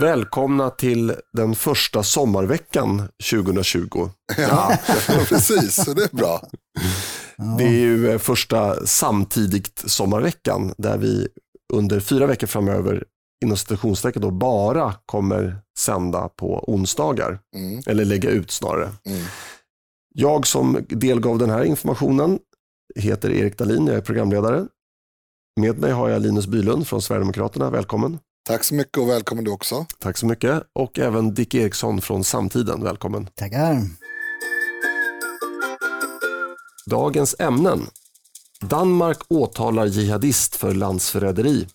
Välkomna 0.00 0.70
till 0.70 1.14
den 1.32 1.54
första 1.54 2.02
sommarveckan 2.02 3.08
2020. 3.30 4.08
Ja, 4.38 4.78
precis. 5.28 5.84
Så 5.84 5.94
det 5.94 6.04
är 6.12 6.16
bra. 6.16 6.42
Det 7.58 7.64
är 7.64 7.78
ju 7.78 8.10
eh, 8.10 8.18
första 8.18 8.86
samtidigt 8.86 9.82
sommarveckan 9.86 10.74
där 10.78 10.98
vi 10.98 11.28
under 11.72 12.00
fyra 12.00 12.26
veckor 12.26 12.46
framöver 12.46 13.04
inom 13.44 13.56
citationstecken 13.56 14.22
då 14.22 14.30
bara 14.30 14.94
kommer 15.06 15.58
sända 15.78 16.28
på 16.28 16.64
onsdagar. 16.74 17.38
Mm. 17.56 17.82
Eller 17.86 18.04
lägga 18.04 18.30
ut 18.30 18.50
snarare. 18.50 18.90
Mm. 19.04 19.24
Jag 20.14 20.46
som 20.46 20.86
delgav 20.88 21.38
den 21.38 21.50
här 21.50 21.64
informationen 21.64 22.38
heter 22.96 23.30
Erik 23.30 23.58
Dahlin, 23.58 23.86
jag 23.86 23.96
är 23.96 24.00
programledare. 24.00 24.66
Med 25.60 25.78
mig 25.78 25.92
har 25.92 26.08
jag 26.08 26.22
Linus 26.22 26.46
Bylund 26.46 26.86
från 26.86 27.02
Sverigedemokraterna, 27.02 27.70
välkommen. 27.70 28.18
Tack 28.42 28.64
så 28.64 28.74
mycket 28.74 28.98
och 28.98 29.08
välkommen 29.08 29.44
du 29.44 29.50
också. 29.50 29.86
Tack 29.98 30.18
så 30.18 30.26
mycket. 30.26 30.62
Och 30.72 30.98
även 30.98 31.34
Dick 31.34 31.54
Eriksson 31.54 32.00
från 32.00 32.24
Samtiden, 32.24 32.82
välkommen. 32.82 33.26
Tackar. 33.34 33.82
Dagens 36.86 37.36
ämnen. 37.38 37.86
Danmark 38.60 39.18
åtalar 39.28 39.86
jihadist 39.86 40.56
för 40.56 40.74
landsförräderi. 40.74 41.68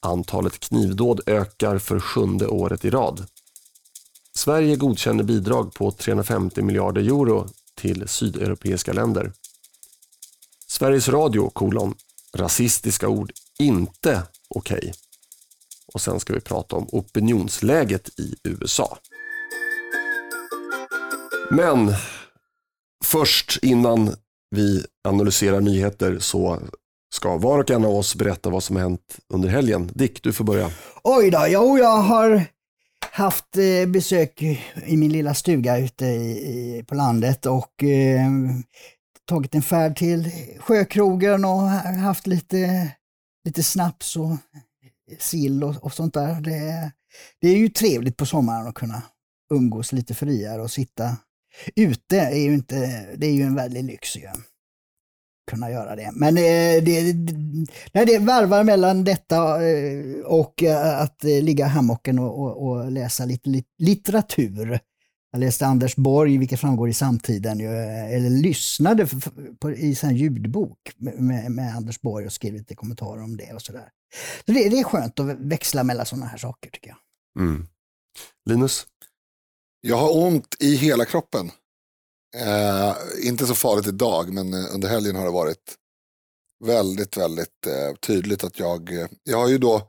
Antalet 0.00 0.60
knivdåd 0.60 1.20
ökar 1.26 1.78
för 1.78 2.00
sjunde 2.00 2.46
året 2.46 2.84
i 2.84 2.90
rad. 2.90 3.26
Sverige 4.36 4.76
godkänner 4.76 5.24
bidrag 5.24 5.74
på 5.74 5.90
350 5.90 6.62
miljarder 6.62 7.02
euro 7.02 7.48
till 7.74 8.08
sydeuropeiska 8.08 8.92
länder. 8.92 9.32
Sveriges 10.66 11.08
Radio, 11.08 11.50
kolon, 11.50 11.94
rasistiska 12.34 13.08
ord, 13.08 13.32
inte 13.58 14.22
okej. 14.48 14.92
Och 15.94 16.00
sen 16.00 16.20
ska 16.20 16.32
vi 16.32 16.40
prata 16.40 16.76
om 16.76 16.88
opinionsläget 16.92 18.08
i 18.18 18.34
USA. 18.44 18.98
Men 21.50 21.94
först 23.04 23.58
innan 23.62 24.14
vi 24.50 24.84
analyserar 25.08 25.60
nyheter 25.60 26.18
så 26.18 26.60
ska 27.14 27.36
var 27.36 27.58
och 27.58 27.70
en 27.70 27.84
av 27.84 27.94
oss 27.94 28.14
berätta 28.14 28.50
vad 28.50 28.62
som 28.62 28.76
har 28.76 28.82
hänt 28.82 29.18
under 29.34 29.48
helgen. 29.48 29.90
Dick, 29.94 30.22
du 30.22 30.32
får 30.32 30.44
börja. 30.44 30.70
Oj 31.02 31.30
då, 31.30 31.46
jo 31.48 31.60
oh, 31.60 31.78
jag 31.78 31.96
har 31.96 32.44
haft 33.12 33.56
eh, 33.56 33.88
besök 33.88 34.42
i 34.86 34.96
min 34.96 35.12
lilla 35.12 35.34
stuga 35.34 35.78
ute 35.78 36.06
i, 36.06 36.84
på 36.88 36.94
landet 36.94 37.46
och 37.46 37.84
eh, 37.84 38.30
tagit 39.28 39.54
en 39.54 39.62
färd 39.62 39.96
till 39.96 40.30
Sjökrogen 40.58 41.44
och 41.44 41.60
haft 42.02 42.26
lite, 42.26 42.90
lite 43.44 43.62
snaps 43.62 44.16
och 44.16 44.30
sill 45.18 45.64
och, 45.64 45.84
och 45.84 45.92
sånt 45.92 46.14
där. 46.14 46.40
Det, 46.40 46.92
det 47.40 47.48
är 47.48 47.56
ju 47.56 47.68
trevligt 47.68 48.16
på 48.16 48.26
sommaren 48.26 48.66
att 48.66 48.74
kunna 48.74 49.02
umgås 49.54 49.92
lite 49.92 50.14
friare 50.14 50.62
och 50.62 50.70
sitta 50.70 51.16
ute. 51.76 52.16
Är 52.16 52.38
ju 52.38 52.54
inte, 52.54 53.06
det 53.16 53.26
är 53.26 53.32
ju 53.32 53.42
en 53.42 53.54
väldig 53.54 53.84
lyx 53.84 54.16
ju. 54.16 54.28
Kunna 55.50 55.70
göra 55.70 55.96
det. 55.96 56.10
Men 56.12 56.36
eh, 56.36 56.84
det, 56.84 57.14
när 57.92 58.06
det 58.06 58.18
varvar 58.18 58.64
mellan 58.64 59.04
detta 59.04 59.68
eh, 59.68 60.20
och 60.24 60.62
eh, 60.62 61.00
att 61.00 61.24
eh, 61.24 61.42
ligga 61.42 61.66
i 61.66 61.68
hammocken 61.68 62.18
och, 62.18 62.40
och, 62.40 62.68
och 62.68 62.92
läsa 62.92 63.24
lite 63.24 63.62
litteratur. 63.78 64.80
Jag 65.30 65.40
läste 65.40 65.66
Anders 65.66 65.96
Borg, 65.96 66.38
vilket 66.38 66.60
framgår 66.60 66.88
i 66.88 66.94
samtiden, 66.94 67.60
eller 67.60 68.30
lyssnade 68.30 69.08
på, 69.60 69.70
i 69.70 69.96
en 70.02 70.16
ljudbok 70.16 70.78
med, 70.96 71.50
med 71.50 71.76
Anders 71.76 72.00
Borg 72.00 72.26
och 72.26 72.32
skrev 72.32 72.52
lite 72.52 72.74
kommentarer 72.74 73.22
om 73.22 73.36
det 73.36 73.52
och 73.52 73.62
sådär. 73.62 73.88
Så 74.46 74.52
det, 74.52 74.68
det 74.68 74.78
är 74.78 74.84
skönt 74.84 75.20
att 75.20 75.36
växla 75.38 75.84
mellan 75.84 76.06
sådana 76.06 76.26
här 76.26 76.38
saker 76.38 76.70
tycker 76.70 76.88
jag. 76.88 76.98
Mm. 77.44 77.66
Linus? 78.50 78.86
Jag 79.80 79.96
har 79.96 80.16
ont 80.16 80.56
i 80.60 80.76
hela 80.76 81.04
kroppen. 81.04 81.50
Eh, 82.36 82.94
inte 83.28 83.46
så 83.46 83.54
farligt 83.54 83.86
idag, 83.86 84.32
men 84.32 84.54
eh, 84.54 84.74
under 84.74 84.88
helgen 84.88 85.16
har 85.16 85.24
det 85.24 85.30
varit 85.30 85.76
väldigt, 86.64 87.16
väldigt 87.16 87.66
eh, 87.66 87.94
tydligt 87.94 88.44
att 88.44 88.58
jag, 88.58 88.92
eh, 88.92 89.08
jag 89.22 89.38
har 89.38 89.48
ju 89.48 89.58
då 89.58 89.82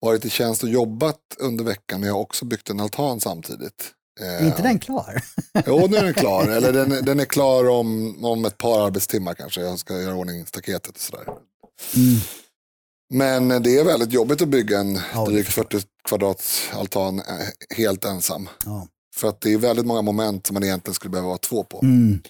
varit 0.00 0.24
i 0.24 0.30
tjänst 0.30 0.62
och 0.62 0.68
jobbat 0.68 1.20
under 1.38 1.64
veckan, 1.64 2.00
men 2.00 2.06
jag 2.06 2.14
har 2.14 2.20
också 2.20 2.44
byggt 2.44 2.70
en 2.70 2.80
altan 2.80 3.20
samtidigt. 3.20 3.95
Eh, 4.20 4.42
Är 4.42 4.46
inte 4.46 4.62
den 4.62 4.78
klar? 4.78 5.22
Jo, 5.66 5.86
nu 5.90 5.96
är 5.96 6.04
den 6.04 6.14
klar. 6.14 6.48
Eller 6.50 6.72
den, 6.72 7.04
den 7.04 7.20
är 7.20 7.24
klar 7.24 7.68
om, 7.68 8.18
om 8.24 8.44
ett 8.44 8.58
par 8.58 8.86
arbetstimmar 8.86 9.34
kanske. 9.34 9.60
Jag 9.60 9.78
ska 9.78 10.00
göra 10.00 10.14
ordning 10.14 10.46
staketet 10.46 10.94
och 10.94 11.00
sådär. 11.00 11.24
Mm. 11.96 12.20
Men 13.14 13.62
det 13.62 13.78
är 13.78 13.84
väldigt 13.84 14.12
jobbigt 14.12 14.42
att 14.42 14.48
bygga 14.48 14.78
en 14.78 15.00
Ja, 15.14 15.24
drygt 15.26 15.46
förstår 15.46 15.78
40 15.78 15.86
kvadrats 16.08 16.70
altan 16.72 17.18
eh, 17.18 17.76
helt 17.76 18.04
ensam. 18.04 18.48
Ja. 18.64 18.88
För 19.16 19.28
att 19.28 19.40
det 19.40 19.52
är 19.52 19.58
väldigt 19.58 19.86
många 19.86 20.02
moment 20.02 20.46
som 20.46 20.54
man 20.54 20.64
egentligen 20.64 20.94
skulle 20.94 21.10
behöva 21.10 21.28
vara 21.28 21.38
två 21.38 21.64
på. 21.64 21.80
Mm. 21.82 22.22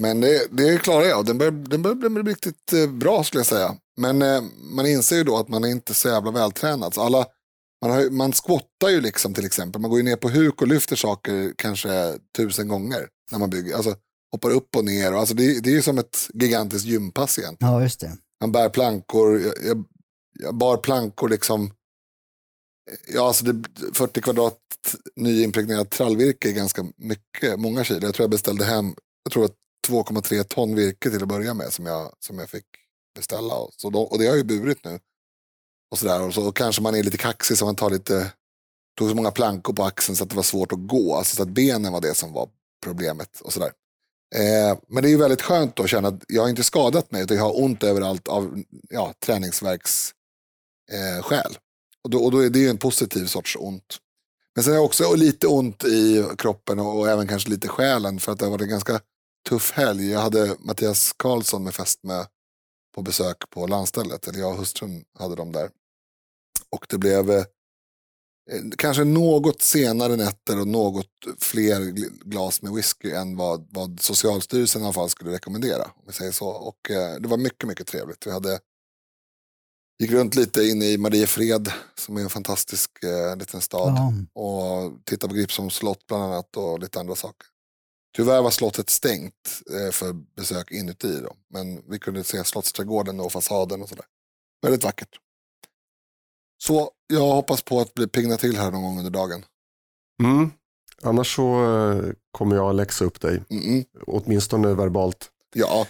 Men 0.00 0.20
det, 0.20 0.46
det 0.50 0.78
klarar 0.78 1.04
jag. 1.04 1.26
Den 1.26 1.38
börjar, 1.38 1.52
den 1.52 1.82
börjar 1.82 2.22
bli 2.22 2.32
riktigt 2.32 2.72
eh, 2.72 2.86
bra 2.86 3.24
skulle 3.24 3.40
jag 3.40 3.46
säga. 3.46 3.76
Men 3.96 4.18
man 4.70 4.86
inser 4.86 5.16
ju 5.16 5.24
då 5.24 5.36
att 5.36 5.48
man 5.48 5.64
är 5.64 5.68
inte 5.68 5.94
så 5.94 6.08
jävla 6.08 6.30
vältränad. 6.30 6.94
Så 6.94 7.02
alla, 7.02 7.26
man, 7.82 7.90
har, 7.90 8.00
ju- 8.00 8.10
man 8.10 8.32
squattar 8.32 8.88
ju 8.88 9.00
liksom 9.00 9.34
till 9.34 9.46
exempel. 9.46 9.80
Man 9.80 9.90
går 9.90 9.98
ju 10.00 10.04
ner 10.04 10.16
på 10.16 10.28
huk 10.28 10.62
och 10.62 10.68
lyfter 10.68 10.96
saker 10.96 11.52
kanske 11.56 12.18
tusen 12.36 12.68
gånger 12.68 13.08
när 13.30 13.38
man 13.38 13.50
bygger. 13.50 13.74
Alltså 13.76 13.96
hoppar 14.32 14.50
upp 14.50 14.76
och 14.76 14.84
ner. 14.84 15.12
Och 15.12 15.18
alltså 15.20 15.34
det, 15.34 15.60
det 15.60 15.70
är 15.70 15.74
ju 15.74 15.82
som 15.82 15.98
ett 15.98 16.28
gigantiskt 16.34 16.86
gympass 16.86 17.38
egentligen. 17.38 17.72
ja, 17.72 17.82
just 17.82 18.00
det. 18.00 18.16
Man 18.40 18.52
bär 18.52 18.68
plankor. 18.68 19.40
Jag, 19.40 19.54
jag, 19.66 19.84
jag 20.38 20.54
bar 20.54 20.76
plankor 20.76 21.28
liksom. 21.28 21.70
Ja, 23.08 23.26
alltså 23.26 23.44
det, 23.44 23.64
40 23.94 24.20
kvadrat 24.22 24.58
nyimpregnerat 25.16 25.90
trallvirke 25.90 26.48
är 26.48 26.52
ganska 26.52 26.86
mycket, 26.96 27.60
många 27.60 27.84
kilo. 27.84 28.00
Jag 28.02 28.14
tror 28.14 28.24
jag 28.24 28.30
beställde 28.30 28.64
hem, 28.64 28.94
jag 29.24 29.32
tror 29.32 29.44
att 29.44 29.54
2,3 29.88 30.42
ton 30.42 30.74
virke 30.74 31.10
till 31.10 31.22
att 31.22 31.28
börja 31.28 31.54
med 31.54 31.72
som 31.72 31.86
jag, 31.86 32.12
som 32.20 32.38
jag 32.38 32.50
fick 32.50 32.64
beställa. 33.16 33.54
Och, 33.54 33.70
så 33.76 33.90
då, 33.90 34.02
och 34.02 34.18
det 34.18 34.24
har 34.24 34.36
jag 34.36 34.36
ju 34.36 34.44
burit 34.60 34.84
nu. 34.84 34.98
Och 35.90 35.98
sådär, 35.98 36.22
och 36.22 36.34
så 36.34 36.52
kanske 36.52 36.82
man 36.82 36.94
är 36.94 37.02
lite 37.02 37.18
kaxig 37.18 37.58
så 37.58 37.64
man 37.64 37.76
tar 37.76 37.90
lite, 37.90 38.32
tog 38.98 39.08
så 39.08 39.14
många 39.14 39.30
plankor 39.30 39.72
på 39.72 39.84
axeln 39.84 40.16
så 40.16 40.24
att 40.24 40.30
det 40.30 40.36
var 40.36 40.42
svårt 40.42 40.72
att 40.72 40.86
gå. 40.86 41.14
Alltså 41.14 41.36
så 41.36 41.42
att 41.42 41.48
benen 41.48 41.92
var 41.92 42.00
det 42.00 42.14
som 42.14 42.32
var 42.32 42.48
problemet 42.84 43.40
och 43.40 43.52
sådär. 43.52 43.72
Eh, 44.34 44.78
men 44.88 45.02
det 45.02 45.08
är 45.08 45.10
ju 45.10 45.16
väldigt 45.16 45.42
skönt 45.42 45.76
då 45.76 45.82
att 45.82 45.90
känna 45.90 46.08
att 46.08 46.24
jag 46.28 46.42
har 46.42 46.48
inte 46.48 46.64
skadat 46.64 47.10
mig 47.10 47.22
utan 47.22 47.36
jag 47.36 47.44
har 47.44 47.62
ont 47.62 47.82
överallt 47.82 48.28
av 48.28 48.62
ja, 48.90 49.14
träningsverks 49.26 50.12
eh, 50.92 51.22
skäl. 51.22 51.58
Och, 52.04 52.10
då, 52.10 52.24
och 52.24 52.30
då 52.30 52.38
är 52.38 52.50
det 52.50 52.58
ju 52.58 52.68
en 52.68 52.78
positiv 52.78 53.26
sorts 53.26 53.56
ont. 53.60 53.98
Men 54.54 54.64
sen 54.64 54.72
har 54.72 54.78
jag 54.78 54.84
också 54.84 55.14
lite 55.14 55.46
ont 55.46 55.84
i 55.84 56.26
kroppen 56.38 56.78
och, 56.78 56.98
och 56.98 57.08
även 57.08 57.28
kanske 57.28 57.50
lite 57.50 57.68
själen 57.68 58.20
för 58.20 58.32
att 58.32 58.38
det 58.38 58.44
har 58.44 58.50
varit 58.50 58.62
en 58.62 58.68
ganska 58.68 59.00
tuff 59.48 59.72
helg. 59.72 60.10
Jag 60.10 60.20
hade 60.20 60.56
Mattias 60.58 61.12
Karlsson 61.16 61.64
med 61.64 61.74
fästmö 61.74 62.24
på 62.94 63.02
besök 63.02 63.50
på 63.50 63.66
landstället. 63.66 64.28
Eller 64.28 64.38
jag 64.38 64.50
och 64.50 64.58
hustrun 64.58 65.04
hade 65.18 65.34
dem 65.34 65.52
där. 65.52 65.70
Och 66.76 66.86
det 66.88 66.98
blev 66.98 67.30
eh, 67.30 67.44
kanske 68.78 69.04
något 69.04 69.62
senare 69.62 70.16
nätter 70.16 70.60
och 70.60 70.68
något 70.68 71.06
fler 71.38 71.80
gl- 71.80 72.22
glas 72.24 72.62
med 72.62 72.72
whisky 72.72 73.10
än 73.10 73.36
vad, 73.36 73.68
vad 73.70 74.00
Socialstyrelsen 74.00 74.82
i 74.82 74.84
alla 74.84 74.92
fall 74.92 75.10
skulle 75.10 75.32
rekommendera. 75.32 75.84
Om 75.84 76.02
vi 76.06 76.12
säger 76.12 76.32
så. 76.32 76.48
Och 76.48 76.90
eh, 76.90 77.14
det 77.20 77.28
var 77.28 77.36
mycket, 77.36 77.68
mycket 77.68 77.86
trevligt. 77.86 78.26
Vi 78.26 78.30
hade 78.30 78.60
gick 80.02 80.10
runt 80.10 80.34
lite 80.34 80.64
inne 80.64 80.84
i 80.84 80.98
Mariefred 80.98 81.72
som 81.94 82.16
är 82.16 82.20
en 82.20 82.30
fantastisk 82.30 82.90
eh, 83.04 83.36
liten 83.36 83.60
stad. 83.60 83.94
Ja. 83.96 84.12
Och 84.42 85.04
tittade 85.04 85.28
på 85.30 85.36
Gripsholms 85.36 85.74
slott 85.74 86.06
bland 86.06 86.22
annat 86.22 86.56
och 86.56 86.78
lite 86.78 87.00
andra 87.00 87.14
saker. 87.14 87.46
Tyvärr 88.16 88.42
var 88.42 88.50
slottet 88.50 88.90
stängt 88.90 89.62
eh, 89.70 89.90
för 89.92 90.12
besök 90.12 90.70
inuti. 90.70 91.20
Då. 91.20 91.34
Men 91.50 91.90
vi 91.90 91.98
kunde 91.98 92.24
se 92.24 92.44
slottsträdgården 92.44 93.20
och 93.20 93.32
fasaden 93.32 93.82
och 93.82 93.88
sådär. 93.88 94.04
Väldigt 94.62 94.84
vackert. 94.84 95.18
Så 96.58 96.90
jag 97.06 97.20
hoppas 97.34 97.62
på 97.62 97.80
att 97.80 97.94
bli 97.94 98.06
pigna 98.06 98.36
till 98.36 98.56
här 98.56 98.70
någon 98.70 98.82
gång 98.82 98.98
under 98.98 99.10
dagen. 99.10 99.44
Mm. 100.22 100.50
Annars 101.02 101.36
så 101.36 101.64
eh, 101.64 102.12
kommer 102.32 102.56
jag 102.56 102.74
läxa 102.74 103.04
upp 103.04 103.20
dig, 103.20 103.42
Mm-mm. 103.50 103.84
åtminstone 104.06 104.74
verbalt. 104.74 105.30
Ja, 105.54 105.86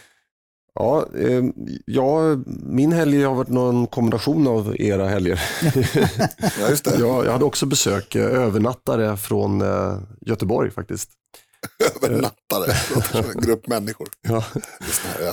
Ja, 0.74 1.06
eh, 1.18 1.44
ja, 1.86 2.36
min 2.62 2.92
helg 2.92 3.22
har 3.22 3.34
varit 3.34 3.48
någon 3.48 3.86
kombination 3.86 4.46
av 4.48 4.76
era 4.80 5.08
helger. 5.08 5.40
ja, 6.60 6.68
just 6.70 6.84
det. 6.84 6.98
jag, 6.98 7.26
jag 7.26 7.32
hade 7.32 7.44
också 7.44 7.66
besök, 7.66 8.14
eh, 8.14 8.24
övernattare 8.24 9.16
från 9.16 9.60
eh, 9.62 9.98
Göteborg 10.20 10.70
faktiskt. 10.70 11.10
Övernattare. 12.02 12.74
Som 13.02 13.30
en 13.30 13.40
grupp 13.42 13.66
människor. 13.66 14.08
Ja, 14.22 14.44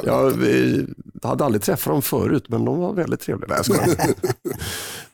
ja, 0.04 0.24
vi 0.24 0.86
hade 1.24 1.46
aldrig 1.46 1.62
träffat 1.62 1.94
dem 1.94 2.02
förut, 2.02 2.46
men 2.50 2.66
de 2.66 2.80
var 2.80 2.94
väldigt 2.94 3.20
trevliga. 3.20 3.48
Nej, 3.48 3.58
jag 3.58 3.66
skojar. 3.66 4.16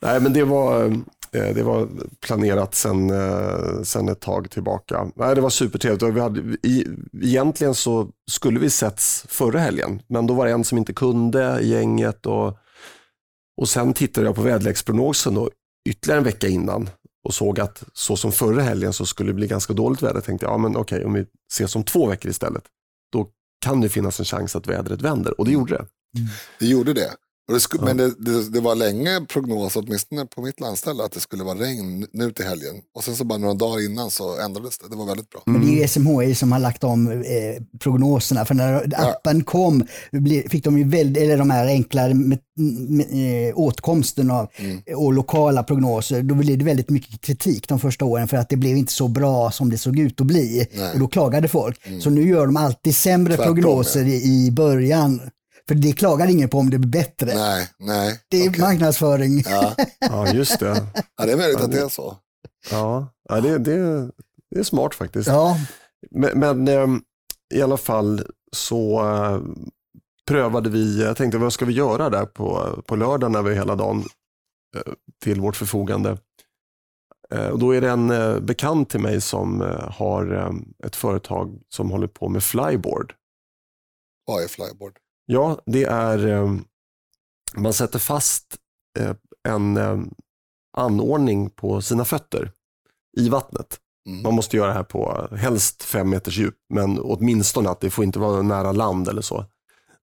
Nej 0.00 0.20
men 0.20 0.32
det 0.32 0.44
var, 0.44 0.84
eh, 1.32 1.54
det 1.54 1.62
var 1.62 1.88
planerat 2.20 2.74
sen, 2.74 3.10
eh, 3.10 3.82
sen 3.82 4.08
ett 4.08 4.20
tag 4.20 4.50
tillbaka. 4.50 5.10
Nej, 5.14 5.34
det 5.34 5.40
var 5.40 5.50
supertrevligt. 5.50 6.02
Vi 6.02 6.20
hade, 6.20 6.40
i, 6.62 6.86
egentligen 7.22 7.74
så 7.74 8.08
skulle 8.30 8.60
vi 8.60 8.70
setts 8.70 9.24
förra 9.28 9.58
helgen, 9.58 10.02
men 10.06 10.26
då 10.26 10.34
var 10.34 10.46
det 10.46 10.52
en 10.52 10.64
som 10.64 10.78
inte 10.78 10.92
kunde 10.92 11.58
i 11.60 11.68
gänget. 11.68 12.26
Och, 12.26 12.58
och 13.56 13.68
sen 13.68 13.94
tittade 13.94 14.26
jag 14.26 14.34
på 14.34 14.42
väderleksprognosen 14.42 15.34
då, 15.34 15.50
ytterligare 15.88 16.18
en 16.18 16.24
vecka 16.24 16.48
innan. 16.48 16.90
Och 17.24 17.34
såg 17.34 17.60
att 17.60 17.84
så 17.92 18.16
som 18.16 18.32
förra 18.32 18.62
helgen 18.62 18.92
så 18.92 19.06
skulle 19.06 19.30
det 19.30 19.34
bli 19.34 19.46
ganska 19.46 19.72
dåligt 19.72 20.02
väder. 20.02 20.20
tänkte 20.20 20.46
jag, 20.46 20.52
ja 20.52 20.58
men 20.58 20.76
okej, 20.76 21.04
om 21.04 21.12
vi 21.12 21.26
ses 21.52 21.76
om 21.76 21.84
två 21.84 22.06
veckor 22.06 22.30
istället, 22.30 22.64
då 23.12 23.28
kan 23.64 23.80
det 23.80 23.88
finnas 23.88 24.18
en 24.18 24.24
chans 24.24 24.56
att 24.56 24.66
vädret 24.66 25.02
vänder. 25.02 25.40
Och 25.40 25.44
det 25.44 25.52
gjorde 25.52 25.74
det. 25.74 25.86
Det 26.58 26.66
gjorde 26.66 26.92
det. 26.92 27.10
Och 27.48 27.54
det 27.54 27.60
sku, 27.60 27.78
Men 27.80 27.96
det, 27.96 28.14
det, 28.18 28.50
det, 28.50 28.60
var 28.60 28.74
länge 28.74 29.20
prognos, 29.28 29.76
åtminstone 29.76 30.26
på 30.26 30.42
mitt 30.42 30.60
landställe, 30.60 31.04
att 31.04 31.12
det 31.12 31.20
skulle 31.20 31.44
vara 31.44 31.58
regn 31.58 32.06
nu 32.12 32.32
till 32.32 32.44
helgen. 32.44 32.74
Och 32.94 33.04
sen 33.04 33.16
så 33.16 33.24
bara 33.24 33.38
några 33.38 33.54
dagar 33.54 33.84
innan 33.84 34.10
så 34.10 34.40
ändrades 34.40 34.78
det. 34.78 34.88
Det 34.88 34.96
var 34.96 35.06
väldigt 35.06 35.30
bra. 35.30 35.42
Men 35.46 35.60
det 35.60 35.66
är 35.66 35.80
ju 35.82 35.88
SMHI 35.88 36.34
som 36.34 36.52
har 36.52 36.58
lagt 36.58 36.84
om 36.84 37.10
eh, 37.10 37.62
prognoserna. 37.78 38.44
För 38.44 38.54
när 38.54 38.74
appen 38.96 39.38
ja. 39.38 39.44
kom 39.44 39.86
fick 40.50 40.64
de 40.64 40.78
ju 40.78 40.84
väldigt, 40.84 41.22
eller 41.22 41.36
de 41.36 41.50
här 41.50 41.66
enklare 41.66 42.14
med, 42.14 42.38
med, 42.88 43.48
eh, 43.48 43.58
åtkomsten 43.58 44.30
av 44.30 44.48
mm. 44.56 44.82
och 44.96 45.12
lokala 45.12 45.62
prognoser. 45.62 46.22
Då 46.22 46.34
blev 46.34 46.58
det 46.58 46.64
väldigt 46.64 46.90
mycket 46.90 47.20
kritik 47.20 47.68
de 47.68 47.80
första 47.80 48.04
åren 48.04 48.28
för 48.28 48.36
att 48.36 48.48
det 48.48 48.56
blev 48.56 48.76
inte 48.76 48.92
så 48.92 49.08
bra 49.08 49.50
som 49.50 49.70
det 49.70 49.78
såg 49.78 49.98
ut 49.98 50.20
att 50.20 50.26
bli. 50.26 50.66
Nej. 50.74 50.92
Och 50.92 50.98
då 50.98 51.08
klagade 51.08 51.48
folk. 51.48 51.86
Mm. 51.86 52.00
Så 52.00 52.10
nu 52.10 52.28
gör 52.28 52.46
de 52.46 52.56
alltid 52.56 52.96
sämre 52.96 53.36
Tvärtom, 53.36 53.54
prognoser 53.54 54.00
ja. 54.00 54.06
i, 54.06 54.46
i 54.46 54.50
början. 54.50 55.20
För 55.68 55.74
det 55.74 55.92
klagar 55.92 56.30
ingen 56.30 56.48
på 56.48 56.58
om 56.58 56.70
det 56.70 56.78
blir 56.78 56.90
bättre. 56.90 57.34
Nej, 57.34 57.68
nej. 57.78 58.20
Det 58.28 58.44
är 58.44 58.50
okay. 58.50 58.60
marknadsföring. 58.60 59.42
Ja. 59.46 59.74
ja, 59.98 60.32
just 60.32 60.58
det. 60.58 60.86
Ja, 61.16 61.26
det 61.26 61.32
är 61.32 61.36
möjligt 61.36 61.58
ja, 61.58 61.64
att 61.64 61.72
det 61.72 61.80
är 61.80 61.88
så. 61.88 62.16
Ja, 62.70 63.08
ja 63.28 63.40
det, 63.40 63.58
det, 63.58 64.10
det 64.50 64.60
är 64.60 64.62
smart 64.62 64.94
faktiskt. 64.94 65.28
Ja. 65.28 65.56
Men, 66.10 66.38
men 66.38 66.68
ehm, 66.68 67.02
i 67.54 67.62
alla 67.62 67.76
fall 67.76 68.26
så 68.52 69.00
äh, 69.00 69.40
prövade 70.28 70.70
vi, 70.70 71.02
jag 71.02 71.16
tänkte 71.16 71.38
vad 71.38 71.52
ska 71.52 71.64
vi 71.64 71.72
göra 71.72 72.10
där 72.10 72.26
på, 72.26 72.82
på 72.86 72.96
lördag 72.96 73.30
när 73.30 73.42
vi 73.42 73.54
hela 73.54 73.76
dagen 73.76 74.04
äh, 74.76 74.92
till 75.22 75.40
vårt 75.40 75.56
förfogande. 75.56 76.18
Äh, 77.30 77.48
och 77.48 77.58
då 77.58 77.74
är 77.74 77.80
det 77.80 77.90
en 77.90 78.08
bekant 78.46 78.90
till 78.90 79.00
mig 79.00 79.20
som 79.20 79.60
har 79.90 80.54
ett 80.84 80.96
företag 80.96 81.60
som 81.68 81.90
håller 81.90 82.06
på 82.06 82.28
med 82.28 82.42
flyboard. 82.42 83.14
Vad 84.26 84.42
är 84.42 84.48
flyboard? 84.48 84.98
Ja, 85.26 85.58
det 85.66 85.84
är, 85.84 86.26
eh, 86.26 86.54
man 87.54 87.72
sätter 87.72 87.98
fast 87.98 88.56
eh, 88.98 89.14
en 89.48 89.76
eh, 89.76 90.00
anordning 90.76 91.50
på 91.50 91.82
sina 91.82 92.04
fötter 92.04 92.52
i 93.18 93.28
vattnet. 93.28 93.78
Mm. 94.06 94.22
Man 94.22 94.34
måste 94.34 94.56
göra 94.56 94.68
det 94.68 94.74
här 94.74 94.82
på 94.82 95.28
helst 95.36 95.82
fem 95.82 96.10
meters 96.10 96.38
djup, 96.38 96.56
men 96.74 96.98
åtminstone 97.00 97.70
att 97.70 97.80
det 97.80 97.90
får 97.90 98.04
inte 98.04 98.18
vara 98.18 98.42
nära 98.42 98.72
land 98.72 99.08
eller 99.08 99.22
så. 99.22 99.44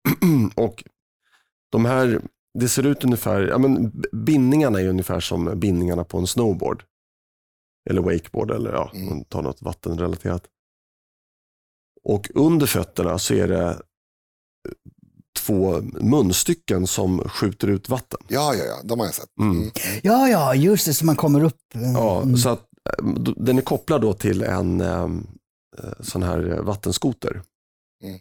och 0.56 0.84
de 1.72 1.86
här, 1.86 2.22
det 2.60 2.70
ser 2.70 2.86
ut 2.86 3.04
ungefär, 3.04 3.42
ja 3.42 3.58
men 3.58 4.02
bindningarna 4.12 4.82
är 4.82 4.88
ungefär 4.88 5.20
som 5.20 5.60
bindningarna 5.60 6.04
på 6.04 6.18
en 6.18 6.28
snowboard. 6.28 6.84
Eller 7.90 8.02
wakeboard 8.02 8.52
eller 8.52 8.74
ja, 8.74 8.92
mm. 8.94 9.10
man 9.10 9.24
tar 9.26 9.42
något 9.42 9.62
vattenrelaterat. 9.62 10.44
Och 12.04 12.32
under 12.36 12.68
fötterna 12.68 13.20
så 13.20 13.34
är 13.34 13.48
det 13.48 13.82
två 15.46 15.82
munstycken 16.02 16.88
som 16.88 17.30
skjuter 17.30 17.68
ut 17.68 17.90
vatten. 17.90 18.20
Ja, 18.28 18.54
ja, 18.56 18.64
ja, 18.64 18.76
de 18.84 19.00
har 19.00 19.08
jag 19.08 19.16
sett. 19.16 19.30
Mm. 19.40 19.58
Mm. 19.58 19.72
Ja, 20.04 20.30
ja, 20.30 20.56
just 20.56 20.86
det, 20.86 20.94
så 20.94 21.06
man 21.06 21.16
kommer 21.16 21.44
upp. 21.44 21.62
Ja, 21.74 22.22
mm. 22.22 22.38
så 22.38 22.50
att 22.50 22.60
eh, 23.00 23.06
den 23.36 23.58
är 23.58 23.62
kopplad 23.62 24.02
då 24.02 24.14
till 24.14 24.44
en 24.44 24.82
eh, 24.82 25.10
sån 26.00 26.24
här 26.24 26.62
vattenskoter. 26.62 27.42
Mm. 28.04 28.20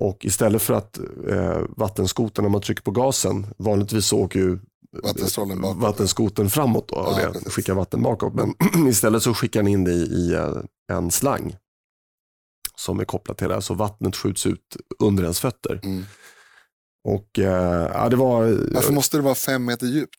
Och 0.00 0.24
istället 0.24 0.62
för 0.62 0.74
att 0.74 0.98
eh, 1.28 1.60
vattenskotern, 1.76 2.42
när 2.42 2.50
man 2.50 2.60
trycker 2.60 2.82
på 2.82 2.90
gasen, 2.90 3.46
vanligtvis 3.58 4.06
så 4.06 4.18
åker 4.18 4.40
ju 4.40 4.52
eh, 4.52 5.74
vattenskoten 5.76 6.50
framåt 6.50 6.88
då, 6.88 6.96
och 6.96 7.20
ja, 7.20 7.30
det, 7.30 7.50
skickar 7.50 7.74
vatten 7.74 8.02
bakåt. 8.02 8.34
Men 8.34 8.54
istället 8.88 9.22
så 9.22 9.34
skickar 9.34 9.60
den 9.62 9.72
in 9.72 9.84
det 9.84 9.92
i, 9.92 10.02
i 10.02 10.48
en 10.92 11.10
slang 11.10 11.56
som 12.76 13.00
är 13.00 13.04
kopplad 13.04 13.36
till 13.36 13.48
det 13.48 13.54
här, 13.54 13.60
så 13.60 13.74
vattnet 13.74 14.16
skjuts 14.16 14.46
ut 14.46 14.76
under 14.98 15.22
ens 15.22 15.40
fötter. 15.40 15.80
Mm. 15.82 16.04
Och 17.08 17.38
eh, 17.38 17.90
ja, 17.94 18.08
det 18.08 18.16
var... 18.16 18.42
Varför 18.74 18.92
måste 18.92 19.16
det 19.16 19.22
vara 19.22 19.34
fem 19.34 19.64
meter 19.64 19.86
djupt? 19.86 20.18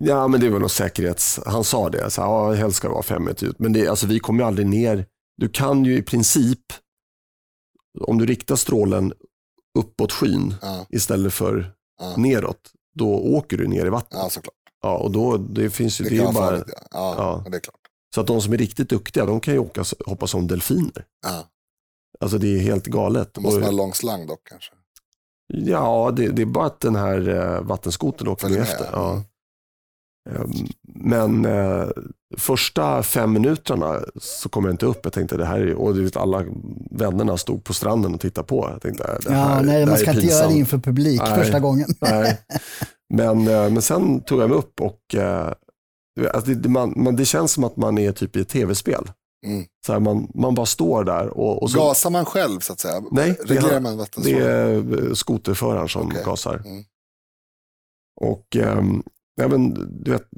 Ja, 0.00 0.28
men 0.28 0.40
det 0.40 0.50
var 0.50 0.58
nog 0.58 0.70
säkerhets... 0.70 1.40
Han 1.46 1.64
sa 1.64 1.90
det, 1.90 2.10
så 2.10 2.22
här, 2.22 2.28
ja, 2.28 2.52
helst 2.52 2.76
ska 2.76 2.88
det 2.88 2.94
vara 2.94 3.02
fem 3.02 3.24
meter 3.24 3.46
djupt. 3.46 3.58
Men 3.58 3.72
det, 3.72 3.88
alltså, 3.88 4.06
vi 4.06 4.18
kommer 4.18 4.40
ju 4.42 4.46
aldrig 4.46 4.66
ner. 4.66 5.06
Du 5.36 5.48
kan 5.48 5.84
ju 5.84 5.96
i 5.96 6.02
princip, 6.02 6.60
om 8.00 8.18
du 8.18 8.26
riktar 8.26 8.56
strålen 8.56 9.12
uppåt 9.78 10.12
skyn 10.12 10.54
ja. 10.62 10.86
istället 10.90 11.34
för 11.34 11.74
ja. 12.00 12.14
neråt, 12.16 12.70
då 12.94 13.14
åker 13.14 13.56
du 13.56 13.66
ner 13.68 13.86
i 13.86 13.88
vattnet. 13.88 14.20
Ja, 14.22 14.30
såklart. 14.30 14.54
Ja, 14.82 14.96
och 14.96 15.10
då, 15.10 15.36
det 15.36 15.70
finns 15.70 16.00
ju, 16.00 16.04
det, 16.04 16.10
det 16.10 16.16
är 16.16 16.32
bara... 16.32 16.50
Farligt, 16.50 16.74
ja. 16.90 17.14
Ja, 17.44 17.50
det 17.50 17.56
är 17.56 17.60
klart. 17.60 17.80
Så 18.14 18.20
att 18.20 18.26
de 18.26 18.42
som 18.42 18.52
är 18.52 18.58
riktigt 18.58 18.88
duktiga, 18.88 19.26
de 19.26 19.40
kan 19.40 19.54
ju 19.54 19.60
åka, 19.60 19.84
hoppa 20.06 20.26
som 20.26 20.46
delfiner. 20.46 21.06
Ja. 21.26 21.48
Alltså 22.20 22.38
det 22.38 22.46
är 22.46 22.58
helt 22.58 22.86
galet. 22.86 23.34
Då 23.34 23.40
måste 23.40 23.60
man 23.60 23.68
ha 23.68 23.70
lång 23.70 23.94
slang 23.94 24.26
dock 24.26 24.48
kanske. 24.48 24.72
Ja, 25.46 26.12
det, 26.16 26.28
det, 26.28 26.42
är 26.42 26.46
bara 26.46 26.66
att 26.66 26.80
den 26.80 26.96
här 26.96 27.28
uh, 27.28 27.60
vattenskoten 27.60 28.28
åker 28.28 28.48
med 28.48 28.58
efter. 28.58 28.86
Ja. 28.92 29.22
Um, 30.30 30.68
men 30.94 31.46
uh, 31.46 31.88
första 32.38 33.02
fem 33.02 33.32
minuterna 33.32 34.00
så 34.16 34.48
kom 34.48 34.64
jag 34.64 34.72
inte 34.72 34.86
upp. 34.86 35.00
Jag 35.02 35.12
tänkte 35.12 35.36
det 35.36 35.44
här 35.44 35.60
är, 35.60 35.74
och 35.74 35.98
vet, 35.98 36.16
alla 36.16 36.44
vännerna 36.90 37.36
stod 37.36 37.64
på 37.64 37.74
stranden 37.74 38.14
och 38.14 38.20
tittade 38.20 38.46
på. 38.46 38.68
Jag 38.72 38.82
tänkte, 38.82 39.18
det 39.24 39.32
här, 39.32 39.54
ja, 39.56 39.62
nej, 39.62 39.80
det 39.80 39.86
man 39.86 39.98
ska 39.98 40.10
inte 40.10 40.26
göra 40.26 40.48
det 40.48 40.54
inför 40.54 40.78
publik 40.78 41.20
nej, 41.20 41.38
första 41.38 41.60
gången. 41.60 41.88
nej. 42.00 42.40
Men, 43.14 43.48
uh, 43.48 43.70
men 43.70 43.82
sen 43.82 44.20
tog 44.20 44.40
jag 44.40 44.48
mig 44.48 44.58
upp 44.58 44.80
och 44.80 44.98
alltså 46.34 46.50
det, 46.50 46.68
man, 46.68 46.92
man, 46.96 47.16
det 47.16 47.24
känns 47.24 47.52
som 47.52 47.64
att 47.64 47.76
man 47.76 47.98
är 47.98 48.12
typ 48.12 48.36
i 48.36 48.40
ett 48.40 48.48
tv-spel. 48.48 49.04
Mm. 49.46 49.64
Så 49.86 49.92
här, 49.92 50.00
man, 50.00 50.28
man 50.34 50.54
bara 50.54 50.66
står 50.66 51.04
där. 51.04 51.28
Och, 51.28 51.62
och 51.62 51.70
så... 51.70 51.78
Gasar 51.78 52.10
man 52.10 52.24
själv 52.24 52.60
så 52.60 52.72
att 52.72 52.80
säga? 52.80 53.02
Nej, 53.10 53.38
Reglerar 53.44 53.80
man 53.80 54.06
det 54.16 54.32
är 54.32 55.04
eh, 55.06 55.14
skoterföraren 55.14 55.88
som 55.88 56.06
okay. 56.06 56.24
gasar. 56.24 56.62
Mm. 56.64 56.84
Och 58.20 58.56
ähm, 58.56 59.02
ja, 59.36 59.48
men, 59.48 59.74
du 60.04 60.10
vet, 60.10 60.28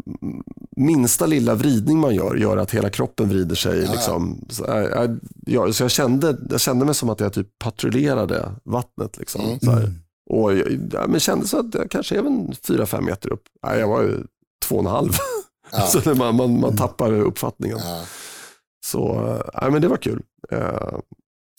minsta 0.77 1.27
lilla 1.27 1.55
vridning 1.55 1.99
man 1.99 2.15
gör, 2.15 2.35
gör 2.35 2.57
att 2.57 2.71
hela 2.71 2.91
kroppen 2.91 3.29
vrider 3.29 3.55
sig. 3.55 3.83
Ja. 3.83 3.93
Liksom. 3.93 4.45
Så, 4.49 4.65
äh, 4.65 5.11
jag, 5.47 5.75
så 5.75 5.85
jag, 5.85 5.91
kände, 5.91 6.39
jag 6.51 6.61
kände 6.61 6.85
mig 6.85 6.95
som 6.95 7.11
att 7.11 7.21
jag 7.21 7.33
typ 7.33 7.49
patrullerade 7.59 8.53
vattnet. 8.65 9.17
Liksom, 9.17 9.41
mm. 9.41 9.61
så 9.61 9.71
här. 9.71 9.93
Och 10.31 10.53
ja, 10.93 11.07
men 11.07 11.21
kände 11.21 11.47
så 11.47 11.59
att 11.59 11.75
jag 11.75 11.91
kanske 11.91 12.19
är 12.19 12.23
4-5 12.23 13.01
meter 13.01 13.33
upp. 13.33 13.43
Nej, 13.67 13.81
jag 13.81 13.89
var 13.89 14.03
ju 14.03 14.25
två 14.69 14.75
och 14.75 14.81
en 14.81 14.87
halv. 14.87 15.13
Ja. 15.73 15.81
så 15.87 16.15
man, 16.15 16.17
man, 16.17 16.37
man 16.37 16.65
mm. 16.65 16.77
tappar 16.77 17.13
uppfattningen. 17.13 17.79
Ja. 17.79 18.05
Så 18.85 19.15
äh, 19.63 19.71
men 19.71 19.83
det 19.83 19.89
var 19.89 19.97
kul. 19.97 20.23
Uh, 20.53 20.99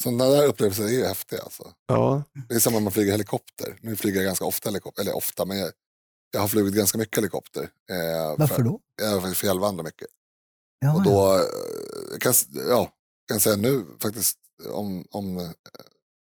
Sådana 0.03 0.25
där 0.25 0.48
upplevelser 0.48 0.84
är 0.84 0.89
ju 0.89 1.05
häftiga. 1.05 1.41
Alltså. 1.41 1.74
Ja. 1.88 2.24
Det 2.50 2.55
är 2.55 2.60
som 2.60 2.74
när 2.74 2.79
man 2.79 2.91
flyger 2.91 3.12
helikopter. 3.12 3.77
Nu 3.82 3.96
flyger 3.96 4.17
jag 4.17 4.25
ganska 4.25 4.46
ofta 4.46 4.70
helikopter, 4.70 5.01
eller 5.01 5.15
ofta, 5.15 5.46
men 5.46 5.58
jag, 5.58 5.72
jag 6.32 6.39
har 6.41 6.48
flugit 6.48 6.74
ganska 6.74 6.98
mycket 6.98 7.17
helikopter. 7.17 7.62
Eh, 7.89 8.36
Varför 8.38 8.63
då? 8.63 8.79
Jag 9.01 9.38
fjällvandrar 9.38 9.84
mycket. 9.84 10.08
Ja, 10.79 10.96
och 10.96 11.03
då 11.03 11.36
eh, 11.36 12.17
kan, 12.20 12.34
ja, 12.70 12.89
kan 13.27 13.39
säga 13.39 13.55
nu 13.55 13.86
faktiskt, 14.00 14.38
om, 14.70 15.05
om 15.12 15.38
eh, 15.38 15.50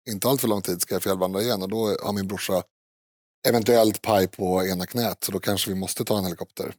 inte 0.10 0.30
allt 0.30 0.42
för 0.42 0.48
lång 0.48 0.62
tid 0.62 0.82
ska 0.82 0.96
jag 0.96 1.04
fjällvandra 1.04 1.42
igen 1.42 1.62
och 1.62 1.70
då 1.70 1.98
har 2.04 2.14
min 2.14 2.28
brorsa 2.28 2.64
eventuellt 3.48 4.02
paj 4.02 4.28
på 4.28 4.66
ena 4.66 4.86
knät 4.86 5.24
så 5.24 5.32
då 5.32 5.40
kanske 5.40 5.70
vi 5.70 5.76
måste 5.76 6.06
ta 6.06 6.18
en 6.18 6.24
helikopter. 6.24 6.76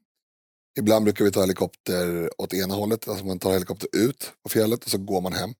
Ibland 0.79 1.05
brukar 1.05 1.25
vi 1.25 1.31
ta 1.31 1.41
helikopter 1.41 2.31
åt 2.41 2.55
ena 2.55 2.75
hållet, 2.75 3.09
alltså 3.09 3.25
man 3.25 3.39
tar 3.39 3.53
helikopter 3.53 3.89
ut 3.93 4.33
på 4.43 4.49
fjället 4.49 4.85
och 4.85 4.91
så 4.91 4.99
går 4.99 5.21
man 5.21 5.33
hem. 5.33 5.55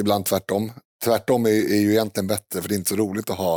Ibland 0.00 0.26
tvärtom. 0.26 0.72
Tvärtom 1.04 1.46
är, 1.46 1.50
är 1.50 1.80
ju 1.80 1.90
egentligen 1.90 2.26
bättre 2.26 2.62
för 2.62 2.68
det 2.68 2.74
är 2.74 2.76
inte 2.76 2.88
så 2.88 2.96
roligt 2.96 3.30
att 3.30 3.36
ha, 3.36 3.56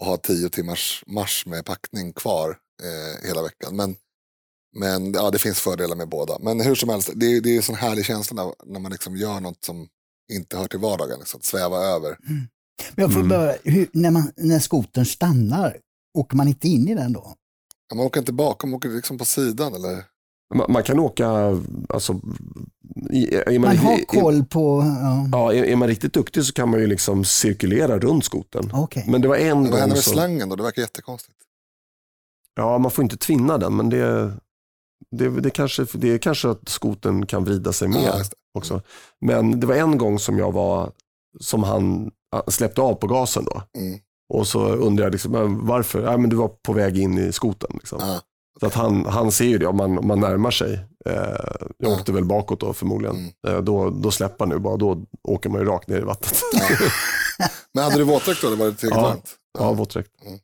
att 0.00 0.06
ha 0.06 0.16
tio 0.16 0.48
timmars 0.48 1.04
marsch 1.06 1.46
med 1.46 1.64
packning 1.64 2.12
kvar 2.12 2.58
eh, 2.82 3.28
hela 3.28 3.42
veckan. 3.42 3.76
Men, 3.76 3.96
men 4.76 5.12
ja, 5.12 5.30
det 5.30 5.38
finns 5.38 5.60
fördelar 5.60 5.96
med 5.96 6.08
båda. 6.08 6.38
Men 6.38 6.60
hur 6.60 6.74
som 6.74 6.88
helst, 6.88 7.10
det, 7.14 7.40
det 7.40 7.50
är 7.50 7.56
en 7.56 7.62
sån 7.62 7.74
härlig 7.74 8.04
känsla 8.04 8.44
när, 8.44 8.54
när 8.72 8.80
man 8.80 8.92
liksom 8.92 9.16
gör 9.16 9.40
något 9.40 9.64
som 9.64 9.88
inte 10.32 10.56
hör 10.56 10.66
till 10.66 10.78
vardagen, 10.78 11.18
liksom, 11.18 11.38
att 11.38 11.44
sväva 11.44 11.76
över. 11.76 12.18
Mm. 12.28 12.48
Men 12.94 13.02
jag 13.02 13.12
får 13.12 13.20
mm. 13.20 13.28
bara, 13.28 13.54
hur, 13.64 13.88
när, 13.92 14.10
man, 14.10 14.32
när 14.36 14.58
skotern 14.58 15.06
stannar, 15.06 15.80
åker 16.18 16.36
man 16.36 16.48
inte 16.48 16.68
in 16.68 16.88
i 16.88 16.94
den 16.94 17.12
då? 17.12 17.34
Man 17.94 18.06
åker 18.06 18.20
inte 18.20 18.32
bakom, 18.32 18.70
man 18.70 18.76
åker 18.76 18.88
liksom 18.88 19.18
på 19.18 19.24
sidan 19.24 19.74
eller? 19.74 20.04
Man, 20.54 20.72
man 20.72 20.82
kan 20.82 20.98
åka, 20.98 21.26
alltså, 21.88 22.12
är 23.10 23.58
man, 23.58 23.68
man 23.68 23.76
har 23.76 23.98
koll 23.98 24.44
på... 24.44 24.82
Ja, 25.02 25.28
ja 25.32 25.54
är, 25.54 25.64
är, 25.64 25.76
man 25.76 25.88
riktigt 25.88 26.12
duktig 26.12 26.44
så 26.44 26.52
kan 26.52 26.68
man 26.70 26.80
ju 26.80 26.86
liksom 26.86 27.24
cirkulera 27.24 27.98
runt 27.98 28.24
skoten. 28.24 28.74
Okay. 28.74 29.04
Men 29.06 29.22
det 29.22 29.28
var 29.28 29.36
en 29.36 29.62
men 29.62 29.70
Vad 29.70 29.80
händer 29.80 29.96
med 29.96 30.04
så... 30.04 30.10
slangen 30.10 30.48
då? 30.48 30.56
Det 30.56 30.62
verkar 30.62 30.82
jättekonstigt. 30.82 31.38
Ja, 32.54 32.78
man 32.78 32.90
får 32.90 33.02
inte 33.02 33.16
tvinna 33.16 33.58
den, 33.58 33.76
men 33.76 33.90
det, 33.90 34.32
det, 35.10 35.28
det, 35.40 35.50
kanske, 35.50 35.86
det 35.92 36.08
är 36.08 36.18
kanske 36.18 36.50
att 36.50 36.68
skoten 36.68 37.26
kan 37.26 37.44
vrida 37.44 37.72
sig 37.72 37.88
mer 37.88 38.06
ja, 38.06 38.22
också. 38.54 38.82
Men 39.20 39.60
det 39.60 39.66
var 39.66 39.74
en 39.74 39.98
gång 39.98 40.18
som 40.18 40.38
jag 40.38 40.52
var, 40.52 40.92
som 41.40 41.62
han 41.62 42.10
släppte 42.48 42.80
av 42.80 42.94
på 42.94 43.06
gasen 43.06 43.44
då. 43.44 43.62
Mm. 43.78 43.98
Och 44.28 44.46
så 44.46 44.66
undrar 44.66 45.04
jag 45.04 45.12
liksom, 45.12 45.66
varför? 45.66 46.02
Ja, 46.02 46.16
men 46.16 46.30
du 46.30 46.36
var 46.36 46.48
på 46.48 46.72
väg 46.72 46.98
in 46.98 47.18
i 47.18 47.32
skoten. 47.32 47.70
Liksom. 47.74 47.98
Ah, 48.02 48.04
okay. 48.04 48.20
Så 48.60 48.66
att 48.66 48.74
han, 48.74 49.06
han 49.06 49.32
ser 49.32 49.44
ju 49.44 49.58
det 49.58 49.66
om 49.66 49.76
man, 49.76 49.98
om 49.98 50.06
man 50.06 50.20
närmar 50.20 50.50
sig. 50.50 50.80
Eh, 51.06 51.12
jag 51.78 51.92
åkte 51.92 52.12
väl 52.12 52.24
bakåt 52.24 52.60
då 52.60 52.72
förmodligen. 52.72 53.16
Mm. 53.16 53.56
Eh, 53.56 53.62
då, 53.62 53.90
då 53.90 54.10
släpper 54.10 54.46
nu 54.46 54.58
bara, 54.58 54.76
då 54.76 55.02
åker 55.22 55.50
man 55.50 55.60
ju 55.60 55.66
rakt 55.66 55.88
ner 55.88 55.98
i 55.98 56.04
vattnet. 56.04 56.42
Men 57.74 57.84
hade 57.84 57.96
du 57.96 58.04
våtdräkt 58.04 58.42
då? 58.42 58.46
Eller 58.48 58.56
var 58.56 58.66
det 58.66 58.72
tillräckligt 58.74 59.02
Ja. 59.02 59.08
varmt? 59.08 59.30
Ja, 59.58 59.72
våtdräkt. 59.72 60.10
Mm. 60.26 60.38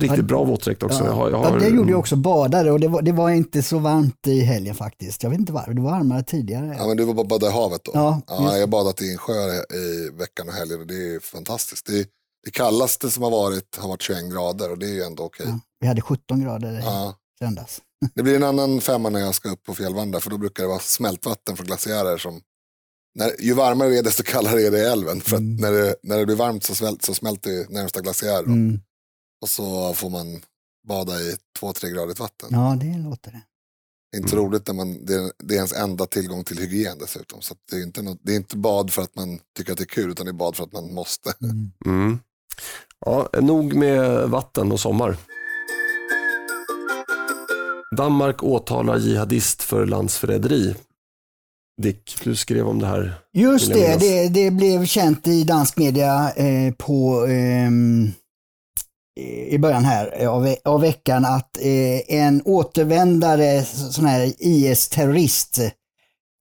Riktigt 0.00 0.24
bra 0.24 0.44
våtdräkt 0.44 0.82
också. 0.82 1.04
Jag 1.04 1.12
har, 1.12 1.30
jag 1.30 1.36
har, 1.38 1.44
ja, 1.52 1.58
det 1.58 1.68
gjorde 1.68 1.90
jag 1.90 1.98
också, 2.00 2.16
badade 2.16 2.70
och 2.70 2.80
det 2.80 2.88
var, 2.88 3.02
det 3.02 3.12
var 3.12 3.30
inte 3.30 3.62
så 3.62 3.78
varmt 3.78 4.26
i 4.26 4.40
helgen 4.40 4.74
faktiskt. 4.74 5.22
Jag 5.22 5.30
vet 5.30 5.38
inte 5.38 5.52
varför, 5.52 5.74
det 5.74 5.80
var 5.80 5.90
varmare 5.90 6.22
tidigare. 6.22 6.76
Ja, 6.78 6.86
men 6.86 6.96
du 6.96 7.04
var 7.04 7.14
bara 7.14 7.26
badade 7.26 7.52
i 7.52 7.54
havet 7.54 7.84
då? 7.84 7.90
Ja, 7.94 8.20
Ja, 8.26 8.52
jag 8.52 8.60
har 8.60 8.66
badat 8.66 9.02
i 9.02 9.12
en 9.12 9.18
sjö 9.18 9.32
i 9.76 10.10
veckan 10.18 10.48
och 10.48 10.54
helgen 10.54 10.80
och 10.80 10.86
det 10.86 11.14
är 11.14 11.20
fantastiskt. 11.20 11.86
Det, 11.86 12.06
det 12.44 12.50
kallaste 12.50 13.10
som 13.10 13.22
har 13.22 13.30
varit 13.30 13.76
har 13.76 13.88
varit 13.88 14.02
21 14.02 14.30
grader 14.32 14.70
och 14.70 14.78
det 14.78 14.86
är 14.86 14.94
ju 14.94 15.02
ändå 15.02 15.22
okej. 15.22 15.46
Ja, 15.48 15.60
vi 15.80 15.86
hade 15.86 16.00
17 16.02 16.40
grader 16.40 16.72
i 16.72 16.82
Ja. 16.82 17.14
söndags. 17.38 17.80
Det 18.14 18.22
blir 18.22 18.36
en 18.36 18.42
annan 18.44 18.80
femma 18.80 19.08
när 19.10 19.20
jag 19.20 19.34
ska 19.34 19.48
upp 19.50 19.64
på 19.64 19.74
fjällvandra 19.74 20.20
för 20.20 20.30
då 20.30 20.38
brukar 20.38 20.62
det 20.62 20.68
vara 20.68 20.78
smältvatten 20.78 21.56
från 21.56 21.66
glaciärer 21.66 22.18
som 22.18 22.40
när, 23.14 23.40
ju 23.40 23.54
varmare 23.54 23.88
det 23.88 23.98
är 23.98 24.02
desto 24.02 24.22
kallare 24.22 24.62
är 24.62 24.70
det 24.70 24.78
i 24.78 24.84
älven. 24.84 25.20
För 25.20 25.36
att 25.36 25.40
Mm. 25.40 25.56
när, 25.56 25.72
det, 25.72 25.96
när 26.02 26.18
det 26.18 26.26
blir 26.26 26.36
varmt 26.36 26.64
så, 26.64 26.74
smält, 26.74 27.02
så 27.04 27.14
smälter 27.14 27.50
ju 27.50 27.66
närmsta 27.68 28.00
glaciär. 28.00 28.42
Mm. 28.42 28.80
och 29.42 29.48
så 29.48 29.94
får 29.94 30.10
man 30.10 30.42
bada 30.88 31.20
i 31.20 31.36
2-3 31.60 31.88
gradigt 31.88 32.18
vatten. 32.18 32.48
Ja, 32.52 32.76
det 32.80 32.98
låter 32.98 33.30
det. 33.30 33.40
Det 34.12 34.16
är 34.18 34.22
inte 34.22 34.36
Mm. 34.36 34.44
roligt 34.46 34.66
när 34.66 34.74
man, 34.74 35.04
det, 35.04 35.14
är, 35.14 35.32
det 35.38 35.54
är 35.54 35.56
ens 35.56 35.72
enda 35.72 36.06
tillgång 36.06 36.44
till 36.44 36.58
hygien 36.58 36.98
dessutom. 36.98 37.40
Så 37.42 37.52
att 37.54 37.58
det, 37.70 37.76
är 37.76 37.82
inte 37.82 38.02
något, 38.02 38.18
det 38.22 38.32
är 38.32 38.36
inte 38.36 38.56
bad 38.56 38.92
för 38.92 39.02
att 39.02 39.14
man 39.14 39.40
tycker 39.56 39.72
att 39.72 39.78
det 39.78 39.84
är 39.84 39.86
kul 39.86 40.10
utan 40.10 40.26
det 40.26 40.30
är 40.30 40.32
bad 40.32 40.56
för 40.56 40.64
att 40.64 40.72
man 40.72 40.94
måste. 40.94 41.34
Mm. 41.84 42.18
Ja, 43.06 43.28
nog 43.40 43.74
med 43.74 44.28
vatten 44.28 44.72
och 44.72 44.80
sommar. 44.80 45.16
Danmark 47.96 48.42
åtalar 48.42 48.98
jihadist 48.98 49.62
för 49.62 49.86
landsförräderi. 49.86 50.74
Dick, 51.82 52.16
du 52.24 52.36
skrev 52.36 52.68
om 52.68 52.78
det 52.78 52.86
här. 52.86 53.14
Just 53.32 53.72
det, 53.72 54.00
det, 54.00 54.28
det 54.28 54.50
blev 54.50 54.86
känt 54.86 55.26
i 55.26 55.44
dansk 55.44 55.76
media 55.76 56.32
eh, 56.36 56.72
på 56.74 57.26
ehm, 57.28 58.12
i 59.48 59.58
början 59.58 59.84
här 59.84 60.26
av, 60.26 60.54
av 60.64 60.80
veckan 60.80 61.24
att 61.24 61.56
eh, 61.56 62.16
en 62.16 62.42
återvändare, 62.44 63.64
sån 63.64 64.04
här 64.04 64.32
IS-terrorist 64.38 65.60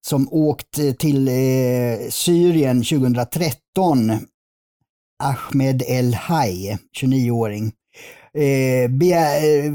som 0.08 0.28
åkt 0.34 0.98
till 1.00 1.28
eh, 1.28 2.10
Syrien 2.10 2.84
2013, 2.84 4.12
Ahmed 5.20 5.84
El 5.88 6.14
Hay, 6.14 6.78
29-åring, 7.02 7.72
eh, 8.34 8.84
eh, 8.84 9.72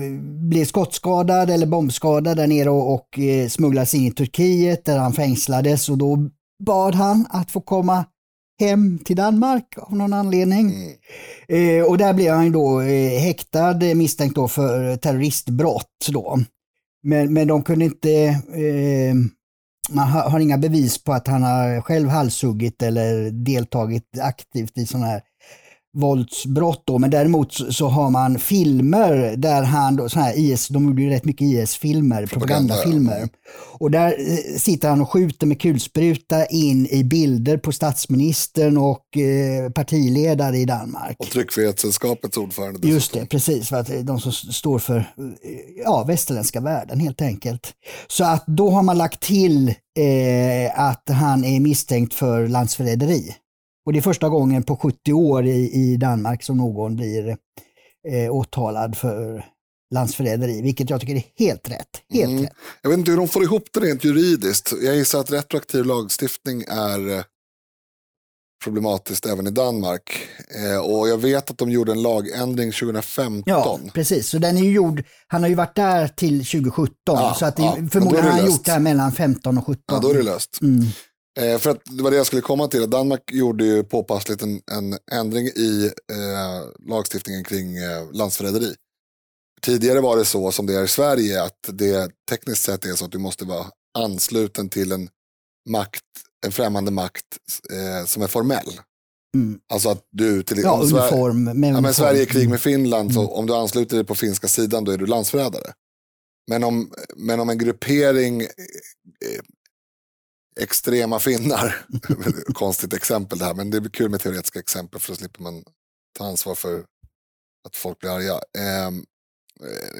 blev 0.48 0.64
skottskadad 0.64 1.50
eller 1.50 1.66
bombskadad 1.66 2.36
där 2.36 2.46
nere 2.46 2.70
och, 2.70 2.94
och 2.94 3.18
eh, 3.18 3.48
smugglades 3.48 3.94
in 3.94 4.04
i 4.06 4.10
Turkiet 4.10 4.84
där 4.84 4.98
han 4.98 5.12
fängslades 5.12 5.88
och 5.88 5.98
då 5.98 6.18
bad 6.64 6.94
han 6.94 7.26
att 7.30 7.50
få 7.50 7.60
komma 7.60 8.04
hem 8.60 8.98
till 8.98 9.16
Danmark 9.16 9.74
av 9.78 9.96
någon 9.96 10.12
anledning. 10.12 10.74
Mm. 11.48 11.80
Eh, 11.80 11.84
och 11.84 11.98
där 11.98 12.14
blev 12.14 12.34
han 12.34 12.52
då 12.52 12.80
eh, 12.80 13.20
häktad 13.20 13.86
eh, 13.86 13.94
misstänkt 13.94 14.34
då 14.34 14.48
för 14.48 14.96
terroristbrott. 14.96 16.06
Då. 16.08 16.38
Men, 17.02 17.32
men 17.32 17.48
de 17.48 17.62
kunde 17.62 17.84
inte, 17.84 18.10
eh, 18.54 19.14
man 19.90 20.08
har, 20.08 20.30
har 20.30 20.40
inga 20.40 20.58
bevis 20.58 21.04
på 21.04 21.12
att 21.12 21.28
han 21.28 21.42
har 21.42 21.80
själv 21.80 22.08
halshuggit 22.08 22.82
eller 22.82 23.30
deltagit 23.30 24.18
aktivt 24.20 24.78
i 24.78 24.86
sådana 24.86 25.06
här 25.06 25.22
våldsbrott 25.94 26.82
då, 26.86 26.98
men 26.98 27.10
däremot 27.10 27.52
så, 27.74 27.88
har 27.88 28.10
man 28.10 28.38
filmer 28.38 29.34
där 29.36 29.62
han, 29.62 29.96
då, 29.96 30.08
här 30.14 30.38
IS, 30.38 30.68
de 30.68 30.84
gjorde 30.84 31.02
ju 31.02 31.10
rätt 31.10 31.24
mycket 31.24 31.44
IS-filmer, 31.44 32.26
Propaganda, 32.26 32.74
propagandafilmer. 32.74 33.28
Och 33.78 33.90
där 33.90 34.16
eh, 34.18 34.58
sitter 34.58 34.88
han 34.88 35.00
och 35.00 35.10
skjuter 35.10 35.46
med 35.46 35.60
kulspruta 35.60 36.46
in 36.46 36.86
i 36.86 37.04
bilder 37.04 37.56
på 37.56 37.72
statsministern 37.72 38.76
och 38.76 39.16
eh, 39.16 39.70
partiledare 39.70 40.58
i 40.58 40.64
Danmark. 40.64 41.16
Och 41.18 41.26
Tryckfrihetssällskapets 41.26 42.36
ordförande 42.36 42.88
Just 42.88 43.12
det, 43.12 43.18
dessutom. 43.18 43.26
precis. 43.28 43.68
För 43.68 43.76
att 43.76 44.06
de 44.06 44.20
som 44.20 44.32
står 44.32 44.78
för 44.78 44.96
eh, 44.96 45.04
ja, 45.84 46.04
västerländska 46.04 46.60
världen 46.60 47.00
helt 47.00 47.22
enkelt. 47.22 47.72
Så 48.06 48.24
att 48.24 48.44
då 48.46 48.70
har 48.70 48.82
man 48.82 48.98
lagt 48.98 49.20
till 49.20 49.68
eh, 49.68 50.80
att 50.80 51.08
han 51.08 51.44
är 51.44 51.60
misstänkt 51.60 52.14
för 52.14 52.48
landsförräderi. 52.48 53.34
Och 53.86 53.92
det 53.92 53.98
är 53.98 54.02
första 54.02 54.28
gången 54.28 54.62
på 54.62 54.76
70 54.76 55.12
år 55.12 55.46
i, 55.46 55.70
i 55.72 55.96
Danmark 55.96 56.42
som 56.42 56.56
någon 56.56 56.96
blir 56.96 57.28
eh, 58.08 58.30
åtalad 58.34 58.96
för 58.96 59.44
landsförräderi, 59.94 60.62
vilket 60.62 60.90
jag 60.90 61.00
tycker 61.00 61.14
är 61.14 61.24
helt 61.38 61.70
rätt. 61.70 61.88
Helt 62.12 62.30
Mm. 62.30 62.42
rätt. 62.42 62.52
Jag 62.82 62.90
vet 62.90 62.98
inte 62.98 63.10
hur 63.10 63.18
de 63.18 63.28
får 63.28 63.42
ihop 63.42 63.62
det 63.72 63.80
rent 63.80 64.04
juridiskt. 64.04 64.72
Jag 64.82 64.96
gissar 64.96 65.20
att 65.20 65.30
retroaktiv 65.32 65.84
lagstiftning 65.84 66.64
är 66.68 67.16
eh, 67.18 67.24
problematiskt 68.64 69.26
även 69.26 69.46
i 69.46 69.50
Danmark. 69.50 70.10
Eh, 70.64 70.78
och 70.78 71.08
jag 71.08 71.18
vet 71.18 71.50
att 71.50 71.58
de 71.58 71.70
gjorde 71.70 71.92
en 71.92 72.02
lagändring 72.02 72.72
2015. 72.72 73.42
Ja, 73.46 73.78
precis. 73.94 74.28
Så 74.28 74.38
den 74.38 74.56
är 74.58 74.62
ju 74.62 74.72
gjord, 74.72 75.02
han 75.28 75.42
har 75.42 75.48
ju 75.48 75.54
varit 75.54 75.76
där 75.76 76.08
till 76.08 76.38
2017, 76.44 76.94
Ja, 77.04 77.34
så 77.38 77.46
att 77.46 77.56
det, 77.56 77.62
ja, 77.62 77.76
förmodligen 77.92 78.24
har 78.24 78.32
han 78.32 78.40
löst. 78.40 78.52
gjort 78.56 78.64
det 78.64 78.72
här 78.72 78.80
mellan 78.80 79.12
15 79.12 79.58
och 79.58 79.66
17. 79.66 79.82
Ja, 79.86 79.98
då 79.98 80.10
är 80.10 80.14
det 80.14 80.22
löst. 80.22 80.58
Mm. 80.62 80.84
Eh, 81.40 81.58
för 81.58 81.70
att 81.70 81.80
det 81.84 82.02
var 82.02 82.10
det 82.10 82.16
jag 82.16 82.26
skulle 82.26 82.42
komma 82.42 82.68
till. 82.68 82.90
Danmark 82.90 83.22
gjorde 83.32 83.64
ju 83.64 83.84
påpassligt 83.84 84.42
en, 84.42 84.60
en 84.72 84.98
ändring 85.12 85.46
i 85.46 85.90
eh, 86.12 86.88
lagstiftningen 86.88 87.44
kring 87.44 87.76
eh, 87.76 88.12
landsförräderi. 88.12 88.74
Tidigare 89.62 90.00
var 90.00 90.16
det 90.16 90.24
så 90.24 90.52
som 90.52 90.66
det 90.66 90.74
är 90.74 90.84
i 90.84 90.88
Sverige 90.88 91.42
att 91.42 91.58
det 91.72 92.10
tekniskt 92.30 92.62
sett 92.62 92.84
är 92.84 92.94
så 92.94 93.04
att 93.04 93.12
du 93.12 93.18
måste 93.18 93.44
vara 93.44 93.66
ansluten 93.98 94.68
till 94.68 94.92
en 94.92 95.08
makt, 95.68 96.02
en 96.46 96.52
främmande 96.52 96.90
makt 96.90 97.24
eh, 97.72 98.06
som 98.06 98.22
är 98.22 98.26
formell. 98.26 98.80
Mm. 99.36 99.58
Alltså 99.72 99.88
att 99.88 100.02
du 100.10 100.42
till 100.42 100.58
Ja, 100.58 100.72
om 100.72 100.88
Sverige- 100.88 101.02
uniform. 101.02 101.64
Ja, 101.64 101.80
men. 101.80 101.94
Sverige 101.94 102.22
är 102.22 102.26
krig 102.26 102.42
Mm. 102.42 102.50
med 102.50 102.60
Finland, 102.60 103.14
så 103.14 103.28
om 103.28 103.46
du 103.46 103.54
ansluter 103.54 103.96
dig 103.96 104.04
på 104.06 104.14
finska 104.14 104.48
sidan 104.48 104.84
då 104.84 104.92
är 104.92 104.98
du 104.98 105.06
landsförrädare. 105.06 105.72
Men 106.50 106.64
om, 106.64 106.92
men 107.16 107.40
om 107.40 107.48
en 107.50 107.58
gruppering 107.58 108.40
eh, 108.42 108.48
extrema 110.60 111.20
finnar, 111.20 111.86
konstigt 112.54 112.92
exempel 112.92 113.38
det 113.38 113.44
här, 113.44 113.54
men 113.54 113.70
det 113.70 113.78
är 113.78 113.88
kul 113.88 114.10
med 114.10 114.20
teoretiska 114.20 114.58
exempel 114.58 115.00
för 115.00 115.08
då 115.08 115.16
slipper 115.16 115.42
man 115.42 115.64
ta 116.18 116.26
ansvar 116.26 116.54
för 116.54 116.84
att 117.66 117.76
folk 117.76 118.00
blir 118.00 118.10
arga. 118.10 118.32
Eh, 118.34 118.90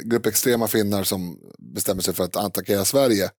grupp 0.04 0.26
extrema 0.26 0.68
finnar 0.68 1.04
som 1.04 1.38
bestämmer 1.58 2.02
sig 2.02 2.14
för 2.14 2.24
att 2.24 2.36
attackera 2.36 2.84
Sverige 2.84 3.30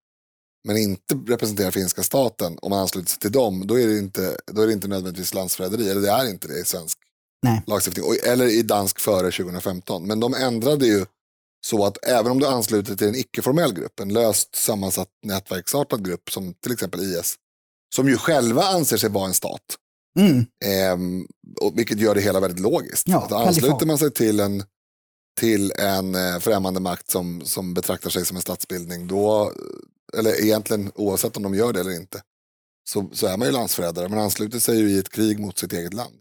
men 0.66 0.78
inte 0.78 1.16
representerar 1.16 1.72
finska 1.72 2.04
staten, 2.04 2.58
om 2.62 2.70
man 2.70 2.80
ansluter 2.80 3.10
sig 3.10 3.20
till 3.20 3.32
dem, 3.32 3.68
då 3.68 3.80
är 3.80 3.88
det 3.88 3.98
inte, 3.98 4.38
då 4.46 4.62
är 4.62 4.68
det 4.68 4.74
inte 4.74 4.88
nödvändigtvis 4.88 5.34
landsförräderi, 5.34 5.90
eller 5.90 6.02
det 6.02 6.12
är 6.12 6.30
inte 6.30 6.48
det 6.48 6.60
i 6.60 6.66
svensk 6.66 6.98
Nej. 7.44 7.64
lagstiftning, 7.68 8.06
eller 8.24 8.48
i 8.48 8.62
dansk 8.62 9.00
före 9.00 9.32
2015. 9.32 10.08
Men 10.08 10.20
de 10.20 10.34
ändrade 10.34 10.88
ju 10.88 11.06
så 11.66 11.86
att 11.86 12.06
även 12.06 12.32
om 12.32 12.40
du 12.40 12.48
ansluter 12.48 12.96
till 12.96 13.08
en 13.08 13.16
icke-formell 13.16 13.74
grupp, 13.74 14.00
en 14.00 14.14
löst 14.14 14.56
sammansatt 14.56 15.10
nätverksartad 15.26 16.06
grupp 16.06 16.32
som 16.32 16.54
till 16.54 16.72
exempel 16.72 17.02
IS, 17.02 17.36
som 17.96 18.08
ju 18.10 18.18
själva 18.18 18.64
anser 18.64 18.98
sig 18.98 19.10
vara 19.10 19.28
en 19.28 19.34
stat, 19.34 19.62
Mm. 20.20 20.46
ehm, 20.66 21.28
och, 21.62 21.80
vilket 21.80 22.00
gör 22.00 22.16
det 22.16 22.22
hela 22.22 22.40
väldigt 22.40 22.60
logiskt. 22.60 23.08
Ja, 23.08 23.26
att 23.26 23.32
ansluter 23.32 23.86
man 23.86 23.98
sig 23.98 24.12
till 24.12 24.40
en, 24.40 24.64
till 25.40 25.72
en 25.72 26.16
eh, 26.16 26.40
främmande 26.40 26.80
makt 26.80 27.12
som, 27.12 27.42
som 27.46 27.74
betraktar 27.74 28.10
sig 28.10 28.26
som 28.26 28.38
en 28.38 28.42
statsbildning, 28.42 29.08
då, 29.08 29.52
eller 30.18 30.44
egentligen 30.44 30.92
oavsett 30.96 31.38
om 31.38 31.44
de 31.44 31.56
gör 31.56 31.74
det 31.74 31.80
eller 31.80 31.96
inte, 31.96 32.22
så, 32.90 33.10
så 33.14 33.28
är 33.28 33.38
man 33.38 33.48
ju 33.48 33.52
landsförrädare. 33.52 34.10
Man 34.10 34.20
ansluter 34.20 34.60
sig 34.60 34.78
ju 34.78 34.90
i 34.90 35.00
ett 35.00 35.10
krig 35.10 35.40
mot 35.40 35.58
sitt 35.58 35.74
eget 35.74 35.94
land. 35.94 36.16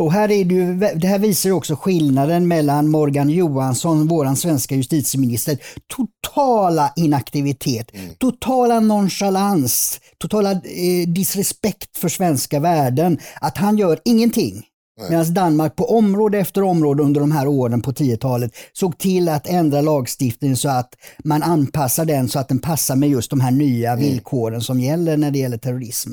Och 0.00 0.12
här 0.12 0.30
är 0.30 0.44
det, 0.44 0.54
ju, 0.54 0.74
det 0.74 1.06
här 1.06 1.18
visar 1.18 1.50
också 1.50 1.76
skillnaden 1.76 2.48
mellan 2.48 2.88
Morgan 2.90 3.30
Johansson, 3.30 4.08
våran 4.08 4.36
svenska 4.36 4.74
justitieminister, 4.74 5.58
totala 5.96 6.92
inaktivitet, 6.96 7.90
Mm. 7.94 8.14
totala 8.18 8.80
nonchalans, 8.80 10.00
totala 10.18 10.52
eh, 10.52 11.08
disrespekt 11.08 11.96
för 11.96 12.08
svenska 12.08 12.60
värden. 12.60 13.18
Att 13.40 13.58
han 13.58 13.78
gör 13.78 13.98
ingenting. 14.04 14.62
Medan 15.10 15.34
Danmark 15.34 15.76
på 15.76 15.84
område 15.96 16.38
efter 16.38 16.62
område 16.62 17.02
under 17.02 17.20
de 17.20 17.32
här 17.32 17.46
åren 17.46 17.82
på 17.82 17.92
10-talet 17.92 18.52
såg 18.72 18.98
till 18.98 19.28
att 19.28 19.46
ändra 19.46 19.80
lagstiftningen 19.80 20.56
så 20.56 20.68
att 20.68 20.94
man 21.24 21.42
anpassar 21.42 22.04
den 22.04 22.28
så 22.28 22.38
att 22.38 22.48
den 22.48 22.58
passar 22.58 22.96
med 22.96 23.08
just 23.08 23.30
de 23.30 23.40
här 23.40 23.50
nya 23.50 23.92
Mm. 23.92 24.04
villkoren 24.04 24.60
som 24.60 24.80
gäller 24.80 25.16
när 25.16 25.30
det 25.30 25.38
gäller 25.38 25.58
terrorism. 25.58 26.10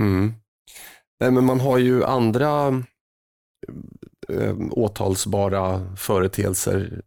Mm. 0.00 0.32
Nej, 1.20 1.30
men 1.30 1.44
man 1.44 1.60
har 1.60 1.78
ju 1.78 2.04
andra 2.04 2.68
eh, 4.28 4.56
åtalsbara 4.70 5.96
företeelser. 5.96 7.02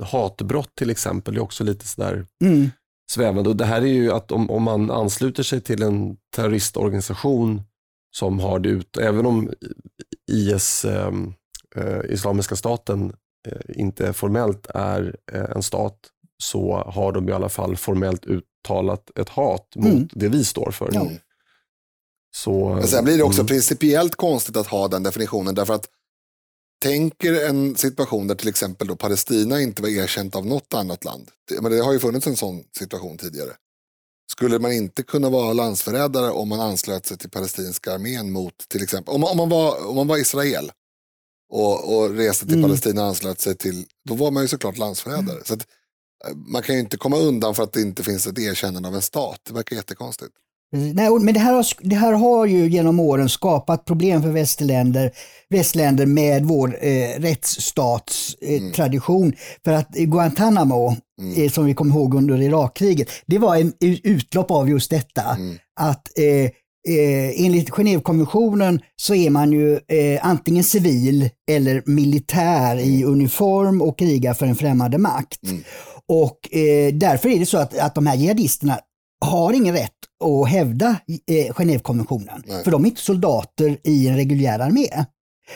Hatbrott 0.00 0.74
till 0.74 0.90
exempel 0.90 1.36
är 1.36 1.40
också 1.40 1.64
lite 1.64 1.86
sådär 1.86 2.26
Mm. 2.44 2.70
svävande. 3.12 3.50
Och 3.50 3.56
det 3.56 3.64
här 3.64 3.82
är 3.82 3.86
ju 3.86 4.12
att 4.12 4.32
om, 4.32 4.50
om 4.50 4.62
man 4.62 4.90
ansluter 4.90 5.42
sig 5.42 5.60
till 5.60 5.82
en 5.82 6.16
terroristorganisation 6.36 7.62
som 8.16 8.40
har 8.40 8.58
det 8.58 8.68
ut, 8.68 8.96
även 8.96 9.26
om 9.26 9.50
IS, 10.32 10.84
eh, 10.84 11.12
eh, 11.76 12.00
Islamiska 12.10 12.56
staten, 12.56 13.12
eh, 13.48 13.80
inte 13.80 14.12
formellt 14.12 14.66
är 14.74 15.16
eh, 15.32 15.44
en 15.56 15.62
stat, 15.62 15.98
så 16.42 16.74
har 16.76 17.12
de 17.12 17.28
i 17.28 17.32
alla 17.32 17.48
fall 17.48 17.76
formellt 17.76 18.26
uttalat 18.26 19.10
ett 19.18 19.28
hat 19.28 19.72
mot 19.76 19.86
Mm. 19.92 20.08
det 20.12 20.28
vi 20.28 20.44
står 20.44 20.70
för. 20.70 20.90
Ja. 20.92 21.08
Så, 22.36 22.74
Men 22.74 22.88
sen 22.88 23.04
blir 23.04 23.16
det 23.16 23.22
också 23.22 23.40
mm. 23.40 23.46
principiellt 23.46 24.16
konstigt 24.16 24.56
att 24.56 24.66
ha 24.66 24.88
den 24.88 25.02
definitionen 25.02 25.54
därför 25.54 25.74
att 25.74 25.88
tänker 26.82 27.46
en 27.48 27.76
situation 27.76 28.26
där 28.26 28.34
till 28.34 28.48
exempel 28.48 28.88
då 28.88 28.96
Palestina 28.96 29.60
inte 29.60 29.82
var 29.82 29.88
erkänt 29.88 30.34
av 30.34 30.46
något 30.46 30.74
annat 30.74 31.04
land. 31.04 31.30
Men 31.60 31.72
det 31.72 31.80
har 31.80 31.92
ju 31.92 31.98
funnits 31.98 32.26
en 32.26 32.36
sån 32.36 32.64
situation 32.78 33.18
tidigare. 33.18 33.50
Skulle 34.32 34.58
man 34.58 34.72
inte 34.72 35.02
kunna 35.02 35.30
vara 35.30 35.52
landsförrädare 35.52 36.30
om 36.30 36.48
man 36.48 36.60
anslöt 36.60 37.06
sig 37.06 37.18
till 37.18 37.30
palestinska 37.30 37.94
armén 37.94 38.30
mot 38.30 38.68
till 38.68 38.82
exempel, 38.82 39.14
om 39.14 39.20
man, 39.20 39.30
om 39.30 39.36
man, 39.36 39.48
var, 39.48 39.86
om 39.86 39.96
man 39.96 40.06
var 40.06 40.18
Israel 40.18 40.72
och, 41.52 41.96
och 41.96 42.10
reste 42.10 42.46
till 42.46 42.54
Mm. 42.54 42.70
Palestina 42.70 43.02
och 43.02 43.08
anslöt 43.08 43.40
sig 43.40 43.56
till, 43.56 43.86
då 44.08 44.14
var 44.14 44.30
man 44.30 44.42
ju 44.42 44.48
såklart 44.48 44.78
landsförrädare. 44.78 45.44
Så 45.44 45.54
att, 45.54 45.66
eh, 46.24 46.36
man 46.36 46.62
kan 46.62 46.74
ju 46.74 46.80
inte 46.80 46.96
komma 46.96 47.16
undan 47.16 47.54
för 47.54 47.62
att 47.62 47.72
det 47.72 47.80
inte 47.80 48.04
finns 48.04 48.26
ett 48.26 48.38
erkännande 48.38 48.88
av 48.88 48.94
en 48.94 49.02
stat. 49.02 49.40
Det 49.48 49.54
verkar 49.54 49.76
jättekonstigt. 49.76 50.32
Nej, 50.72 51.10
men 51.20 51.34
det 51.34 51.40
här, 51.40 51.52
har, 51.52 51.66
det 51.80 51.96
här 51.96 52.12
har 52.12 52.46
ju 52.46 52.68
genom 52.68 53.00
åren 53.00 53.28
skapat 53.28 53.84
problem 53.84 54.22
för 54.22 54.28
västländer, 54.28 55.10
västländer 55.48 56.06
med 56.06 56.44
vår 56.44 56.78
eh, 56.80 57.20
rättsstatstradition. 57.20 58.68
Eh, 58.68 58.72
tradition. 58.72 59.32
För 59.64 59.72
att 59.72 59.88
Guantanamo, 59.88 60.96
eh, 61.36 61.50
som 61.50 61.64
vi 61.64 61.74
kommer 61.74 61.94
ihåg 61.94 62.14
under 62.14 62.42
Irakkriget, 62.42 63.08
det 63.26 63.38
var 63.38 63.56
en 63.56 63.72
utlopp 64.02 64.50
av 64.50 64.70
just 64.70 64.90
detta. 64.90 65.22
Att 65.80 66.18
eh, 66.18 66.50
eh, 66.94 67.44
enligt 67.44 67.70
Genèvekonventionen 67.70 68.80
så 68.96 69.14
är 69.14 69.30
man 69.30 69.52
ju 69.52 69.72
eh, 69.74 70.26
antingen 70.26 70.64
civil 70.64 71.30
eller 71.50 71.82
militär 71.86 72.76
i 72.78 73.04
uniform 73.04 73.82
och 73.82 73.98
krigar 73.98 74.34
för 74.34 74.46
en 74.46 74.56
främmande 74.56 74.98
makt. 74.98 75.40
Och 76.08 76.56
eh, 76.56 76.94
därför 76.94 77.28
är 77.28 77.38
det 77.38 77.46
så 77.46 77.58
att, 77.58 77.78
att 77.78 77.94
de 77.94 78.06
här 78.06 78.16
jihadisterna 78.16 78.78
har 79.24 79.52
ingen 79.52 79.74
rätt 79.74 79.92
att 80.24 80.48
hävda 80.48 80.96
eh, 81.26 81.52
Genèvekonventionen. 81.54 82.42
Nej. 82.46 82.64
För 82.64 82.70
de 82.70 82.84
är 82.84 82.88
inte 82.88 83.00
soldater 83.00 83.78
i 83.84 84.08
en 84.08 84.16
reguljär 84.16 84.58
armé. 84.58 84.88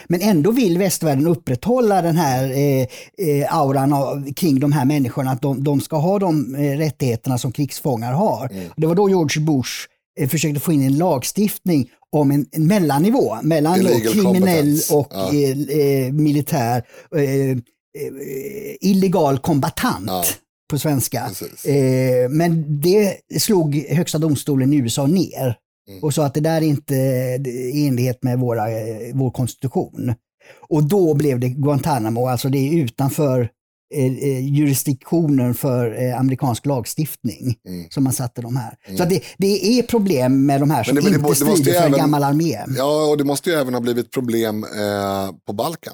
Men 0.07 0.21
ändå 0.21 0.51
vill 0.51 0.77
västvärlden 0.77 1.27
upprätthålla 1.27 2.01
den 2.01 2.15
här 2.17 2.51
eh, 2.51 2.81
eh, 3.27 3.55
auran 3.57 3.93
av, 3.93 4.33
kring 4.33 4.59
de 4.59 4.71
här 4.71 4.85
människorna, 4.85 5.31
att 5.31 5.41
de, 5.41 5.63
de 5.63 5.81
ska 5.81 5.97
ha 5.97 6.19
de 6.19 6.55
eh, 6.55 6.77
rättigheterna 6.77 7.37
som 7.37 7.51
krigsfångar 7.51 8.13
har. 8.13 8.49
Det 8.77 8.87
var 8.87 8.95
då 8.95 9.09
George 9.09 9.41
Bush 9.45 9.71
eh, 10.19 10.29
försökte 10.29 10.59
få 10.59 10.71
in 10.73 10.83
en 10.83 10.97
lagstiftning 10.97 11.89
om 12.11 12.31
en, 12.31 12.45
en 12.51 12.67
mellannivå 12.67 13.37
mellan 13.41 13.79
kriminell 14.13 14.79
och 14.91 15.07
Ja. 15.11 15.33
eh, 15.33 15.77
eh, 15.79 16.13
militär, 16.13 16.83
illegal 18.81 19.37
kombatant 19.39 20.05
Ja. 20.07 20.23
På 20.71 20.79
svenska. 20.79 21.31
Eh, 21.65 22.29
men 22.29 22.81
det 22.81 23.17
slog 23.39 23.75
högsta 23.75 24.17
domstolen 24.17 24.73
i 24.73 24.77
USA 24.77 25.07
ner 25.07 25.57
Mm. 25.89 26.03
och 26.03 26.13
sa 26.13 26.25
att 26.25 26.33
det 26.33 26.39
där 26.39 26.57
är 26.57 26.61
inte 26.65 26.95
i 27.73 27.87
enlighet 27.87 28.23
med 28.23 28.39
våra, 28.39 28.71
eh, 28.71 29.11
vår 29.13 29.31
konstitution. 29.31 30.13
Och 30.69 30.83
då 30.83 31.13
blev 31.13 31.39
det 31.39 31.49
Guantanamo, 31.49 32.27
alltså 32.27 32.49
det 32.49 32.57
är 32.57 32.83
utanför 32.83 33.49
eh, 33.95 34.05
eh, 34.05 34.45
jurisdiktionen 34.47 35.53
för 35.53 36.03
eh, 36.03 36.19
amerikansk 36.19 36.65
lagstiftning 36.65 37.55
Mm. 37.67 37.85
som 37.89 38.03
man 38.03 38.13
satte 38.13 38.41
de 38.41 38.55
här. 38.55 38.75
Så 38.97 39.03
att 39.03 39.09
det, 39.09 39.21
det 39.37 39.79
är 39.79 39.83
problem 39.83 40.45
med 40.45 40.59
de 40.61 40.71
här 40.71 40.83
som 40.83 40.95
Men 40.95 41.03
det- 41.03 41.09
men 41.11 41.21
det 41.21 41.29
inte 41.29 41.45
det 41.45 41.51
strider 41.55 41.71
för 41.79 41.87
en 41.87 41.93
även- 41.93 41.99
gammal 41.99 42.23
armé. 42.23 42.59
Ja, 42.77 43.05
och 43.11 43.17
det 43.17 43.23
måste 43.23 43.49
ju 43.49 43.55
även 43.55 43.73
ha 43.73 43.81
blivit 43.81 44.11
problem 44.11 44.63
eh, 44.63 45.31
på 45.47 45.53
Balkan. 45.53 45.93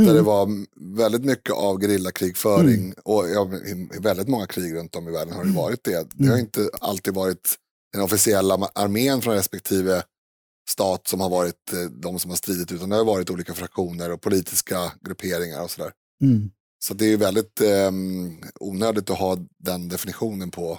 Mm. 0.00 0.06
Där 0.08 0.14
det 0.14 0.22
var 0.26 0.42
m- 0.42 0.66
väldigt 0.76 1.24
mycket 1.24 1.54
av 1.54 1.80
gerillakrigföring 1.80 2.94
och 3.04 3.28
ja, 3.30 3.50
i, 3.54 3.88
väldigt 4.00 4.28
många 4.28 4.46
krig 4.46 4.74
runt 4.74 4.96
om 4.96 5.08
i 5.08 5.12
världen 5.12 5.34
har 5.34 5.44
det 5.44 5.52
varit 5.52 5.84
det. 5.84 5.90
Det 6.10 6.18
Mm. 6.24 6.30
har 6.30 6.38
inte 6.38 6.70
alltid 6.80 7.14
varit 7.14 7.54
den 7.92 8.02
officiella 8.02 8.54
armén 8.74 9.22
från 9.22 9.34
respektive 9.34 10.02
stat 10.68 11.08
som 11.08 11.20
har 11.20 11.30
varit 11.30 11.72
eh, 11.72 11.78
de 11.90 12.18
som 12.18 12.30
har 12.30 12.36
stridit 12.36 12.72
utan 12.72 12.88
det 12.88 12.96
har 12.96 13.04
varit 13.04 13.30
olika 13.30 13.54
fraktioner 13.54 14.10
och 14.12 14.20
politiska 14.20 14.92
grupperingar 15.00 15.62
och 15.62 15.70
sådär. 15.70 15.92
Mm. 16.22 16.50
Så 16.84 16.94
det 16.94 17.12
är 17.12 17.16
väldigt 17.16 17.60
eh, 17.60 17.90
onödigt 18.60 19.10
att 19.10 19.18
ha 19.18 19.36
den 19.58 19.88
definitionen 19.88 20.50
på, 20.50 20.78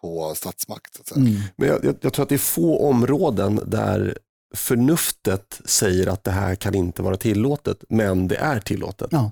på 0.00 0.34
statsmakt. 0.36 0.94
Så 0.94 1.00
att 1.00 1.08
säga. 1.08 1.20
Mm. 1.20 1.34
Men 1.56 1.68
jag, 1.68 1.84
jag, 1.84 1.96
jag 2.00 2.12
tror 2.12 2.22
att 2.22 2.28
det 2.28 2.34
är 2.34 2.38
få 2.38 2.78
områden 2.88 3.60
där 3.66 4.18
förnuftet 4.56 5.60
säger 5.64 6.06
att 6.06 6.24
det 6.24 6.30
här 6.30 6.54
kan 6.54 6.74
inte 6.74 7.02
vara 7.02 7.16
tillåtet, 7.16 7.84
men 7.88 8.28
det 8.28 8.36
är 8.36 8.60
tillåtet. 8.60 9.08
Ja. 9.10 9.30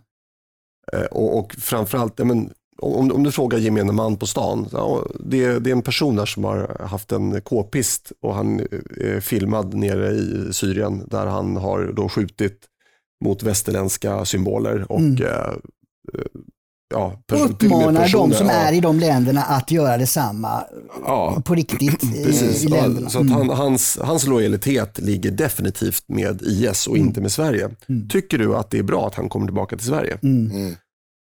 Eh, 0.93 1.05
Och, 1.05 1.39
och 1.39 1.55
framförallt, 1.55 2.19
ja, 2.19 2.25
men, 2.25 2.51
om, 2.79 3.13
om 3.13 3.23
du 3.23 3.33
frågar 3.33 3.59
gemene 3.59 3.93
man 3.93 4.17
på 4.17 4.27
stan, 4.27 4.69
ja, 4.73 5.07
det, 5.21 5.45
är- 5.45 5.61
det 5.61 5.71
är 5.71 5.73
en 5.77 5.83
person 5.83 6.17
där 6.17 6.27
som 6.27 6.45
har 6.45 6.87
haft 6.87 7.13
en 7.13 7.41
k-pist 7.41 8.13
och 8.21 8.35
han 8.35 8.61
är 9.01 9.21
filmad 9.21 9.75
nere 9.75 10.11
i 10.11 10.53
Syrien 10.53 11.03
där 11.09 11.27
han 11.27 11.57
har 11.57 11.93
då 11.97 12.09
skjutit 12.09 12.67
mot 13.25 13.43
västerländska 13.43 14.25
symboler 14.25 14.93
och 14.93 14.99
Mm. 15.01 15.23
eh, 15.23 15.31
eh, 16.15 16.25
ja, 16.94 17.20
Uppmanar 17.33 18.09
de 18.12 18.33
som 18.33 18.47
ja. 18.47 18.53
är 18.53 18.73
i 18.73 18.81
de 18.81 18.99
länderna 19.01 19.42
att 19.42 19.70
göra 19.70 19.97
detsamma 19.99 20.64
Ja, 21.05 21.42
på 21.44 21.55
riktigt 21.55 22.01
Precis, 22.25 22.64
i 22.64 22.68
ja, 22.68 22.77
länderna. 22.77 23.11
så 23.11 23.18
att 23.18 23.25
Mm. 23.25 23.37
han, 23.37 23.49
hans, 23.49 23.99
hans 24.03 24.27
lojalitet 24.27 24.99
ligger 24.99 25.31
definitivt 25.31 26.05
med 26.09 26.42
IS 26.42 26.87
och 26.87 26.97
inte 26.97 27.20
med 27.20 27.33
Sverige. 27.33 27.70
Mm. 27.88 28.09
Tycker 28.09 28.38
du 28.38 28.55
att 28.57 28.70
det 28.70 28.79
är 28.79 28.83
bra 28.83 29.07
att 29.07 29.14
han 29.14 29.29
kommer 29.29 29.47
tillbaka 29.47 29.77
till 29.77 29.87
Sverige? 29.87 30.18
Mm. 30.23 30.51
Mm. 30.51 30.75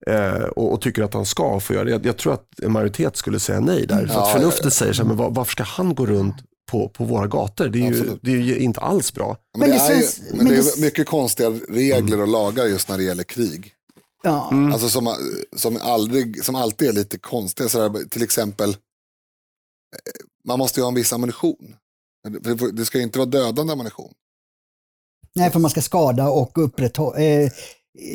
Eh, 0.06 0.42
och, 0.44 0.72
och 0.72 0.80
tycker 0.80 1.02
att 1.02 1.14
han 1.14 1.26
ska 1.26 1.60
få 1.60 1.74
göra 1.74 1.84
det? 1.84 1.90
Jag, 1.90 2.06
jag 2.06 2.16
tror 2.16 2.34
att 2.34 2.44
en 2.62 2.72
majoritet 2.72 3.16
skulle 3.16 3.40
säga 3.40 3.60
nej 3.60 3.86
där. 3.86 4.06
För 4.06 4.14
Ja, 4.14 4.22
att 4.26 4.32
förnuftet 4.32 4.64
ja. 4.64 4.70
säger 4.70 4.92
så 4.92 5.02
här, 5.02 5.08
men 5.08 5.16
var, 5.16 5.30
varför 5.30 5.52
ska 5.52 5.62
han 5.62 5.94
gå 5.94 6.06
runt 6.06 6.34
på, 6.70 6.88
på 6.88 7.04
våra 7.04 7.26
gator? 7.26 7.68
Det 7.68 7.86
är, 7.86 7.90
ju, 7.92 8.04
det 8.22 8.32
är 8.32 8.36
ju 8.36 8.58
inte 8.58 8.80
alls 8.80 9.14
bra. 9.14 9.36
Men, 9.58 9.68
Men 9.70 9.78
det, 9.78 9.84
det 9.88 9.92
är, 9.94 9.98
ju, 9.98 10.04
men 10.34 10.46
det 10.46 10.54
det- 10.54 10.76
är 10.76 10.80
mycket 10.80 11.06
konstiga 11.06 11.50
regler 11.68 12.20
och 12.20 12.28
lagar 12.28 12.64
just 12.64 12.88
när 12.88 12.96
det 12.96 13.02
gäller 13.04 13.24
krig. 13.24 13.70
Ja. 14.24 14.48
Mm. 14.52 14.72
Alltså 14.72 14.88
som, 14.88 15.14
som, 15.56 15.76
aldrig, 15.82 16.44
som 16.44 16.54
alltid 16.54 16.88
är 16.88 16.92
lite 16.92 17.18
konstiga. 17.18 17.68
Sådär, 17.68 18.08
till 18.08 18.22
exempel, 18.22 18.70
eh, 18.70 18.76
man 20.48 20.58
måste 20.58 20.80
ju 20.80 20.84
ha 20.84 20.88
en 20.88 20.94
viss 20.94 21.12
ammunition. 21.12 21.76
Det- 22.28 22.54
Det 22.54 22.72
det 22.72 22.84
ska 22.84 22.98
ju 22.98 23.04
inte 23.04 23.18
vara 23.18 23.28
dödande 23.28 23.72
ammunition. 23.72 24.12
Nej, 25.34 25.50
för 25.50 25.58
man 25.58 25.70
ska 25.70 25.82
skada 25.82 26.28
och 26.30 26.58
upprätthålla, 26.64 27.18
eh, 27.18 27.50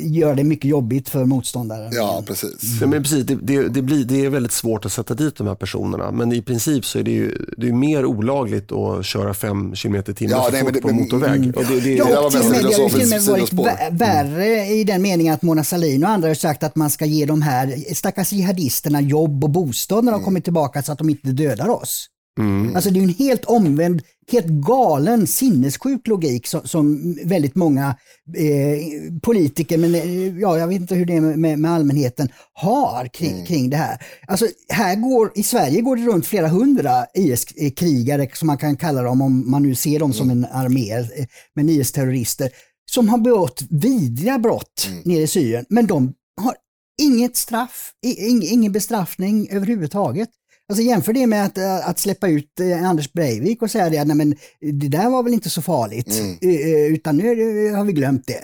göra 0.04 0.36
det 0.36 0.44
mycket 0.44 0.66
jobbigt 0.70 1.10
för 1.10 1.26
motståndaren. 1.26 1.92
Ja, 1.94 2.24
precis. 2.28 2.82
Ja, 2.82 2.88
men 2.88 3.04
precis, 3.04 3.26
det, 3.26 3.36
det, 3.42 3.68
det, 3.70 3.82
blir, 3.82 4.06
det 4.06 4.26
är 4.26 4.30
väldigt 4.30 4.52
svårt 4.52 4.86
att 4.86 4.92
sätta 4.92 5.14
dit 5.14 5.36
de 5.36 5.48
här 5.48 5.56
personerna. 5.56 6.12
Men 6.12 6.32
i 6.34 6.42
princip 6.42 6.86
så 6.86 7.00
är 7.00 7.04
det 7.04 7.12
ju 7.12 7.46
det 7.58 7.68
är 7.68 7.74
mer 7.74 8.06
olagligt 8.06 8.72
att 8.72 9.06
köra 9.06 9.34
fem 9.34 9.76
kilometer 9.76 10.12
i 10.12 10.16
timmen 10.16 10.32
Ja, 10.38 10.50
nej, 10.52 10.64
det- 10.74 10.82
på 10.82 10.94
motorväg. 10.94 11.58
Och 11.58 11.64
det, 11.66 11.80
det, 11.80 11.94
Ja, 11.94 12.06
Det 12.06 12.18
och 12.18 12.32
till 12.32 12.40
och 12.40 12.46
med, 12.46 12.62
det 12.64 12.82
har 12.82 12.90
till 12.90 13.02
och 13.04 13.10
med 13.10 13.22
varit 13.54 13.94
värre 14.02 14.66
i 14.68 14.84
den 14.84 15.02
meningen 15.02 15.34
att 15.34 15.42
Mona 15.42 15.64
Sahlin 15.64 16.04
och 16.04 16.10
andra 16.10 16.28
har 16.28 16.36
sagt 16.36 16.64
att 16.64 16.76
man 16.76 16.90
ska 16.90 17.06
ge 17.06 17.26
de 17.26 17.42
här 17.42 17.94
stackars 17.94 18.32
jihadisterna 18.32 19.02
jobb 19.02 19.44
och 19.44 19.50
bostad 19.50 20.04
när 20.06 20.12
de 20.12 20.24
kommer 20.24 20.40
tillbaka 20.40 20.84
så 20.84 20.92
att 20.92 20.98
de 20.98 21.10
inte 21.10 21.28
dödar 21.28 21.70
oss. 21.70 22.08
Mm. 22.40 22.76
Alltså 22.76 22.90
det 22.90 23.00
är 23.00 23.04
en 23.04 23.10
helt 23.10 23.46
omvänd, 23.46 24.02
helt 24.32 24.48
galen, 24.48 25.28
sinnessjuk 25.28 26.08
logik 26.08 26.48
som, 26.48 26.68
som 26.68 27.16
väldigt 27.26 27.56
många 27.56 27.96
eh, 28.38 28.80
politiker, 29.22 29.78
men 29.78 29.96
eh, 29.96 30.38
ja, 30.38 30.58
jag 30.58 30.68
vet 30.68 30.82
inte 30.82 30.96
hur 30.96 31.06
det 31.06 31.16
är 31.16 31.22
med, 31.22 31.60
med, 31.60 31.72
allmänheten, 31.72 32.30
har 32.54 33.08
kring, 33.14 33.46
kring 33.46 33.70
det 33.70 33.78
här. 33.78 33.98
Alltså 34.28 34.48
här 34.70 34.96
går, 34.96 35.32
i 35.36 35.44
Sverige 35.44 35.82
går 35.82 35.96
det 35.96 36.06
runt 36.06 36.26
flera 36.26 36.48
hundra 36.48 37.06
IS-krigare, 37.14 38.28
som 38.34 38.48
man 38.48 38.58
kan 38.58 38.78
kalla 38.78 39.02
dem 39.02 39.22
om 39.22 39.52
man 39.52 39.64
nu 39.64 39.76
ser 39.76 40.00
dem 40.00 40.14
som 40.14 40.30
en 40.30 40.46
armé, 40.46 40.98
eh, 40.98 41.26
men 41.56 41.70
IS-terrorister, 41.70 42.50
som 42.92 43.10
har 43.10 43.18
begått 43.18 43.62
vidriga 43.70 44.40
brott 44.40 44.90
nere 45.06 45.22
i 45.22 45.28
Syrien, 45.28 45.66
men 45.70 45.88
de 45.88 46.14
har 46.42 46.56
inget 47.02 47.36
straff, 47.36 47.92
ing, 48.02 48.44
ingen 48.44 48.72
bestraffning 48.72 49.48
överhuvudtaget. 49.52 50.30
Alltså 50.70 50.84
jämför 50.84 51.14
det 51.14 51.28
med 51.28 51.46
att, 51.46 51.58
eh, 51.58 51.90
att 51.90 52.00
släppa 52.00 52.28
ut 52.28 52.60
eh, 52.60 52.90
Anders 52.90 53.14
Breivik 53.14 53.62
och 53.62 53.72
säga 53.72 53.90
det, 53.90 54.06
nej 54.06 54.16
men 54.16 54.36
det 54.82 54.88
där 54.88 55.10
var 55.10 55.24
väl 55.24 55.34
inte 55.34 55.50
så 55.50 55.62
farligt, 55.62 56.20
Mm. 56.20 56.38
eh, 56.42 56.94
utan 56.94 57.18
nu 57.18 57.72
har 57.74 57.84
vi 57.84 57.94
glömt 57.94 58.28
det. 58.28 58.44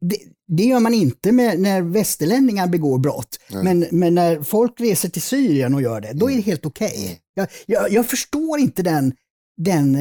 det. 0.00 0.16
Det 0.48 0.62
gör 0.64 0.80
man 0.80 0.94
inte 0.94 1.32
med, 1.32 1.60
när 1.60 1.82
västerlänningar 1.82 2.66
begår 2.66 2.98
brott, 2.98 3.38
men, 3.62 3.86
men 3.90 4.14
när 4.14 4.42
folk 4.42 4.80
reser 4.80 5.08
till 5.08 5.22
Syrien 5.22 5.74
och 5.74 5.82
gör 5.82 6.00
det, 6.00 6.12
då 6.12 6.30
är 6.30 6.34
det 6.36 6.40
helt 6.40 6.66
okej. 6.66 7.04
Mm. 7.06 7.16
Jag, 7.34 7.48
jag, 7.66 7.92
jag 7.92 8.06
förstår 8.06 8.58
inte 8.58 8.82
den, 8.82 9.12
den, 9.56 9.92
det 9.92 10.00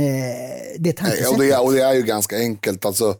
Nej, 0.79 0.93
tankesättet. 0.93 1.31
och, 1.31 1.39
det 1.39 1.51
är, 1.51 1.63
och 1.63 1.73
det 1.73 1.81
är 1.83 1.93
ju 1.93 2.01
ganska 2.01 2.37
enkelt. 2.37 2.85
Alltså, 2.85 3.15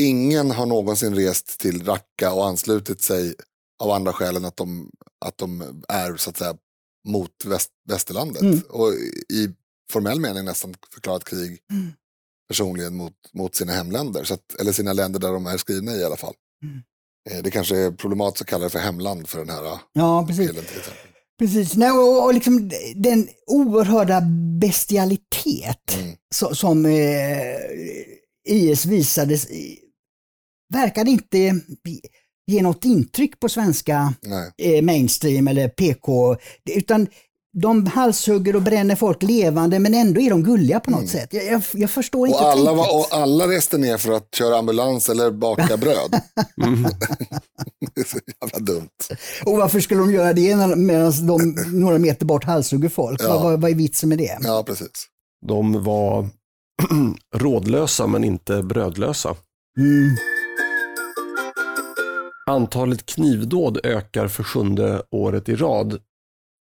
ingen 0.00 0.50
har 0.50 0.66
någonsin 0.66 1.14
rest 1.14 1.60
till 1.60 1.84
Raqqa 1.84 2.32
och 2.32 2.46
anslutit 2.46 3.00
sig 3.02 3.34
av 3.82 3.90
andra 3.90 4.12
skäl 4.12 4.36
än 4.36 4.44
att 4.44 4.56
de, 4.56 4.90
att 5.24 5.38
de 5.38 5.62
är 5.88 6.16
så 6.16 6.30
att 6.30 6.36
säga 6.38 6.54
mot 7.08 7.44
väst, 7.44 7.70
västerlandet. 7.88 8.42
Mm. 8.42 8.60
Och 8.68 8.92
i 9.32 9.48
formell 9.92 10.20
mening 10.20 10.44
nästan 10.44 10.74
förklarat 10.94 11.24
krig 11.24 11.58
Mm. 11.70 11.92
personligen 12.48 12.96
mot, 12.96 13.14
mot 13.34 13.54
sina 13.54 13.72
hemländer. 13.72 14.24
Så 14.24 14.34
att, 14.34 14.54
eller 14.60 14.72
sina 14.72 14.92
länder 14.92 15.20
där 15.20 15.32
de 15.32 15.46
är 15.46 15.56
skrivna 15.56 15.92
i 15.96 16.04
alla 16.04 16.16
fall. 16.16 16.34
Mm. 16.64 16.78
Eh, 17.30 17.42
Det 17.42 17.50
kanske 17.50 17.76
är 17.78 17.90
problematiskt 17.90 18.42
att 18.42 18.48
kalla 18.48 18.64
det 18.64 18.70
för 18.70 18.78
hemland 18.78 19.28
för 19.28 19.38
den 19.38 19.48
här 19.50 19.64
eh, 19.66 19.78
Ja, 19.92 20.26
precis. 20.28 20.46
delen 20.46 20.64
till 20.64 20.78
exempel. 20.78 21.02
Precis, 21.38 21.74
Nej, 21.76 21.90
och, 21.90 22.24
och 22.24 22.34
liksom 22.34 22.70
den 22.96 23.28
oerhörda 23.46 24.20
bestialitet 24.60 25.94
Mm. 25.96 26.16
så, 26.34 26.54
som 26.54 26.86
eh, 26.86 27.56
IS 28.48 28.86
visades 28.86 29.50
i- 29.50 29.78
verkade 30.74 31.10
inte 31.10 31.60
ge 32.52 32.62
något 32.62 32.84
intryck 32.84 33.40
på 33.40 33.48
svenska 33.48 34.14
eh, 34.58 34.82
mainstream 34.82 35.48
eller 35.48 35.68
PK, 35.68 36.36
utan 36.70 37.06
de 37.54 37.86
halshugger 37.86 38.56
och 38.56 38.62
bränner 38.62 38.96
folk 38.96 39.22
levande 39.22 39.78
men 39.78 39.94
ändå 39.94 40.20
är 40.20 40.30
de 40.30 40.42
gulliga 40.42 40.80
på 40.80 40.90
något 40.90 41.08
sätt. 41.08 41.28
Jag, 41.32 41.44
jag, 41.44 41.62
jag 41.72 41.90
förstår 41.90 42.28
inte 42.28 42.38
Mm. 42.38 42.46
Och 42.48 42.52
alla, 42.52 42.70
tänket. 42.70 42.92
var, 42.92 42.98
och 43.00 43.06
alla 43.22 43.48
reste 43.48 43.78
ner 43.78 43.96
för 43.96 44.12
att 44.12 44.34
köra 44.34 44.58
ambulans 44.58 45.08
eller 45.08 45.30
baka 45.30 45.76
bröd. 45.76 46.20
Mm. 46.62 46.82
det 47.94 48.00
är 48.00 48.04
så 48.04 48.18
jävla 48.42 48.58
dumt. 48.58 48.88
Och 49.44 49.56
varför 49.56 49.80
skulle 49.80 50.00
de 50.00 50.12
göra 50.12 50.32
det 50.32 50.76
medan 50.76 51.26
de 51.26 51.56
några 51.72 51.98
meter 51.98 52.26
bort 52.26 52.44
halshugger 52.44 52.88
folk? 52.88 53.22
Ja. 53.22 53.28
Vad, 53.28 53.42
vad, 53.42 53.60
vad 53.60 53.70
är 53.70 53.74
vitsen 53.74 54.08
med 54.08 54.18
det? 54.18 54.38
Ja, 54.42 54.62
precis. 54.66 54.90
De 55.46 55.84
var 55.84 56.28
rådlösa 57.36 58.06
men 58.06 58.24
inte 58.24 58.62
brödlösa. 58.62 59.34
Mm. 59.78 60.16
Antalet 62.50 63.06
knivdåd 63.06 63.78
ökar 63.86 64.28
för 64.28 64.42
sjunde 64.42 65.02
året 65.10 65.48
i 65.48 65.56
rad. 65.56 65.98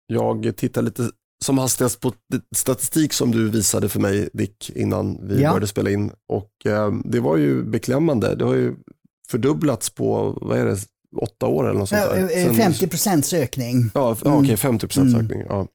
Jag 0.08 0.54
tittar 0.58 0.82
lite 0.82 1.10
som 1.46 1.58
hastigast 1.58 2.00
på 2.00 2.14
statistik 2.56 3.14
som 3.14 3.32
du 3.32 3.50
visade 3.50 3.90
för 3.90 4.00
mig 4.00 4.30
Dick 4.34 4.72
innan 4.76 5.28
vi 5.28 5.42
Ja. 5.42 5.50
började 5.50 5.68
spela 5.68 5.90
in. 5.90 6.12
Och 6.30 6.66
eh, 6.66 6.92
Det 7.06 7.20
var 7.20 7.38
ju 7.38 7.64
beklämmande. 7.64 8.36
Det 8.36 8.46
har 8.46 8.54
ju 8.56 8.76
fördubblats 9.30 9.90
på, 9.90 10.38
vad 10.42 10.58
är 10.60 10.66
det, 10.66 10.78
åtta 11.22 11.46
år 11.48 11.70
eller 11.70 11.80
något 11.80 11.90
sånt 11.90 12.02
där. 12.02 12.22
eh, 12.24 12.46
Sen- 12.46 12.56
50 12.56 12.88
procents 12.88 13.34
ökning 13.34 13.90
Ja, 13.94 14.18
ja, 14.24 14.36
okej, 14.40 14.58
50 14.58 14.88
procents 14.88 15.14
Mm. 15.14 15.26
ökning. 15.26 15.44
Ja. 15.50 15.68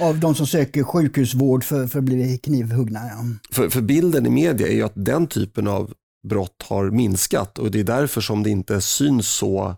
av 0.00 0.20
de 0.20 0.34
som 0.34 0.46
söker 0.46 0.82
sjukhusvård 0.82 1.64
för, 1.64 1.86
för 1.86 1.98
att 1.98 2.04
bli 2.04 2.38
knivhuggna. 2.38 3.00
Ja. 3.06 3.24
För, 3.52 3.68
för 3.68 3.80
bilden 3.80 4.26
i 4.26 4.30
media 4.30 4.66
är 4.68 4.72
ju 4.72 4.82
att 4.82 4.92
den 4.94 5.26
typen 5.26 5.66
av 5.68 5.92
brott 6.28 6.62
har 6.62 6.90
minskat 6.90 7.58
och 7.58 7.70
det 7.70 7.80
är 7.80 7.84
därför 7.84 8.20
som 8.20 8.42
det 8.42 8.50
inte 8.50 8.80
syns 8.80 9.28
så 9.28 9.76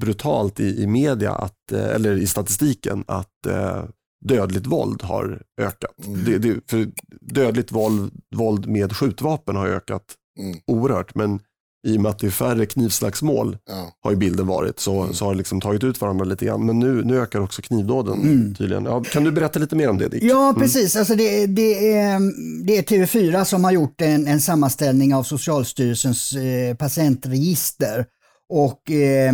brutalt 0.00 0.60
i, 0.60 0.82
i 0.82 0.86
media, 0.86 1.32
att, 1.32 1.72
eh, 1.72 1.88
eller 1.88 2.16
i 2.16 2.26
statistiken, 2.26 3.04
att 3.06 3.46
eh, 3.46 3.84
dödligt 4.24 4.66
våld 4.66 5.02
har 5.02 5.42
ökat. 5.60 6.06
Mm. 6.06 6.24
Det, 6.24 6.38
det, 6.38 6.70
för 6.70 6.86
dödligt 7.20 7.72
våld, 7.72 8.12
våld 8.36 8.66
med 8.66 8.96
skjutvapen 8.96 9.56
har 9.56 9.66
ökat 9.66 10.16
Mm. 10.38 10.58
oerhört, 10.66 11.14
men 11.14 11.40
i 11.86 11.96
och 11.96 12.00
med 12.02 12.10
att 12.10 12.18
det 12.18 12.26
är 12.26 12.30
färre 12.30 12.66
knivslagsmål 12.66 13.58
Ja. 13.68 13.90
har 14.02 14.10
ju 14.10 14.16
bilden 14.16 14.46
varit, 14.46 14.80
så, 14.80 15.00
Mm. 15.02 15.14
så 15.14 15.24
har 15.24 15.32
det 15.32 15.38
liksom 15.38 15.60
tagit 15.60 15.84
ut 15.84 16.00
varandra 16.00 16.24
lite 16.24 16.44
grann. 16.44 16.66
Men 16.66 16.78
nu, 16.78 17.04
nu 17.04 17.20
ökar 17.20 17.40
också 17.40 17.62
knivdåden 17.62 18.20
Mm. 18.22 18.54
tydligen. 18.54 18.84
Ja, 18.84 19.02
kan 19.04 19.24
du 19.24 19.32
berätta 19.32 19.58
lite 19.58 19.76
mer 19.76 19.88
om 19.88 19.98
det 19.98 20.08
Dick? 20.08 20.22
Ja, 20.22 20.54
precis. 20.58 20.96
Alltså 20.96 21.14
det, 21.14 21.46
det, 21.46 21.92
är, 21.96 22.20
det 22.66 22.78
är 22.78 22.82
TV4 22.82 23.44
som 23.44 23.64
har 23.64 23.72
gjort 23.72 24.00
en, 24.00 24.26
en 24.26 24.40
sammanställning 24.40 25.14
av 25.14 25.22
Socialstyrelsens 25.22 26.32
eh, 26.32 26.74
patientregister. 26.76 28.04
Och 28.48 28.90
eh, 28.90 29.32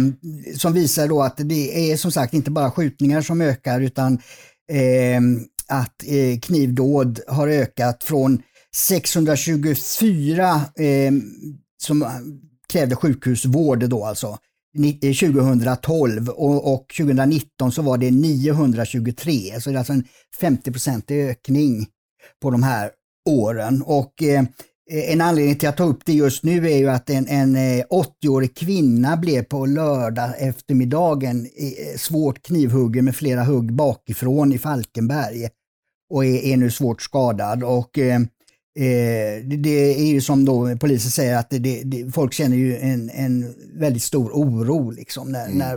som 0.56 0.72
visar 0.72 1.08
då 1.08 1.22
att 1.22 1.36
det 1.36 1.92
är 1.92 1.96
som 1.96 2.12
sagt 2.12 2.34
inte 2.34 2.50
bara 2.50 2.70
skjutningar 2.70 3.22
som 3.22 3.40
ökar 3.40 3.80
utan 3.80 4.12
eh, 4.72 5.20
att 5.68 6.02
eh, 6.06 6.38
knivdåd 6.40 7.20
har 7.28 7.48
ökat 7.48 8.04
från 8.04 8.42
624 8.76 10.44
eh, 10.78 11.12
som 11.82 12.02
eh, 12.02 12.08
krävde 12.68 12.96
sjukhusvård 12.96 13.88
då 13.88 14.04
alltså, 14.04 14.38
2012 14.76 16.28
eh, 16.28 16.34
och, 16.34 16.74
och 16.74 16.94
2019 16.98 17.72
så 17.72 17.82
var 17.82 17.98
det 17.98 18.10
923, 18.10 19.60
så 19.60 19.70
det 19.70 19.76
är 19.76 19.78
alltså 19.78 19.92
en 19.92 20.04
50% 20.40 21.30
ökning 21.30 21.86
på 22.42 22.50
de 22.50 22.62
här 22.62 22.90
åren. 23.28 23.82
Och 23.82 24.22
eh, 24.22 24.44
eh, 24.90 25.12
en 25.12 25.20
anledning 25.20 25.56
till 25.56 25.68
att 25.68 25.76
ta 25.76 25.84
upp 25.84 26.04
det 26.04 26.12
just 26.12 26.42
nu 26.42 26.70
är 26.70 26.76
ju 26.76 26.88
att 26.88 27.10
en, 27.10 27.28
en 27.28 27.56
80-årig 27.56 28.56
kvinna 28.56 29.16
blev 29.16 29.42
på 29.42 29.66
lördag 29.66 30.30
eftermiddagen 30.38 31.46
svårt 31.96 32.42
knivhuggen 32.42 33.04
med 33.04 33.16
flera 33.16 33.44
hugg 33.44 33.72
bakifrån 33.72 34.52
i 34.52 34.58
Falkenberg 34.58 35.48
och 36.10 36.24
är, 36.24 36.44
är 36.44 36.56
nu 36.56 36.70
svårt 36.70 37.02
skadad. 37.02 37.64
Och 37.64 37.98
eh, 37.98 38.20
Eh, 38.78 39.44
det, 39.44 39.56
det 39.56 40.00
är 40.00 40.06
ju 40.06 40.20
som 40.20 40.44
då 40.44 40.76
polisen 40.80 41.10
säger 41.10 41.36
att 41.36 41.50
det, 41.50 41.82
det, 41.84 42.12
folk 42.14 42.32
känner 42.32 42.56
ju 42.56 42.76
en, 42.76 43.10
en 43.10 43.54
väldigt 43.74 44.02
stor 44.02 44.30
oro 44.30 44.90
liksom 44.90 45.32
när, 45.32 45.46
Mm. 45.46 45.58
när 45.58 45.76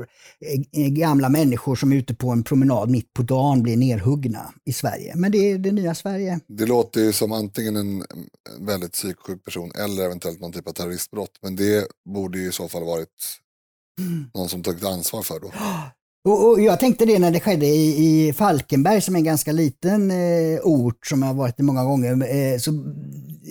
eh, 0.72 0.88
gamla 0.88 1.30
människor 1.30 1.76
som 1.76 1.92
är 1.92 1.96
ute 1.96 2.16
på 2.16 2.30
en 2.30 2.44
promenad 2.44 2.90
mitt 2.90 3.14
på 3.14 3.22
dagen 3.22 3.64
blir 3.64 3.78
nerhuggna 3.78 4.54
i 4.66 4.74
Sverige. 4.74 5.14
Men 5.16 5.32
det 5.32 5.38
är 5.52 5.58
det 5.58 5.72
nya 5.72 5.96
Sverige. 5.96 6.40
Det 6.48 6.66
låter 6.66 7.02
ju 7.02 7.14
som 7.14 7.32
antingen 7.32 7.76
en 7.76 8.04
väldigt 8.60 8.92
psyksjuk 8.92 9.44
person 9.46 9.72
eller 9.84 10.06
eventuellt 10.06 10.40
någon 10.42 10.52
typ 10.52 10.68
av 10.68 10.72
terroristbrott. 10.74 11.32
Men 11.42 11.56
det 11.56 11.88
borde 12.14 12.38
ju 12.40 12.50
i 12.50 12.52
så 12.52 12.68
fall 12.68 12.84
varit 12.84 13.10
någon 14.34 14.50
som 14.50 14.64
tagit 14.64 14.84
ansvar 14.84 15.22
för 15.22 15.40
då. 15.40 15.52
Och, 16.26 16.50
och 16.50 16.62
jag 16.62 16.80
tänkte 16.80 17.06
det 17.06 17.20
när 17.20 17.32
det 17.32 17.40
skedde 17.40 17.66
i, 17.66 18.28
i 18.28 18.34
Falkenberg 18.34 19.02
som 19.02 19.16
är 19.16 19.20
en 19.20 19.26
ganska 19.26 19.52
liten 19.52 20.12
eh, 20.12 20.60
ort 20.64 21.08
som 21.08 21.22
jag 21.22 21.30
har 21.30 21.36
varit 21.36 21.60
i 21.60 21.64
många 21.64 21.84
gånger, 21.84 22.36
eh, 22.36 22.58
så 22.58 22.72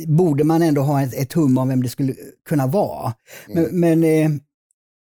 borde 0.06 0.44
man 0.44 0.62
ändå 0.62 0.82
ha 0.82 1.02
ett, 1.02 1.14
ett 1.14 1.32
hum 1.32 1.58
om 1.58 1.68
vem 1.68 1.82
det 1.82 1.88
skulle 1.88 2.14
kunna 2.48 2.66
vara. 2.66 3.14
Men, 3.48 3.80
men 3.80 4.04
eh, 4.04 4.30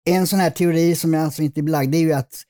en 0.05 0.27
sån 0.27 0.38
här 0.38 0.51
teori 0.51 0.95
som 0.95 1.14
jag 1.14 1.25
alltså 1.25 1.42
inte 1.42 1.61
är 1.61 1.62
belagd, 1.62 1.92
det 1.92 1.99
är 1.99 2.03
ju 2.03 2.12
att 2.12 2.42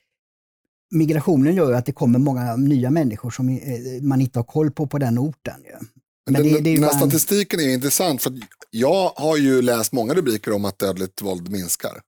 migrationen 0.90 1.54
gör 1.54 1.72
att 1.72 1.86
det 1.86 1.92
kommer 1.92 2.18
många 2.18 2.56
nya 2.56 2.90
människor 2.90 3.30
som 3.30 3.48
eh, 3.48 4.02
man 4.02 4.20
inte 4.20 4.38
har 4.38 4.44
koll 4.44 4.70
på 4.70 4.86
på 4.86 4.98
den 4.98 5.18
orten. 5.18 5.60
Ju. 5.64 5.86
Men 6.30 6.42
det, 6.42 6.60
det 6.60 6.70
är 6.70 6.74
den 6.74 6.84
här 6.84 6.90
statistiken 6.90 7.60
är 7.60 7.74
intressant 7.74 8.22
för 8.22 8.32
jag 8.70 9.12
har 9.16 9.36
ju 9.36 9.62
läst 9.62 9.92
många 9.92 10.14
rubriker 10.14 10.52
om 10.52 10.64
att 10.64 10.78
dödligt 10.78 11.22
våld 11.22 11.50
minskar. 11.50 12.00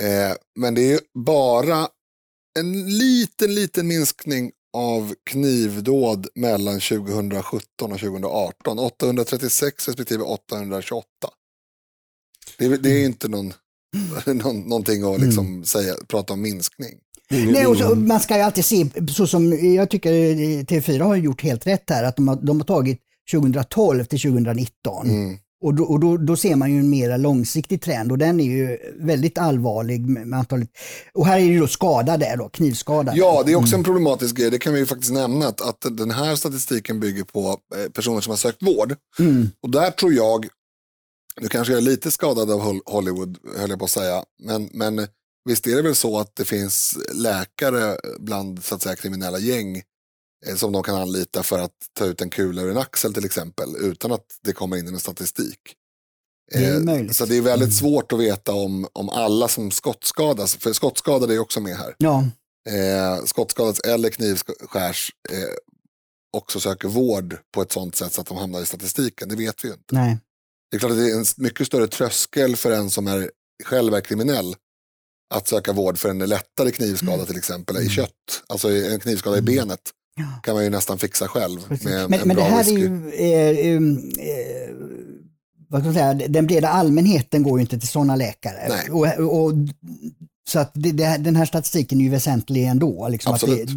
Eh, 0.00 0.36
men 0.58 0.74
det 0.74 0.82
är 0.82 0.88
ju 0.92 0.98
bara 1.24 1.88
en 2.58 2.98
liten, 2.98 3.54
liten 3.54 3.86
minskning 3.86 4.52
av 4.76 5.14
knivdåd 5.30 6.28
mellan 6.34 6.80
2017 6.80 7.92
och 7.92 8.00
2018. 8.00 8.78
836 8.78 9.88
respektive 9.88 10.22
828. 10.24 11.06
Det, 12.58 12.64
är- 12.64 12.78
det 12.78 12.90
är 12.90 12.98
ju 12.98 13.04
inte 13.06 13.28
någon, 13.28 13.52
någon, 14.26 14.60
någonting 14.60 15.14
att 15.14 15.20
liksom 15.20 15.64
säga, 15.64 15.94
prata 16.08 16.32
om 16.32 16.40
minskning. 16.42 16.98
Nej, 17.30 17.66
och 17.66 17.76
så, 17.76 17.94
man 17.94 18.20
ska 18.20 18.36
ju 18.36 18.42
alltid 18.42 18.64
se, 18.64 18.86
så 19.14 19.26
som 19.26 19.52
jag 19.74 19.90
tycker 19.90 20.12
TV4 20.64 21.00
har 21.02 21.16
gjort 21.16 21.42
helt 21.42 21.66
rätt 21.66 21.90
här, 21.90 22.04
att 22.04 22.16
de 22.16 22.28
har, 22.28 22.36
de 22.36 22.60
har 22.60 22.66
tagit 22.66 23.00
2012 23.32 24.04
till 24.04 24.20
2019. 24.20 25.10
Mm. 25.10 25.38
Och, 25.62 25.74
då, 25.74 25.84
och 25.84 26.00
då, 26.00 26.16
då 26.16 26.36
ser 26.36 26.56
man 26.56 26.72
ju 26.72 26.78
en 26.78 26.90
mer 26.90 27.18
långsiktig 27.18 27.82
trend 27.82 28.12
och 28.12 28.18
den 28.18 28.40
är 28.40 28.44
ju 28.44 28.78
väldigt 28.96 29.38
allvarlig 29.38 30.00
med, 30.08 30.38
antalet. 30.38 30.68
Och 31.14 31.26
här 31.26 31.38
är 31.38 31.44
det 31.44 31.52
ju 31.52 31.60
då 31.60 31.66
skadade, 31.66 32.36
då, 32.38 32.48
knivskadade. 32.48 33.18
Ja, 33.18 33.42
det 33.46 33.52
är 33.52 33.56
också 33.56 33.76
en 33.76 33.84
problematisk 33.84 34.36
grej. 34.36 34.50
Det 34.50 34.58
kan 34.58 34.72
vi 34.72 34.78
ju 34.78 34.86
faktiskt 34.86 35.12
nämna 35.12 35.46
att, 35.46 35.60
att 35.60 35.96
den 35.96 36.10
här 36.10 36.36
statistiken 36.36 37.00
bygger 37.00 37.24
på 37.24 37.58
eh, 37.76 37.90
personer 37.92 38.20
som 38.20 38.30
har 38.30 38.36
sökt 38.36 38.62
vård. 38.62 38.96
Mm. 39.18 39.48
Och 39.62 39.70
där 39.70 39.90
tror 39.90 40.12
jag, 40.12 40.46
nu 41.40 41.48
kanske 41.48 41.72
jag 41.72 41.78
är 41.78 41.84
lite 41.84 42.10
skadad 42.10 42.50
av 42.50 42.60
Hol- 42.60 42.82
Hollywood, 42.86 43.38
höll 43.56 43.70
jag 43.70 43.78
på 43.78 43.84
att 43.84 43.90
säga, 43.90 44.24
men, 44.42 44.68
men 44.72 45.06
visst 45.44 45.66
är 45.66 45.76
det 45.76 45.82
väl 45.82 45.94
så 45.94 46.18
att 46.18 46.36
det 46.36 46.44
finns 46.44 46.98
läkare 47.14 47.96
bland 48.18 48.64
så 48.64 48.74
att 48.74 48.82
säga, 48.82 48.96
kriminella 48.96 49.38
gäng 49.38 49.82
som 50.56 50.72
de 50.72 50.82
kan 50.82 50.94
anlita 50.94 51.42
för 51.42 51.58
att 51.58 51.72
ta 51.92 52.04
ut 52.04 52.20
en 52.20 52.30
kula 52.30 52.62
ur 52.62 52.70
en 52.70 52.78
axel 52.78 53.14
till 53.14 53.24
exempel, 53.24 53.76
utan 53.80 54.12
att 54.12 54.26
det 54.42 54.52
kommer 54.52 54.76
in 54.76 54.86
i 54.86 54.88
en 54.88 55.00
statistik. 55.00 55.58
Det 56.52 56.64
är 56.64 56.74
Eh, 56.74 56.80
möjligt. 56.80 57.16
Så 57.16 57.26
det 57.26 57.36
är 57.36 57.40
väldigt 57.40 57.74
svårt 57.74 58.12
att 58.12 58.18
veta 58.18 58.52
om, 58.52 58.88
om 58.92 59.08
alla 59.08 59.48
som 59.48 59.70
skottskadas, 59.70 60.56
för 60.56 60.72
skottskadade 60.72 61.34
är 61.34 61.38
också 61.38 61.60
med 61.60 61.76
här 61.76 61.94
Ja, 61.98 62.24
eh, 62.68 63.24
skottskadas 63.24 63.80
eller 63.80 64.10
knivskärs 64.10 65.10
eh, 65.30 65.38
också 66.36 66.60
söker 66.60 66.88
vård 66.88 67.36
på 67.54 67.62
ett 67.62 67.72
sånt 67.72 67.96
sätt 67.96 68.12
så 68.12 68.20
att 68.20 68.26
de 68.26 68.36
hamnar 68.36 68.60
i 68.60 68.66
statistiken. 68.66 69.28
Det 69.28 69.36
vet 69.36 69.64
vi 69.64 69.68
ju 69.68 69.74
inte. 69.74 69.94
nej. 69.94 70.18
Det 70.70 70.76
är 70.76 70.78
klart 70.78 70.92
att 70.92 70.98
det 70.98 71.10
är 71.10 71.16
en 71.16 71.24
mycket 71.36 71.66
större 71.66 71.86
tröskel 71.86 72.56
för 72.56 72.70
en 72.70 72.90
som 72.90 73.06
är, 73.06 73.30
själv 73.64 73.94
är 73.94 74.00
kriminell 74.00 74.56
att 75.34 75.48
söka 75.48 75.72
vård 75.72 75.98
för 75.98 76.08
en 76.08 76.18
lättare 76.18 76.70
knivskada 76.70 77.26
till 77.26 77.36
exempel 77.36 77.76
i 77.76 77.88
kött. 77.88 78.42
Alltså 78.46 78.70
en 78.70 79.00
knivskada 79.00 79.38
i 79.38 79.42
benet. 79.42 79.80
Kan 80.42 80.54
man 80.54 80.64
ju 80.64 80.70
nästan 80.70 80.98
fixa 80.98 81.28
själv. 81.28 81.60
Med 81.68 81.86
en, 81.86 82.10
Men, 82.10 82.20
en 82.20 82.28
men 82.28 82.36
det 82.36 82.42
här 82.42 82.60
är 82.60 82.64
whisky. 82.64 82.80
ju, 82.80 83.70
eh, 83.72 83.76
um, 83.76 83.98
eh, 84.18 84.74
vad 85.68 85.80
ska 85.80 85.84
man 85.86 85.94
säga, 85.94 86.14
den 86.28 86.46
breda 86.46 86.68
allmänheten 86.68 87.42
går 87.42 87.58
ju 87.58 87.62
inte 87.62 87.78
till 87.78 87.88
sådana 87.88 88.16
läkare. 88.16 88.66
Nej. 88.68 88.90
Och, 88.90 89.44
och, 89.44 89.52
så 90.48 90.58
att 90.58 90.70
det, 90.74 90.92
det, 90.92 91.16
den 91.18 91.36
här 91.36 91.44
statistiken 91.46 92.00
är 92.00 92.04
ju 92.04 92.10
väsentlig 92.10 92.64
ändå. 92.64 93.08
Liksom 93.08 93.34
att 93.34 93.42
Absolut. 93.42 93.68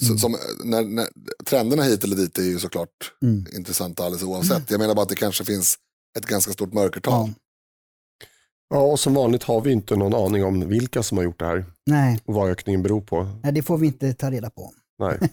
det, 0.00 0.06
Så, 0.06 0.18
som, 0.18 0.36
när, 0.64 0.82
när, 0.84 1.06
trenderna 1.44 1.82
hit 1.82 2.04
eller 2.04 2.16
dit 2.16 2.38
är 2.38 2.42
ju 2.42 2.58
såklart 2.58 3.12
Mm. 3.22 3.46
intressanta 3.56 4.04
alldeles 4.04 4.22
oavsett. 4.22 4.70
Jag 4.70 4.78
menar 4.80 4.94
bara 4.94 5.02
att 5.02 5.08
det 5.08 5.14
kanske 5.16 5.44
finns 5.44 5.76
ett 6.18 6.26
ganska 6.26 6.52
stort 6.52 6.72
mörkertal. 6.72 7.12
ja. 7.28 7.34
Ja, 8.70 8.80
och 8.80 9.00
som 9.00 9.14
vanligt 9.14 9.42
har 9.42 9.60
vi 9.60 9.72
inte 9.72 9.96
någon 9.96 10.14
aning 10.14 10.44
om 10.44 10.68
vilka 10.68 11.02
som 11.02 11.16
har 11.18 11.24
gjort 11.24 11.38
det 11.38 11.46
här 11.46 11.64
Nej, 11.86 12.20
och 12.24 12.34
vad 12.34 12.50
ökningen 12.50 12.82
beror 12.82 13.00
på. 13.00 13.28
nej, 13.42 13.52
det 13.52 13.62
får 13.62 13.78
vi 13.78 13.86
inte 13.86 14.14
ta 14.14 14.30
reda 14.30 14.50
på. 14.50 14.72
Nej. 14.98 15.18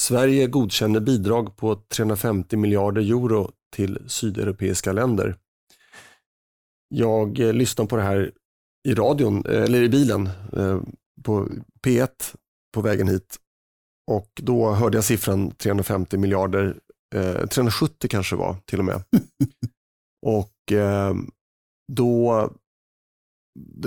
Sverige 0.00 0.46
godkänner 0.46 1.00
bidrag 1.00 1.56
på 1.56 1.76
350 1.76 2.56
miljarder 2.56 3.02
euro 3.02 3.50
till 3.76 3.98
sydeuropeiska 4.06 4.92
länder. 4.92 5.36
Jag 6.88 7.40
eh, 7.40 7.52
lyssnade 7.52 7.88
på 7.88 7.96
det 7.96 8.02
här 8.02 8.32
i 8.88 8.94
radion, 8.94 9.46
eh, 9.46 9.62
eller 9.62 9.82
i 9.82 9.88
bilen 9.88 10.26
eh, 10.52 10.80
på 11.22 11.48
P1 11.86 12.34
på 12.74 12.80
vägen 12.80 13.08
hit 13.08 13.36
och 14.10 14.30
då 14.34 14.70
hörde 14.70 14.96
jag 14.96 15.04
siffran 15.04 15.50
350 15.50 16.18
miljarder, 16.18 16.76
eh, 17.14 17.46
370 17.46 18.08
kanske 18.10 18.36
var 18.36 18.56
till 18.64 18.78
och 18.78 18.84
med. 18.84 19.02
och 20.26 20.72
då, 21.92 22.50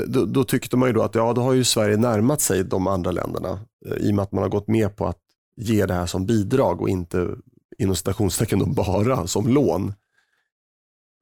då, 0.08 0.26
då 0.26 0.44
tyckte 0.44 0.78
man 0.78 0.90
ju 0.90 0.94
då 0.94 1.02
att 1.02 1.16
ja, 1.16 1.34
då 1.34 1.42
har 1.42 1.54
ju 1.54 1.64
Sverige 1.64 1.98
närmat 1.98 2.42
sig 2.42 2.64
de 2.64 2.88
andra 2.88 3.12
länderna 3.12 3.60
eh, 3.86 3.98
i 3.98 4.12
och 4.12 4.16
med 4.16 4.24
att 4.24 4.32
man 4.32 4.44
har 4.44 4.50
gått 4.50 4.68
med 4.68 4.96
på 4.96 5.08
att 5.08 5.20
ge 5.56 5.86
det 5.86 5.94
här 5.94 6.06
som 6.06 6.26
bidrag 6.26 6.82
och 6.82 6.90
inte 6.90 7.36
inom 7.78 7.96
citationstecken 7.96 8.74
bara 8.76 9.28
som 9.28 9.48
lån. 9.48 9.94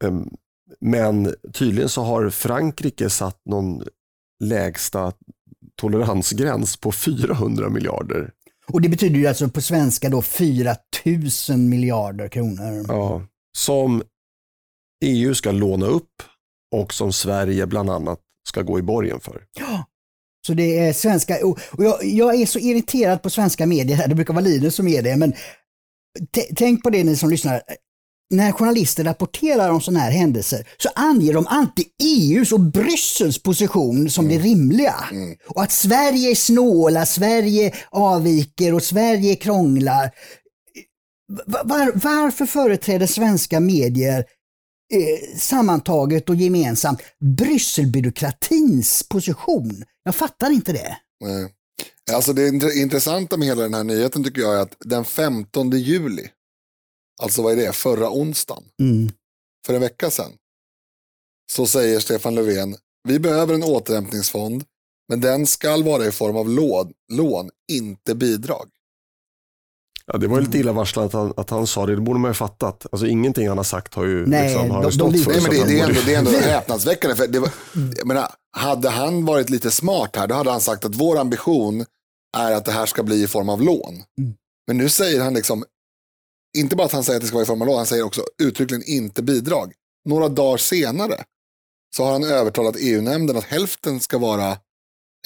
Ehm, 0.03 0.29
Men 0.79 1.35
tydligen 1.53 1.89
så 1.89 2.01
har 2.01 2.29
Frankrike 2.29 3.09
satt 3.09 3.41
någon 3.45 3.83
lägsta 4.39 5.13
toleransgräns 5.75 6.77
på 6.77 6.91
400 6.91 7.69
miljarder. 7.69 8.31
Och 8.67 8.81
det 8.81 8.89
betyder 8.89 9.15
ju 9.15 9.27
alltså 9.27 9.49
på 9.49 9.61
svenska 9.61 10.09
då 10.09 10.21
4 10.21 10.75
000 11.49 11.57
miljarder 11.57 12.27
kronor. 12.27 12.85
Ja, 12.87 13.21
som 13.57 14.03
EU 15.05 15.33
ska 15.33 15.51
låna 15.51 15.85
upp 15.85 16.23
och 16.71 16.93
som 16.93 17.13
Sverige 17.13 17.67
bland 17.67 17.89
annat 17.89 18.19
ska 18.47 18.61
gå 18.61 18.79
i 18.79 18.81
borgen 18.81 19.19
för. 19.19 19.41
Så 20.47 20.53
det 20.53 20.77
är 20.79 20.93
svenska, 20.93 21.45
och 21.45 21.59
jag, 21.77 22.03
jag 22.03 22.35
är 22.41 22.45
så 22.45 22.59
irriterad 22.59 23.21
på 23.21 23.29
svenska 23.29 23.65
medier 23.65 23.97
här, 23.97 24.07
det 24.07 24.15
brukar 24.15 24.33
vara 24.33 24.43
Linus 24.45 24.75
som 24.75 24.87
är 24.87 25.01
det, 25.01 25.15
men 25.15 25.33
tänk 26.55 26.83
på 26.83 26.89
det 26.89 27.03
ni 27.03 27.15
som 27.15 27.29
lyssnar. 27.29 27.61
När 28.33 28.51
journalister 28.51 29.03
rapporterar 29.03 29.69
om 29.69 29.81
sådana 29.81 29.99
här 29.99 30.11
händelser 30.11 30.67
så 30.77 30.89
anger 30.95 31.33
de 31.33 31.47
alltid 31.47 31.85
EUs 32.03 32.51
och 32.51 32.59
Bryssels 32.59 33.43
position 33.43 34.09
som 34.09 34.27
det 34.27 34.37
rimliga. 34.39 34.95
Och 35.47 35.63
att 35.63 35.71
Sverige 35.71 36.31
är 36.31 36.35
snåla, 36.35 37.05
Sverige 37.05 37.73
avviker 37.89 38.73
och 38.73 38.83
Sverige 38.83 39.35
krånglar. 39.35 40.11
Va- 41.45 41.61
Var, 41.65 41.91
varför 41.95 42.45
företräder 42.45 43.07
svenska 43.07 43.59
medier 43.59 44.25
eh, 44.91 45.37
sammantaget 45.37 46.29
och 46.29 46.35
gemensamt 46.35 47.01
Brysselbyråkratins 47.19 49.03
position. 49.09 49.83
Jag 50.03 50.15
fattar 50.15 50.51
inte 50.51 50.73
det. 50.73 50.97
Nej. 51.25 51.53
Alltså 52.13 52.33
det 52.33 52.49
int- 52.49 52.71
intressanta 52.81 53.37
med 53.37 53.47
hela 53.47 53.61
den 53.61 53.73
här 53.73 53.83
nyheten 53.83 54.23
tycker 54.23 54.41
jag 54.41 54.55
är 54.55 54.59
att 54.59 54.75
den 54.79 55.05
15 55.05 55.71
juli, 55.71 56.27
alltså 57.21 57.41
vad 57.41 57.51
är 57.53 57.55
det, 57.65 57.73
förra 57.73 58.09
onsdagen, 58.11 58.63
Mm. 58.81 59.11
för 59.65 59.73
en 59.73 59.81
vecka 59.81 60.09
sedan, 60.09 60.31
så 61.51 61.67
säger 61.67 61.99
Stefan 61.99 62.35
Löfven, 62.35 62.75
vi 63.07 63.19
behöver 63.19 63.53
en 63.53 63.63
återhämtningsfond, 63.63 64.63
men 65.09 65.21
den 65.21 65.47
ska 65.47 65.77
vara 65.83 66.05
i 66.05 66.11
form 66.11 66.37
av 66.37 66.49
lån, 66.49 66.93
lån 67.13 67.49
inte 67.71 68.15
bidrag. 68.15 68.69
Ja, 70.05 70.17
det 70.17 70.27
var 70.27 70.39
ju 70.39 70.45
lite 70.45 70.57
illavarslande 70.57 71.07
att 71.07 71.13
han, 71.13 71.33
att 71.37 71.49
han 71.49 71.67
sa 71.67 71.85
det, 71.85 71.95
det 71.95 72.01
borde 72.01 72.19
man 72.19 72.29
ju 72.31 72.35
fattat. 72.35 72.85
Alltså, 72.91 73.07
ingenting 73.07 73.47
han 73.47 73.57
har 73.57 73.63
sagt 73.63 73.93
har 73.93 74.05
ju, 74.05 74.25
Nej, 74.27 74.43
liksom, 74.49 74.71
har 74.71 74.81
de- 74.81 74.85
ju 74.89 74.91
stått 74.91 75.13
de- 75.13 75.19
för. 75.19 75.31
Nej, 75.31 75.41
men 75.41 75.51
det, 75.51 75.65
det, 75.65 75.79
är 75.79 75.87
ändå, 75.87 76.01
det 76.05 76.13
är 76.13 76.19
ändå 76.19 76.31
häpnadsväckande. 76.41 77.15
För 77.15 77.27
det 77.27 77.39
var, 77.39 77.49
jag 77.97 78.07
menar, 78.07 78.27
hade 78.57 78.89
han 78.89 79.25
varit 79.25 79.49
lite 79.49 79.71
smart 79.71 80.15
här, 80.15 80.27
då 80.27 80.35
hade 80.35 80.51
han 80.51 80.61
sagt 80.61 80.85
att 80.85 80.95
vår 80.95 81.17
ambition 81.19 81.85
är 82.37 82.51
att 82.51 82.65
det 82.65 82.71
här 82.71 82.85
ska 82.85 83.03
bli 83.03 83.23
i 83.23 83.27
form 83.27 83.49
av 83.49 83.61
lån. 83.61 83.93
Mm. 84.19 84.33
Men 84.67 84.77
nu 84.77 84.89
säger 84.89 85.21
han 85.21 85.33
liksom, 85.33 85.63
inte 86.57 86.75
bara 86.75 86.85
att 86.85 86.91
han 86.91 87.03
säger 87.03 87.17
att 87.17 87.21
det 87.21 87.27
ska 87.27 87.35
vara 87.35 87.43
i 87.43 87.47
form 87.47 87.61
av 87.61 87.67
lån, 87.67 87.77
han 87.77 87.85
säger 87.85 88.03
också 88.03 88.23
uttryckligen 88.43 88.83
inte 88.87 89.21
bidrag. 89.23 89.73
Några 90.09 90.29
dagar 90.29 90.57
senare 90.57 91.23
så 91.95 92.03
har 92.03 92.11
han 92.11 92.23
övertalat 92.23 92.75
EU-nämnden 92.79 93.37
att 93.37 93.43
hälften 93.43 93.99
ska 93.99 94.17
vara 94.17 94.57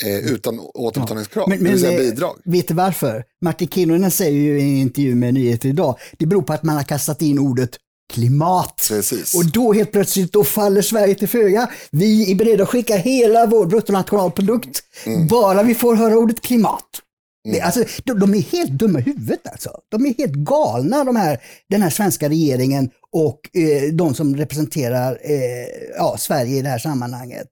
eh, 0.03 0.17
utan 0.33 0.59
återbetalningskrav, 0.59 1.49
Men- 1.49 1.57
det 1.57 1.63
vill 1.63 1.71
men, 1.71 1.79
säga 1.79 1.91
eh, 1.93 1.99
bidrag. 1.99 2.35
Vet 2.45 2.67
du 2.67 2.73
varför? 2.73 3.23
Martin 3.41 3.67
Kinnunen 3.67 4.11
säger 4.11 4.39
ju 4.41 4.59
i 4.59 4.63
en 4.63 4.77
intervju 4.77 5.15
med 5.15 5.33
Nyheter 5.33 5.69
idag, 5.69 5.95
det 6.17 6.25
beror 6.25 6.41
på 6.41 6.53
att 6.53 6.63
man 6.63 6.75
har 6.75 6.83
kastat 6.83 7.21
in 7.21 7.39
ordet 7.39 7.69
klimat. 8.13 8.85
Precis. 8.89 9.35
Och 9.35 9.45
då 9.51 9.73
helt 9.73 9.91
plötsligt 9.91 10.33
då 10.33 10.43
faller 10.43 10.81
Sverige 10.81 11.15
till 11.15 11.27
föga. 11.27 11.69
Vi 11.91 12.31
är 12.31 12.35
beredda 12.35 12.63
att 12.63 12.69
skicka 12.69 12.97
hela 12.97 13.45
vår 13.45 13.65
bruttonationalprodukt 13.65 14.81
Mm. 15.05 15.27
bara 15.27 15.63
vi 15.63 15.75
får 15.75 15.95
höra 15.95 16.17
ordet 16.17 16.41
klimat. 16.41 16.83
Det, 17.51 17.61
alltså, 17.61 17.83
de, 18.03 18.19
de 18.19 18.33
är 18.33 18.41
helt 18.41 18.71
dumma 18.71 18.99
i 18.99 19.01
huvudet 19.01 19.47
alltså. 19.51 19.69
De 19.91 20.05
är 20.05 20.13
helt 20.17 20.33
galna 20.33 21.03
de 21.03 21.15
här, 21.15 21.39
den 21.69 21.81
här 21.81 21.89
svenska 21.89 22.29
regeringen 22.29 22.89
och 23.11 23.39
eh, 23.57 23.93
de 23.93 24.15
som 24.15 24.35
representerar 24.35 25.19
eh, 25.23 25.67
ja, 25.97 26.15
Sverige 26.19 26.57
i 26.57 26.61
det 26.61 26.69
här 26.69 26.79
sammanhanget. 26.79 27.47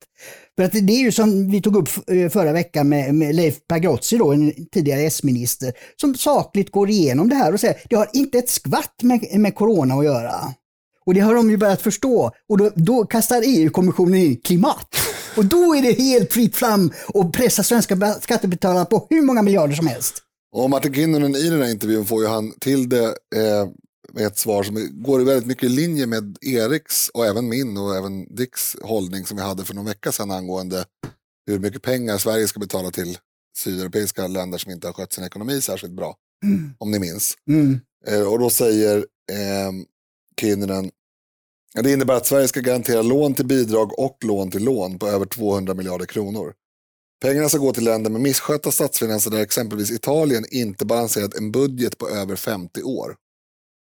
För 0.55 0.63
att 0.63 0.71
det, 0.71 0.93
är 0.93 0.99
ju 0.99 1.11
som 1.11 1.51
vi 1.51 1.61
tog 1.61 1.75
upp 1.75 1.89
eh, 2.07 2.29
förra 2.29 2.53
veckan 2.53 2.89
med, 2.89 3.15
med 3.15 3.35
Leif 3.35 3.55
Pagrotsky, 3.67 4.17
då, 4.17 4.31
en 4.31 4.53
tidigare 4.71 5.01
S-minister, 5.01 5.73
som 6.01 6.15
sakligt 6.15 6.71
går 6.71 6.89
igenom 6.89 7.29
det 7.29 7.35
här 7.35 7.53
och 7.53 7.59
säger 7.59 7.77
det 7.89 7.95
har 7.95 8.09
inte 8.13 8.37
ett 8.37 8.49
skvatt 8.49 9.03
med, 9.03 9.39
med 9.39 9.55
corona 9.55 9.95
att 9.95 10.05
göra. 10.05 10.53
Och 11.05 11.13
det 11.13 11.19
har 11.19 11.35
de 11.35 11.49
ju 11.49 11.57
börjat 11.57 11.81
förstå. 11.81 12.31
Och 12.49 12.57
då, 12.57 12.71
då 12.75 13.05
kastar 13.05 13.43
EU-kommissionen 13.45 14.15
in 14.15 14.37
klimat. 14.37 14.95
Och 15.37 15.45
då 15.45 15.75
är 15.75 15.81
det 15.81 15.91
helt 15.91 16.33
fritt 16.33 16.55
fram 16.55 16.91
och 17.07 17.33
pressa 17.33 17.63
svenska 17.63 18.13
skattebetalare 18.21 18.85
på 18.85 19.07
hur 19.09 19.21
många 19.21 19.41
miljarder 19.41 19.75
som 19.75 19.87
helst. 19.87 20.13
Och 20.55 20.69
Martin 20.69 20.93
Kinnunen 20.93 21.35
i 21.35 21.49
den 21.49 21.61
här 21.61 21.71
intervjun 21.71 22.05
får 22.05 22.21
ju 22.21 22.27
han 22.27 22.51
till 22.59 22.89
det 22.89 23.05
eh, 23.05 23.67
med 24.13 24.27
ett 24.27 24.37
svar 24.37 24.63
som 24.63 25.03
går 25.03 25.19
väldigt 25.19 25.47
mycket 25.47 25.63
i 25.63 25.69
linje 25.69 26.07
med 26.07 26.37
Eriks 26.41 27.09
och 27.09 27.25
även 27.25 27.49
min 27.49 27.77
och 27.77 27.95
även 27.95 28.35
Dicks 28.35 28.77
hållning 28.81 29.25
som 29.25 29.37
vi 29.37 29.43
hade 29.43 29.65
för 29.65 29.73
någon 29.73 29.85
vecka 29.85 30.11
sedan 30.11 30.31
angående 30.31 30.85
hur 31.47 31.59
mycket 31.59 31.81
pengar 31.81 32.17
Sverige 32.17 32.47
ska 32.47 32.59
betala 32.59 32.91
till 32.91 33.17
sydeuropeiska 33.57 34.27
länder 34.27 34.57
som 34.57 34.71
inte 34.71 34.87
har 34.87 34.93
skött 34.93 35.13
sin 35.13 35.23
ekonomi 35.23 35.61
särskilt 35.61 35.93
bra. 35.93 36.15
Om 36.77 36.91
ni 36.91 36.99
minns. 36.99 37.35
Mm. 37.49 37.79
Eh, 38.07 38.21
och 38.21 38.39
då 38.39 38.49
säger 38.49 38.97
eh, 39.31 39.71
Kinnunen 40.41 40.91
det 41.81 41.91
innebär 41.91 42.13
att 42.13 42.25
Sverige 42.25 42.47
ska 42.47 42.59
garantera 42.59 43.01
lån 43.01 43.33
till 43.33 43.45
bidrag 43.45 43.99
och 43.99 44.17
lån 44.23 44.51
till 44.51 44.63
lån 44.63 44.99
på 44.99 45.07
över 45.07 45.25
200 45.25 45.73
miljarder 45.73 46.05
kronor. 46.05 46.53
Pengarna 47.21 47.49
ska 47.49 47.57
gå 47.57 47.73
till 47.73 47.83
länder 47.83 48.11
med 48.11 48.21
misskötta 48.21 48.71
statsfinanser 48.71 49.31
där 49.31 49.41
exempelvis 49.41 49.91
Italien 49.91 50.45
inte 50.51 50.85
balanserat 50.85 51.33
en 51.33 51.51
budget 51.51 51.97
på 51.97 52.09
över 52.09 52.35
50 52.35 52.83
år. 52.83 53.15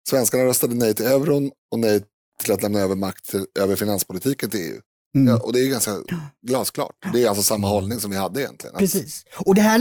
Svenskarna 0.10 0.44
röstade 0.44 0.76
nej 0.76 0.94
till 0.94 1.06
euron 1.06 1.52
och 1.72 1.80
nej 1.80 2.02
till 2.44 2.54
att 2.54 2.64
lämna 2.64 2.80
över 2.80 2.96
makt 2.96 3.26
till, 3.26 3.46
över 3.60 3.76
finanspolitiken 3.76 4.50
till 4.50 4.60
EU. 4.60 4.80
Mm. 5.16 5.28
Ja, 5.28 5.40
och 5.44 5.54
det 5.54 5.60
är 5.60 5.70
ganska 5.70 5.92
glasklart. 6.48 6.96
Det 7.14 7.24
är 7.24 7.28
alltså 7.28 7.44
samma 7.44 7.68
hållning 7.68 8.00
som 8.00 8.12
vi 8.12 8.18
hade 8.18 8.42
egentligen. 8.42 8.76
Precis. 8.78 9.26
Och 9.46 9.56
det 9.56 9.62
här 9.62 9.80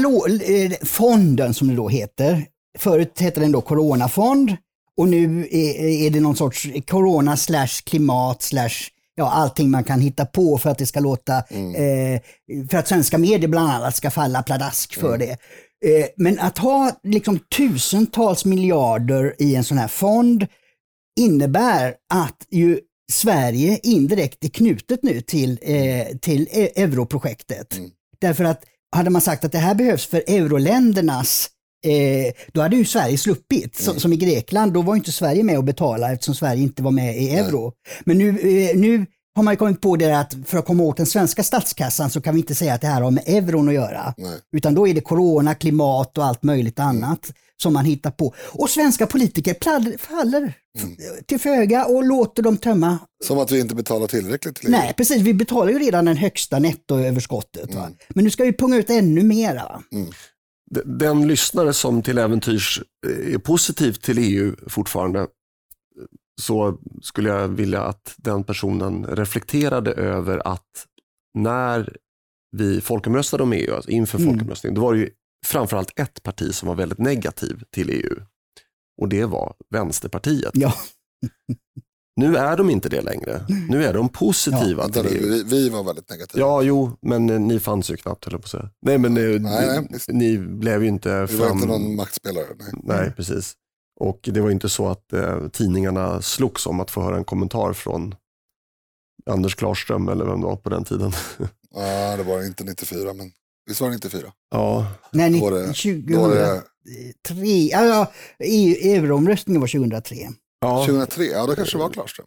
eh, 0.51 0.73
fonden 0.83 1.55
som 1.55 1.69
det 1.69 1.75
då 1.75 1.89
heter, 1.89 2.47
förut 2.79 3.21
hette 3.21 3.41
den 3.41 3.53
då 3.53 3.61
coronafond 3.61 4.57
och 4.97 5.09
nu 5.09 5.49
är, 5.51 5.85
är 6.07 6.11
det 6.11 6.21
någon 6.21 6.37
sorts 6.37 6.69
corona 6.89 7.37
slash 7.37 7.83
klimat 7.85 8.43
slash 8.43 8.91
ja, 9.15 9.31
allting 9.31 9.71
man 9.71 9.85
kan 9.85 10.01
hitta 10.01 10.27
på 10.27 10.59
för 10.59 10.71
att 10.71 10.79
det 10.79 10.87
ska 10.87 11.01
låta, 11.01 11.37
eh, 11.39 12.21
för 12.71 12.77
att 12.79 12.89
svenska 12.89 13.19
medier 13.19 13.49
bland 13.49 13.71
annat 13.71 13.97
ska 13.97 14.11
falla 14.11 14.43
pladask 14.43 14.95
för 14.95 15.19
det. 15.19 15.37
Eh, 15.85 16.07
men 16.17 16.39
att 16.39 16.59
ha 16.59 17.01
liksom 17.03 17.39
tusentals 17.57 18.45
miljarder 18.45 19.35
i 19.39 19.55
en 19.55 19.65
sån 19.65 19.79
här 19.79 19.89
fond 19.89 20.47
innebär 21.21 21.95
att 22.15 22.47
ju 22.51 22.81
Sverige 23.13 23.81
indirekt 23.83 24.45
är 24.45 24.49
knutet 24.49 25.03
nu 25.03 25.21
till, 25.21 25.59
eh, 25.63 26.07
till 26.21 26.49
e- 26.51 26.83
europrojektet. 26.83 27.79
Därför 28.21 28.45
att 28.45 28.65
hade 28.97 29.11
man 29.11 29.23
sagt 29.23 29.45
att 29.45 29.53
det 29.53 29.59
här 29.59 29.75
behövs 29.75 30.07
för 30.07 30.23
euroländernas 30.27 31.51
Eh, 31.85 32.33
då 32.53 32.61
hade 32.61 32.77
ju 32.77 32.85
Sverige 32.85 33.19
sluppit. 33.19 33.77
Som, 33.77 34.01
som 34.01 34.13
i 34.13 34.17
Grekland, 34.17 34.73
då 34.73 34.83
var 34.83 34.97
inte 34.97 35.13
Sverige 35.13 35.43
med 35.43 35.59
och 35.59 35.65
betala 35.65 36.13
eftersom 36.13 36.35
Sverige 36.35 36.63
inte 36.63 36.83
var 36.83 36.91
med 36.91 37.17
i 37.17 37.31
euro. 37.31 37.73
Men 38.05 38.19
nu, 38.19 38.29
eh, 38.29 38.77
nu 38.77 39.07
har 39.35 39.43
man 39.43 39.53
ju 39.55 39.59
kommit 39.59 39.81
på 39.81 39.97
det 39.97 40.19
att 40.19 40.35
för 40.47 40.59
att 40.59 40.65
komma 40.67 40.83
åt 40.83 40.97
den 40.97 41.07
svenska 41.07 41.43
statskassan 41.43 42.11
så 42.11 42.21
kan 42.21 42.35
vi 42.35 42.41
inte 42.41 42.55
säga 42.55 42.75
att 42.75 42.81
det 42.81 42.87
här 42.87 43.01
har 43.03 43.11
med 43.11 43.25
euron 43.27 43.69
att 43.69 43.75
göra. 43.75 44.15
Nej. 44.17 44.39
Utan 44.57 44.75
då 44.75 44.89
är 44.89 44.95
det 44.95 45.01
corona, 45.01 45.55
klimat 45.55 46.19
och 46.19 46.25
allt 46.25 46.43
möjligt 46.43 46.79
annat 46.79 47.33
som 47.63 47.73
man 47.73 47.85
hittar 47.85 48.11
på. 48.11 48.35
Och 48.53 48.71
svenska 48.71 49.07
politiker 49.07 49.55
pladd, 49.55 49.93
faller 49.99 50.53
f- 50.79 50.85
till 51.27 51.39
föga 51.41 51.85
och 51.85 52.05
låter 52.05 52.43
dem 52.43 52.57
tömma. 52.57 52.99
Som 53.25 53.39
att 53.39 53.51
vi 53.51 53.61
inte 53.61 53.75
betalar 53.75 54.07
tillräckligt 54.07 54.57
till 54.57 54.67
EU. 54.67 54.71
Nej, 54.81 54.95
precis. 54.97 55.23
Vi 55.23 55.35
betalar 55.35 55.73
ju 55.73 55.79
redan 55.79 56.05
den 56.05 56.17
högsta 56.17 56.59
nettoöverskottet. 56.59 57.75
Va? 57.75 57.89
Men 58.09 58.25
nu 58.25 58.31
ska 58.31 58.45
vi 58.45 58.53
punga 58.53 58.77
ut 58.77 58.91
ännu 58.91 59.23
mera. 59.23 59.63
Va? 59.65 59.83
D- 60.75 60.81
Den 60.85 61.29
lyssnare 61.29 61.73
som 61.73 62.03
till 62.03 62.19
äventyrs 62.19 62.83
eh, 63.07 63.35
är 63.35 63.39
positiv 63.39 63.93
till 63.93 64.19
EU 64.19 64.55
fortfarande, 64.69 65.27
så 66.43 66.79
skulle 67.03 67.29
jag 67.29 67.49
vilja 67.49 67.83
att 67.83 68.15
den 68.17 68.45
personen 68.45 69.07
reflekterade 69.07 69.93
över 69.93 70.49
att 70.49 70.87
när 71.39 71.97
vi 72.57 72.81
folkomröstade 72.81 73.43
om 73.43 73.53
EU, 73.53 73.75
alltså 73.75 73.91
inför 73.91 74.19
Mm. 74.19 74.31
folkomröstningen, 74.31 74.75
då 74.75 74.81
var 74.81 74.93
det 74.95 75.01
ju 75.01 75.11
framförallt 75.47 76.01
ett 76.01 76.23
parti 76.23 76.55
som 76.55 76.69
var 76.69 76.75
väldigt 76.75 76.99
negativ 76.99 77.63
till 77.75 77.91
EU. 77.91 78.17
Och 79.03 79.09
det 79.09 79.25
var 79.25 79.55
Vänsterpartiet. 79.71 80.51
Ja. 80.55 80.75
Nu 82.17 82.37
är 82.37 82.57
de 82.57 82.71
inte 82.71 82.89
det 82.89 83.01
längre. 83.03 83.47
Nu 83.69 83.85
är 83.85 83.95
de 83.95 84.09
positiva 84.09 84.83
Vänta 84.83 85.03
till 85.03 85.17
EU. 85.17 85.29
vi, 85.31 85.43
vi 85.43 85.69
var 85.69 85.85
väldigt 85.85 86.11
negativa. 86.11 86.41
Ja, 86.47 86.63
jo, 86.63 86.99
men 87.03 87.31
eh, 87.31 87.41
ni 87.41 87.61
fanns 87.61 87.91
ju 87.91 87.97
knappt 87.97 88.25
höll 88.25 88.33
jag 88.33 88.41
på 88.41 88.45
att 88.47 88.51
säga. 88.51 88.71
Nej, 88.87 88.99
men 88.99 89.17
eh, 89.17 89.23
Nej, 89.41 89.41
ni, 89.41 89.87
nej, 89.91 90.01
ni 90.09 90.39
blev 90.39 90.83
ju 90.83 90.89
inte 90.89 91.27
vi 91.27 91.37
var 91.37 91.47
fram... 91.47 91.57
inte 91.57 91.69
någon 91.69 91.97
maktspelare. 91.97 92.45
Nej. 92.59 92.73
Nej, 92.83 93.13
precis. 93.17 93.55
Och 94.01 94.21
det 94.33 94.41
var 94.41 94.51
inte 94.51 94.69
så 94.69 94.89
att 94.89 95.13
eh, 95.13 95.49
tidningarna 95.49 96.23
slogs 96.23 96.67
om 96.67 96.81
att 96.81 96.91
få 96.91 97.03
höra 97.03 97.17
en 97.17 97.25
kommentar 97.25 97.73
från 97.73 98.15
Anders 99.31 99.55
Klarström 99.55 100.09
eller 100.09 100.25
vem 100.25 100.41
det 100.41 100.47
var 100.47 100.57
på 100.57 100.71
den 100.71 100.85
tiden. 100.85 101.13
Ja, 101.75 102.17
det 102.17 102.23
var 102.23 102.47
inte 102.47 102.65
94, 102.65 103.13
men 103.15 103.31
visst 103.69 103.81
var 103.81 103.89
det 103.89 103.95
94? 103.95 104.33
ja, 104.51 104.87
Nej, 105.13 105.31
Då 105.41 105.41
var 105.41 105.51
det- 105.53 105.67
2003. 105.67 106.15
Då 106.15 106.21
var 106.21 106.35
det 106.35 107.49
Ja, 107.71 107.85
ja, 107.85 108.13
EU 108.45 108.95
euroomröstningen 108.95 109.61
var 109.61 109.69
2003. 109.69 110.17
ja. 110.61 110.85
2003, 110.87 111.25
ja 111.25 111.47
då 111.47 111.55
kanske 111.55 111.79
det 111.79 111.83
var 111.83 111.91
Klarström. 111.91 112.27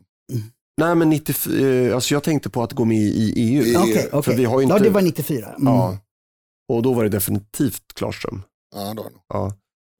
Nej, 0.77 0.95
men 0.95 1.09
94, 1.09 1.67
eh, 1.89 1.95
alltså 1.95 2.13
jag 2.13 2.23
tänkte 2.23 2.49
på 2.49 2.63
att 2.63 2.73
gå 2.73 2.85
med 2.85 2.97
i 2.97 3.33
EU. 3.35 3.63
I- 3.63 3.77
Okej, 3.77 4.07
För 4.11 4.17
okej. 4.17 4.35
vi 4.35 4.45
har 4.45 4.61
ju 4.61 4.67
Ja, 4.67 4.73
inte- 4.75 4.83
det 4.83 4.93
var 4.93 5.01
94. 5.01 5.47
Mm. 5.49 5.73
Ja. 5.73 5.97
Och 6.73 6.81
då 6.83 6.93
var 6.93 7.03
det 7.03 7.09
definitivt 7.09 7.93
Klarström. 7.93 8.41
Ja, 8.75 8.93
nog. 8.93 9.05
Ja. 9.27 9.53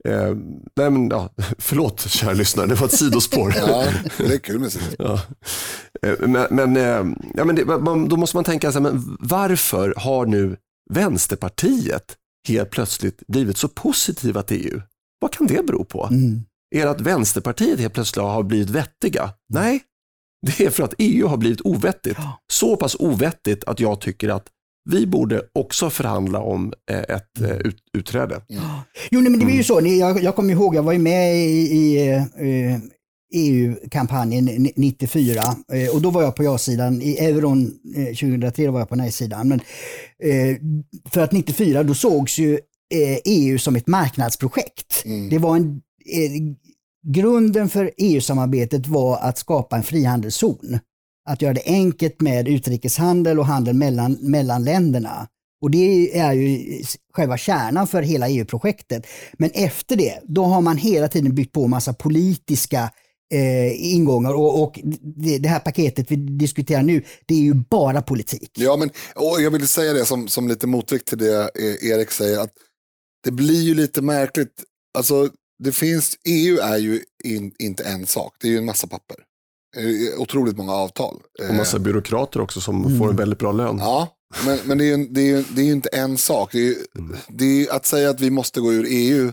Eh, 0.06 0.36
nej, 0.76 0.90
men, 0.90 1.10
ja, 1.10 1.30
förlåt 1.58 2.10
kära 2.10 2.34
lyssnare, 2.34 2.68
det 2.68 2.76
var 2.76 2.88
ett 2.88 2.98
sidospår. 2.98 3.54
Ja, 3.68 3.86
det 4.18 4.34
är 4.34 4.38
kul 4.38 4.60
med 4.60 4.72
sitt. 4.72 4.96
Ja. 5.00 5.22
Eh, 6.02 6.14
Men, 6.20 6.48
men, 6.52 6.78
eh, 6.78 7.16
ja, 7.34 7.46
men 7.46 7.56
det, 7.56 7.66
man, 7.66 8.10
då 8.10 8.18
måste 8.18 8.38
man 8.38 8.44
tänka 8.44 8.72
så 8.72 8.80
här, 8.80 8.92
men 8.92 9.18
varför 9.20 9.94
har 9.98 10.26
nu 10.26 10.58
Vänsterpartiet 10.94 12.16
helt 12.48 12.70
plötsligt 12.70 13.28
blivit 13.28 13.58
så 13.58 13.68
positiva 13.68 14.42
till 14.44 14.68
EU? 14.74 14.82
Vad 15.20 15.34
kan 15.34 15.48
det 15.48 15.66
bero 15.66 15.86
på? 15.86 16.08
Mm. 16.12 16.44
Är 16.76 16.86
det 16.86 16.92
att 16.92 17.02
Vänsterpartiet 17.02 17.80
helt 17.80 17.94
plötsligt 17.94 18.24
har 18.24 18.44
blivit 18.44 18.70
vettiga? 18.70 19.30
Nej, 19.54 19.84
det 20.48 20.66
är 20.66 20.70
för 20.70 20.84
att 20.84 20.94
EU 20.98 21.28
har 21.28 21.38
blivit 21.38 21.62
ovettigt. 21.62 22.18
Ja. 22.18 22.40
Så 22.52 22.78
pass 22.78 22.96
ovettigt 23.00 23.64
att 23.64 23.80
jag 23.80 24.02
tycker 24.02 24.30
att 24.30 24.46
vi 24.86 25.08
borde 25.08 25.42
också 25.54 25.90
förhandla 25.90 26.40
om 26.40 26.74
eh, 26.92 27.00
ett 27.00 27.42
eh, 27.42 27.58
ut, 27.58 27.78
utträde. 27.98 28.42
Jo, 29.12 29.20
nej, 29.22 29.30
men 29.32 29.40
det 29.40 29.46
var 29.46 29.52
ju 29.52 29.56
Mm. 29.56 29.64
så. 29.64 29.82
Jag, 29.88 30.24
jag 30.24 30.36
kommer 30.36 30.54
ihåg, 30.54 30.76
jag 30.76 30.84
var 30.84 30.94
ju 30.94 31.00
med 31.00 31.36
i, 31.38 31.50
i 31.76 32.08
eh, 32.12 32.80
EU-kampanjen 33.34 34.46
ni- 34.46 34.74
94 34.76 35.42
eh, 35.74 35.96
och 35.96 36.02
då 36.02 36.10
var 36.10 36.22
jag 36.24 36.36
på 36.36 36.44
ja-sidan. 36.44 37.02
I 37.02 37.18
euron 37.18 37.72
eh, 37.96 38.06
2003 38.06 38.70
var 38.70 38.80
jag 38.80 38.90
på 38.90 38.96
nej-sidan. 38.96 39.48
Men, 39.48 39.60
eh, 40.24 40.58
för 41.12 41.22
att 41.22 41.32
94 41.32 41.84
då 41.84 41.94
sågs 41.94 42.38
ju 42.38 42.54
eh, 42.94 43.18
EU 43.26 43.58
som 43.60 43.76
ett 43.76 43.88
marknadsprojekt. 43.88 45.04
Mm. 45.06 45.30
Det 45.30 45.38
var 45.38 45.56
en, 45.56 45.82
eh, 46.14 46.32
grunden 47.14 47.70
för 47.70 47.92
EU-samarbetet 47.98 48.88
var 48.88 49.18
att 49.18 49.38
skapa 49.38 49.76
en 49.76 49.84
frihandelszon. 49.84 50.80
Att 51.26 51.42
göra 51.42 51.54
det 51.54 51.64
enkelt 51.66 52.22
med 52.22 52.48
utrikeshandel 52.48 53.40
och 53.40 53.46
handel 53.46 53.76
mellan, 53.76 54.18
mellan 54.22 54.64
länderna. 54.64 55.28
Och 55.62 55.72
det 55.72 56.18
är 56.20 56.34
ju 56.34 56.84
själva 57.14 57.38
kärnan 57.38 57.88
för 57.88 58.02
hela 58.02 58.30
EU-projektet. 58.30 59.08
Men 59.34 59.50
efter 59.54 59.96
det, 59.96 60.20
då 60.24 60.44
har 60.44 60.62
man 60.62 60.78
hela 60.78 61.08
tiden 61.08 61.36
byggt 61.36 61.54
på 61.54 61.68
massa 61.68 61.94
politiska 61.94 62.92
eh, 63.34 63.94
ingångar 63.94 64.34
och, 64.34 64.64
och 64.64 64.80
det, 65.02 65.38
det 65.38 65.50
här 65.50 65.60
paketet 65.60 66.12
vi 66.12 66.16
diskuterar 66.16 66.84
nu, 66.84 67.04
det 67.26 67.36
är 67.36 67.40
ju 67.40 67.54
bara 67.54 68.02
politik. 68.02 68.52
Ja, 68.58 68.78
men 68.78 68.90
och 69.16 69.42
jag 69.42 69.52
vill 69.52 69.68
säga 69.68 69.94
det 69.94 70.06
som, 70.06 70.28
som 70.28 70.48
lite 70.48 70.68
motvikt 70.68 71.08
till 71.08 71.18
det 71.18 71.42
eh, 71.42 71.90
Erik 71.90 72.12
säger, 72.12 72.40
att 72.40 72.54
det 73.24 73.32
blir 73.32 73.62
ju 73.62 73.74
lite 73.74 74.02
märkligt. 74.02 74.64
Alltså, 74.98 75.30
det 75.64 75.72
finns, 75.72 76.18
EU 76.26 76.58
är 76.58 76.78
ju 76.78 77.02
in, 77.24 77.52
inte 77.60 77.84
en 77.84 78.06
sak, 78.06 78.36
det 78.42 78.48
är 78.48 78.52
ju 78.52 78.58
en 78.58 78.66
massa 78.66 78.88
papper. 78.88 79.18
Eh, 79.78 80.20
Otroligt 80.22 80.58
många 80.58 80.74
avtal. 80.74 81.16
Och 81.40 81.46
Eh, 81.46 81.56
massa 81.58 81.80
byråkrater 81.80 82.42
också 82.42 82.62
som 82.62 82.86
Mm. 82.86 83.00
får 83.00 83.10
en 83.10 83.16
väldigt 83.16 83.40
bra 83.40 83.52
lön. 83.52 83.78
Ja, 83.78 84.08
men, 84.46 84.60
men 84.66 84.78
det, 84.78 84.86
är 84.86 84.98
ju, 84.98 85.06
det, 85.08 85.22
är 85.22 85.26
ju, 85.26 85.44
det 85.56 85.62
är 85.62 85.72
inte 85.72 85.90
en 85.90 86.18
sak. 86.18 86.52
Det 86.52 86.58
är, 86.58 86.62
ju, 86.64 86.76
Mm. 86.98 87.18
det 87.30 87.46
är 87.68 87.74
att 87.76 87.86
säga 87.86 88.10
att 88.10 88.20
vi 88.22 88.30
måste 88.30 88.62
gå 88.62 88.74
ur 88.74 88.86
EU, 88.90 89.32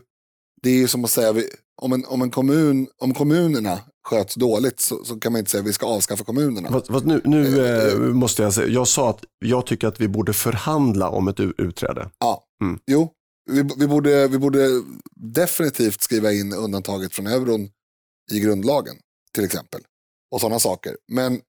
det 0.62 0.70
är 0.70 0.74
ju 0.74 0.88
som 0.88 1.04
att 1.04 1.10
säga 1.10 1.34
om, 1.82 1.92
en, 1.92 2.04
om, 2.06 2.22
en 2.22 2.30
kommun, 2.30 2.86
om 2.98 3.14
kommunerna 3.14 3.78
sköts 4.08 4.34
dåligt 4.34 4.80
så, 4.80 5.04
så 5.04 5.20
kan 5.20 5.32
man 5.32 5.38
inte 5.38 5.50
säga 5.50 5.60
att 5.60 5.66
vi 5.68 5.72
ska 5.72 5.86
avskaffa 5.86 6.24
kommunerna. 6.24 6.68
Fast, 6.70 6.86
fast 6.86 7.06
nu 7.06 7.20
nu 7.24 7.66
eh, 7.66 7.98
måste 7.98 8.42
jag 8.42 8.54
säga, 8.54 8.66
jag 8.68 8.88
sa 8.88 9.10
att 9.10 9.24
jag 9.44 9.66
tycker 9.66 9.88
att 9.88 10.00
vi 10.00 10.08
borde 10.08 10.32
förhandla 10.32 11.08
om 11.08 11.28
ett 11.28 11.40
utträde. 11.40 12.10
Ja, 12.18 12.44
Mm. 12.62 12.78
jo, 12.86 13.10
vi, 13.50 13.62
vi, 13.76 13.86
borde, 13.86 14.28
vi 14.28 14.38
borde 14.38 14.68
definitivt 15.16 16.00
skriva 16.02 16.32
in 16.32 16.52
undantaget 16.52 17.14
från 17.14 17.26
euron 17.26 17.68
i 18.32 18.40
grundlagen 18.40 18.94
till 19.34 19.44
exempel. 19.44 19.80
Och 20.32 20.40
sådana 20.40 20.58
saker. 20.58 20.96
Men, 21.08 21.40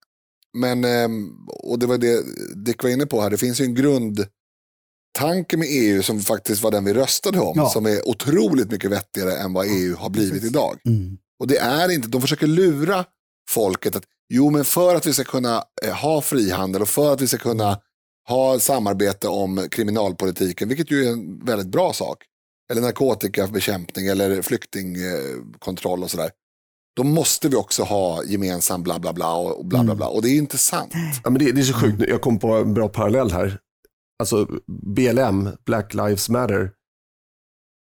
men 0.58 0.86
ehm, 0.86 1.30
och 1.48 1.80
det 1.80 1.86
var 1.86 1.98
det 1.98 2.24
Dick 2.66 2.84
var 2.84 2.90
inne 2.90 3.06
på 3.06 3.22
här, 3.22 3.30
det 3.30 3.38
finns 3.38 3.62
ju 3.62 3.66
en 3.66 3.76
grundtanke 3.76 5.58
med 5.58 5.68
EU 5.72 6.04
som 6.04 6.20
faktiskt 6.20 6.64
var 6.64 6.72
den 6.72 6.86
vi 6.86 6.94
röstade 6.94 7.40
om, 7.40 7.54
Ja. 7.56 7.70
som 7.70 7.86
är 7.86 8.10
otroligt 8.10 8.72
mycket 8.72 8.92
vettigare 8.92 9.38
än 9.38 9.54
vad 9.54 9.66
EU 9.66 9.96
har 9.96 10.10
blivit 10.10 10.44
idag. 10.44 10.80
Mm. 10.86 11.18
Och 11.40 11.48
det 11.48 11.58
är 11.58 11.92
inte, 11.92 12.08
de 12.08 12.22
försöker 12.22 12.48
lura 12.48 13.06
folket 13.50 13.96
att 13.96 14.04
jo 14.30 14.50
men 14.50 14.66
för 14.66 14.96
att 14.96 15.06
vi 15.06 15.14
ska 15.14 15.24
kunna 15.24 15.64
eh, 15.86 15.94
ha 15.94 16.22
frihandel 16.22 16.82
och 16.82 16.90
för 16.90 17.14
att 17.14 17.22
vi 17.22 17.28
ska 17.28 17.38
kunna 17.38 17.80
ha 18.28 18.60
samarbete 18.60 19.28
om 19.28 19.68
kriminalpolitiken, 19.72 20.70
vilket 20.70 20.92
ju 20.92 21.06
är 21.06 21.12
en 21.12 21.46
väldigt 21.46 21.68
bra 21.68 21.94
sak, 21.94 22.24
eller 22.72 22.82
narkotikabekämpning 22.82 24.08
eller 24.08 24.42
flyktingkontroll 24.42 26.04
och 26.04 26.12
sådär. 26.12 26.32
Då 26.96 27.04
måste 27.04 27.50
vi 27.50 27.56
också 27.56 27.84
ha 27.84 28.24
gemensam 28.24 28.84
bla 28.84 29.00
bla 29.00 29.14
bla 29.14 29.36
och 29.36 29.66
bla 29.66 29.84
bla 29.84 29.96
bla. 29.96 30.08
Och 30.08 30.22
det 30.22 30.30
är 30.30 30.38
inte 30.38 30.58
sant. 30.58 30.94
Ja, 31.24 31.30
men 31.30 31.40
det, 31.40 31.52
det 31.52 31.62
är 31.62 31.66
så 31.66 31.74
sjukt, 31.74 32.04
jag 32.08 32.22
kom 32.22 32.40
på 32.40 32.48
en 32.48 32.74
bra 32.74 32.90
parallell 32.90 33.32
här. 33.32 33.60
Alltså 34.20 34.48
BLM, 34.68 35.50
Black 35.66 35.94
Lives 35.94 36.30
Matter, 36.30 36.72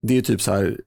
det 0.06 0.12
är 0.12 0.16
ju 0.16 0.22
typ 0.22 0.42
så 0.42 0.52
här, 0.52 0.80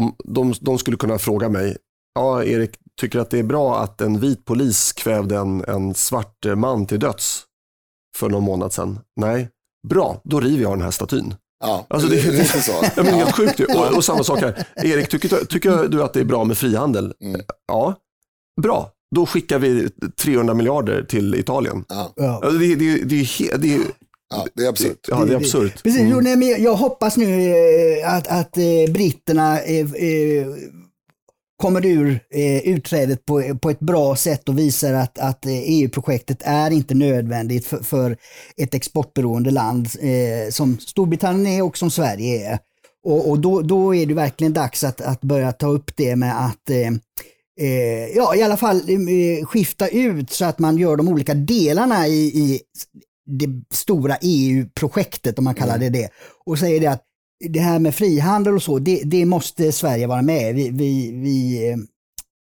om 0.00 0.16
de, 0.24 0.54
de 0.60 0.78
skulle 0.78 0.96
kunna 0.96 1.18
fråga 1.18 1.48
mig, 1.48 1.76
ja 2.14 2.44
Erik, 2.44 2.76
tycker 3.00 3.18
du 3.18 3.22
att 3.22 3.30
det 3.30 3.38
är 3.38 3.42
bra 3.42 3.80
att 3.80 4.00
en 4.00 4.20
vit 4.20 4.44
polis 4.44 4.92
kvävde 4.92 5.36
en, 5.36 5.64
en 5.68 5.94
svart 5.94 6.46
man 6.56 6.86
till 6.86 7.00
döds 7.00 7.44
för 8.16 8.28
någon 8.28 8.44
månad 8.44 8.72
sedan? 8.72 8.98
Nej, 9.20 9.48
bra, 9.88 10.20
då 10.24 10.40
river 10.40 10.62
jag 10.62 10.72
den 10.72 10.82
här 10.82 10.90
statyn. 10.90 11.34
Ja, 11.60 11.86
Alltså, 11.90 12.08
det- 12.08 12.22
det, 12.22 12.30
det 12.30 12.38
är 12.40 12.60
så. 12.60 12.72
Ja, 12.96 13.02
men 13.02 13.14
helt 13.14 13.32
sjukt 13.36 13.60
ju. 13.60 13.64
och, 13.64 13.96
och 13.96 14.04
samma 14.04 14.24
sak 14.24 14.40
här. 14.40 14.66
Erik, 14.84 15.08
tycker, 15.08 15.44
tycker 15.44 15.88
du 15.88 16.02
att 16.02 16.12
det 16.12 16.20
är 16.20 16.24
bra 16.24 16.44
med 16.44 16.58
frihandel? 16.58 17.12
Mm. 17.24 17.40
Ja, 17.68 17.94
bra. 18.62 18.90
Då 19.16 19.26
skickar 19.26 19.58
vi 19.58 19.88
300 20.22 20.54
miljarder 20.54 21.02
till 21.02 21.34
Italien. 21.34 21.84
Ja, 21.88 22.12
Ja. 22.16 22.40
Alltså, 22.42 22.58
det, 22.58 22.74
det, 22.74 22.96
det, 23.04 23.14
är 23.20 23.58
det, 23.58 23.74
är- 23.74 23.80
ja, 24.30 24.46
det 24.54 24.64
är 24.64 24.68
absurt. 24.68 24.98
ja, 25.08 25.24
det 25.24 25.32
är 25.32 25.36
absurt. 25.36 25.82
Precis, 25.82 26.00
Mm. 26.00 26.12
jo, 26.12 26.20
nej, 26.20 26.36
men 26.36 26.48
jag- 26.48 26.60
jag 26.60 26.74
hoppas 26.74 27.16
nu 27.16 27.50
eh, 27.50 28.14
att, 28.14 28.28
att 28.28 28.56
eh, 28.58 28.92
britterna 28.92 29.60
eh, 29.60 29.86
kommer 31.56 31.86
ur 31.86 32.20
eh, 32.30 32.68
utträdet 32.68 33.24
på, 33.24 33.58
på 33.62 33.70
ett 33.70 33.80
bra 33.80 34.16
sätt 34.16 34.48
och 34.48 34.58
visar 34.58 34.92
att, 34.92 35.18
att 35.18 35.46
eh, 35.46 35.52
EU-projektet 35.52 36.42
är 36.44 36.70
inte 36.70 36.94
nödvändigt 36.94 37.66
för, 37.66 37.78
för 37.78 38.16
ett 38.56 38.74
exportberoende 38.74 39.50
land 39.50 39.88
eh, 40.00 40.50
som 40.50 40.78
Storbritannien 40.78 41.46
är 41.46 41.62
och 41.62 41.78
som 41.78 41.90
Sverige 41.90 42.50
är. 42.52 42.58
Och, 43.04 43.30
och 43.30 43.38
då, 43.38 43.60
då 43.62 43.94
är 43.94 44.06
det 44.06 44.14
verkligen 44.14 44.52
dags 44.52 44.84
att, 44.84 45.00
att 45.00 45.20
börja 45.20 45.52
ta 45.52 45.66
upp 45.66 45.96
det 45.96 46.16
med 46.16 46.46
att 46.46 46.70
eh, 46.70 46.88
eh, 47.60 48.06
ja, 48.16 48.34
i 48.36 48.42
alla 48.42 48.56
fall 48.56 48.76
eh, 48.76 49.46
skifta 49.46 49.88
ut 49.88 50.30
så 50.30 50.44
att 50.44 50.58
man 50.58 50.76
gör 50.76 50.96
de 50.96 51.08
olika 51.08 51.34
delarna 51.34 52.06
i, 52.06 52.26
i 52.26 52.60
det 53.26 53.74
stora 53.74 54.16
EU-projektet, 54.20 55.38
om 55.38 55.44
man 55.44 55.54
kallar 55.54 55.78
det 55.78 55.88
det, 55.88 56.08
och 56.46 56.58
säger 56.58 56.80
det 56.80 56.86
att 56.86 57.02
det 57.48 57.60
här 57.60 57.78
med 57.78 57.94
frihandel 57.94 58.54
och 58.54 58.62
så, 58.62 58.78
det, 58.78 59.02
det 59.04 59.24
måste 59.24 59.72
Sverige 59.72 60.06
vara 60.06 60.22
med 60.22 60.54
vi, 60.54 60.70
vi, 60.70 61.12
vi, 61.12 61.68
eh, 61.70 61.76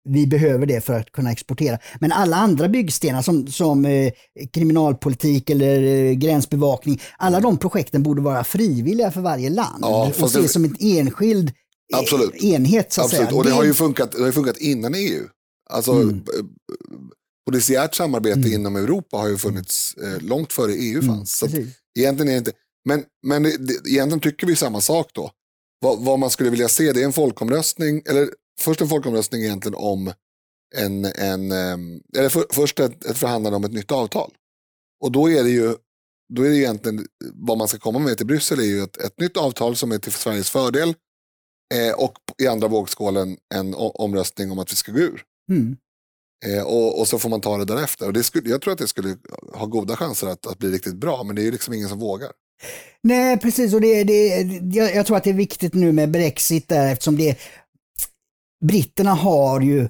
vi 0.09 0.27
behöver 0.27 0.67
det 0.67 0.81
för 0.81 0.95
att 0.95 1.13
kunna 1.13 1.33
exportera. 1.33 1.79
Men 2.01 2.13
alla 2.13 2.37
andra 2.37 2.69
byggstenar 2.69 3.23
som, 3.23 3.47
som 3.47 3.85
eh, 3.85 4.13
kriminalpolitik 4.53 5.51
eller 5.51 5.83
eh, 5.83 6.13
gränsbevakning, 6.13 7.01
alla 7.19 7.41
de 7.41 7.59
projekten 7.59 8.03
borde 8.03 8.23
vara 8.23 8.45
frivilliga 8.45 9.11
för 9.11 9.21
varje 9.21 9.51
land 9.51 9.79
Ja, 9.85 10.05
och 10.05 10.11
ses 10.11 10.33
det- 10.33 10.49
som 10.49 10.65
en 10.65 10.77
enskild 10.81 11.53
Absolut. 11.95 12.35
enhet. 12.45 12.93
Så 12.93 13.01
att 13.01 13.05
Absolut, 13.05 13.29
säga. 13.29 13.39
och 13.39 13.45
det 13.45 13.51
har 13.51 13.65
ju 13.65 13.75
funkat, 13.75 14.13
det 14.13 14.23
har 14.23 14.33
funkat 14.33 14.57
innan 14.57 14.95
EU. 14.95 15.23
Alltså, 15.71 15.93
Mm. 15.93 16.21
polisiärt 17.47 17.95
samarbete 17.95 18.39
Mm. 18.39 18.53
inom 18.53 18.77
Europa 18.77 19.17
har 19.17 19.29
ju 19.29 19.37
funnits 19.39 19.95
eh, 19.95 20.23
långt 20.27 20.53
före 20.53 20.73
EU 20.73 21.01
Mm, 21.03 21.17
fanns. 21.17 21.37
Så 21.39 21.47
att 21.47 21.53
precis. 21.53 21.75
egentligen 21.99 22.29
är 22.29 22.33
det 22.33 22.39
inte, 22.39 22.53
men, 22.85 23.05
men 23.27 23.43
det, 23.43 23.57
det, 23.57 23.91
egentligen 23.91 24.21
tycker 24.21 24.47
vi 24.47 24.57
samma 24.57 24.81
sak 24.81 25.11
då. 25.13 25.31
Vad, 25.81 26.05
vad 26.05 26.19
man 26.19 26.31
skulle 26.31 26.51
vilja 26.51 26.69
se 26.69 26.93
det 26.93 27.01
är 27.01 27.05
en 27.05 27.13
folkomröstning, 27.13 28.03
eller 28.07 28.29
först 28.61 28.81
en 28.81 28.89
folkomröstning 28.89 29.43
egentligen 29.43 29.75
om 29.75 30.13
en, 30.77 31.05
en 31.05 31.53
ehm, 31.53 32.01
eller 32.17 32.29
för, 32.29 32.47
först 32.51 32.81
ett, 32.81 33.05
ett 33.05 33.19
förhandlande 33.19 33.57
om 33.57 33.65
ett 33.65 33.73
nytt 33.73 33.93
avtal. 33.93 34.33
Och 35.05 35.13
då 35.13 35.31
är 35.31 35.45
det 35.45 35.51
ju 35.51 35.75
då 36.35 36.43
är 36.43 36.51
det 36.51 36.57
egentligen 36.57 37.07
vad 37.35 37.59
man 37.59 37.69
ska 37.69 37.79
komma 37.79 37.99
med 37.99 38.17
till 38.17 38.27
Bryssel 38.27 38.59
är 38.59 38.65
ju 38.65 38.83
ett, 38.83 38.97
ett 38.97 39.21
nytt 39.21 39.37
avtal 39.37 39.77
som 39.77 39.93
är 39.93 39.99
till 39.99 40.13
Sveriges 40.13 40.51
fördel 40.51 40.95
eh, 41.75 41.93
och 41.93 42.13
i 42.43 42.47
andra 42.47 42.69
vågskålen 42.69 43.37
en 43.55 43.75
omröstning 43.75 44.51
om 44.51 44.59
att 44.59 44.73
vi 44.73 44.77
ska 44.77 44.93
gå 44.93 44.99
ur. 44.99 45.23
Mm. 45.51 45.77
Eh, 46.47 46.63
och, 46.63 47.01
och, 47.01 47.09
så 47.09 47.19
får 47.19 47.29
man 47.29 47.41
ta 47.41 47.59
det 47.59 47.65
därefter. 47.65 48.07
Och 48.07 48.13
det 48.13 48.23
skulle, 48.23 48.51
jag 48.51 48.63
tror 48.63 48.73
att 48.73 48.79
det 48.79 48.89
skulle 48.89 49.17
ha 49.53 49.67
goda 49.67 49.97
chanser 49.97 50.27
att, 50.27 50.47
att 50.47 50.59
bli 50.59 50.71
riktigt 50.71 50.97
bra, 50.97 51.23
men 51.23 51.37
det 51.37 51.43
är 51.43 51.45
ju 51.45 51.51
liksom 51.51 51.75
ingen 51.75 51.89
som 51.89 51.99
vågar. 51.99 52.33
Nej, 53.03 53.39
precis. 53.39 53.75
Och 53.75 53.81
det, 53.81 54.05
det, 54.05 54.43
jag, 54.73 54.95
jag 54.95 55.07
tror 55.07 55.17
att 55.17 55.25
det 55.25 55.31
är 55.31 55.35
viktigt 55.35 55.75
nu 55.75 55.93
med 55.93 56.11
Brexit 56.11 56.69
där, 56.69 56.93
eftersom 56.93 57.17
det, 57.17 57.39
britterna 58.65 59.15
har 59.15 59.61
ju 59.61 59.89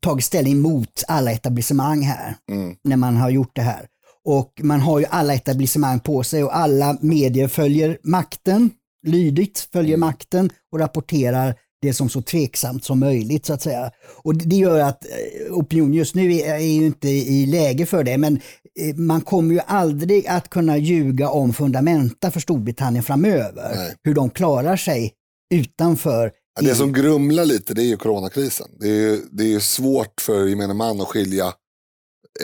tagit 0.00 0.24
ställning 0.24 0.60
mot 0.60 1.04
alla 1.08 1.32
etablissemang 1.32 2.02
här, 2.02 2.36
mm. 2.50 2.76
när 2.84 2.96
man 2.96 3.16
har 3.16 3.30
gjort 3.30 3.56
det 3.56 3.62
här. 3.62 3.86
Och 4.24 4.60
man 4.62 4.80
har 4.80 4.98
ju 4.98 5.06
alla 5.06 5.34
etablissemang 5.34 6.00
på 6.00 6.22
sig 6.22 6.44
och 6.44 6.56
alla 6.56 6.98
medier 7.00 7.48
följer 7.48 7.98
makten, 8.02 8.70
lydigt 9.06 9.68
följer 9.72 9.94
mm. 9.94 10.00
makten 10.00 10.50
och 10.72 10.78
rapporterar 10.78 11.54
det 11.84 11.94
som 11.94 12.08
så 12.08 12.22
tveksamt 12.22 12.84
som 12.84 13.00
möjligt 13.00 13.46
så 13.46 13.52
att 13.52 13.62
säga. 13.62 13.90
Och 14.22 14.34
det 14.34 14.56
gör 14.56 14.80
att 14.80 15.04
eh, 15.04 15.52
opinion 15.52 15.94
just 15.94 16.14
nu 16.14 16.32
är, 16.32 16.54
är 16.54 16.58
ju 16.58 16.86
inte 16.86 17.08
i 17.08 17.46
läge 17.46 17.86
för 17.86 18.04
det, 18.04 18.18
men 18.18 18.40
eh, 18.80 18.96
man 18.96 19.20
kommer 19.20 19.54
ju 19.54 19.60
aldrig 19.66 20.26
att 20.26 20.50
kunna 20.50 20.76
ljuga 20.76 21.28
om 21.28 21.52
fundamenta 21.52 22.30
för 22.30 22.40
Storbritannien 22.40 23.04
framöver. 23.04 23.72
Nej. 23.76 23.94
Hur 24.02 24.14
de 24.14 24.30
klarar 24.30 24.76
sig 24.76 25.12
utanför 25.54 26.32
Ja, 26.60 26.66
det 26.66 26.74
som 26.74 26.92
grumlar 26.92 27.44
lite 27.44 27.74
det 27.74 27.82
är 27.82 27.86
ju 27.86 27.96
coronakrisen. 27.96 28.66
Det 28.80 28.88
är 28.88 28.94
ju, 28.94 29.20
det 29.32 29.44
är 29.44 29.48
ju 29.48 29.60
svårt 29.60 30.20
för 30.20 30.46
gemene 30.46 30.74
man 30.74 31.00
att 31.00 31.08
skilja 31.08 31.52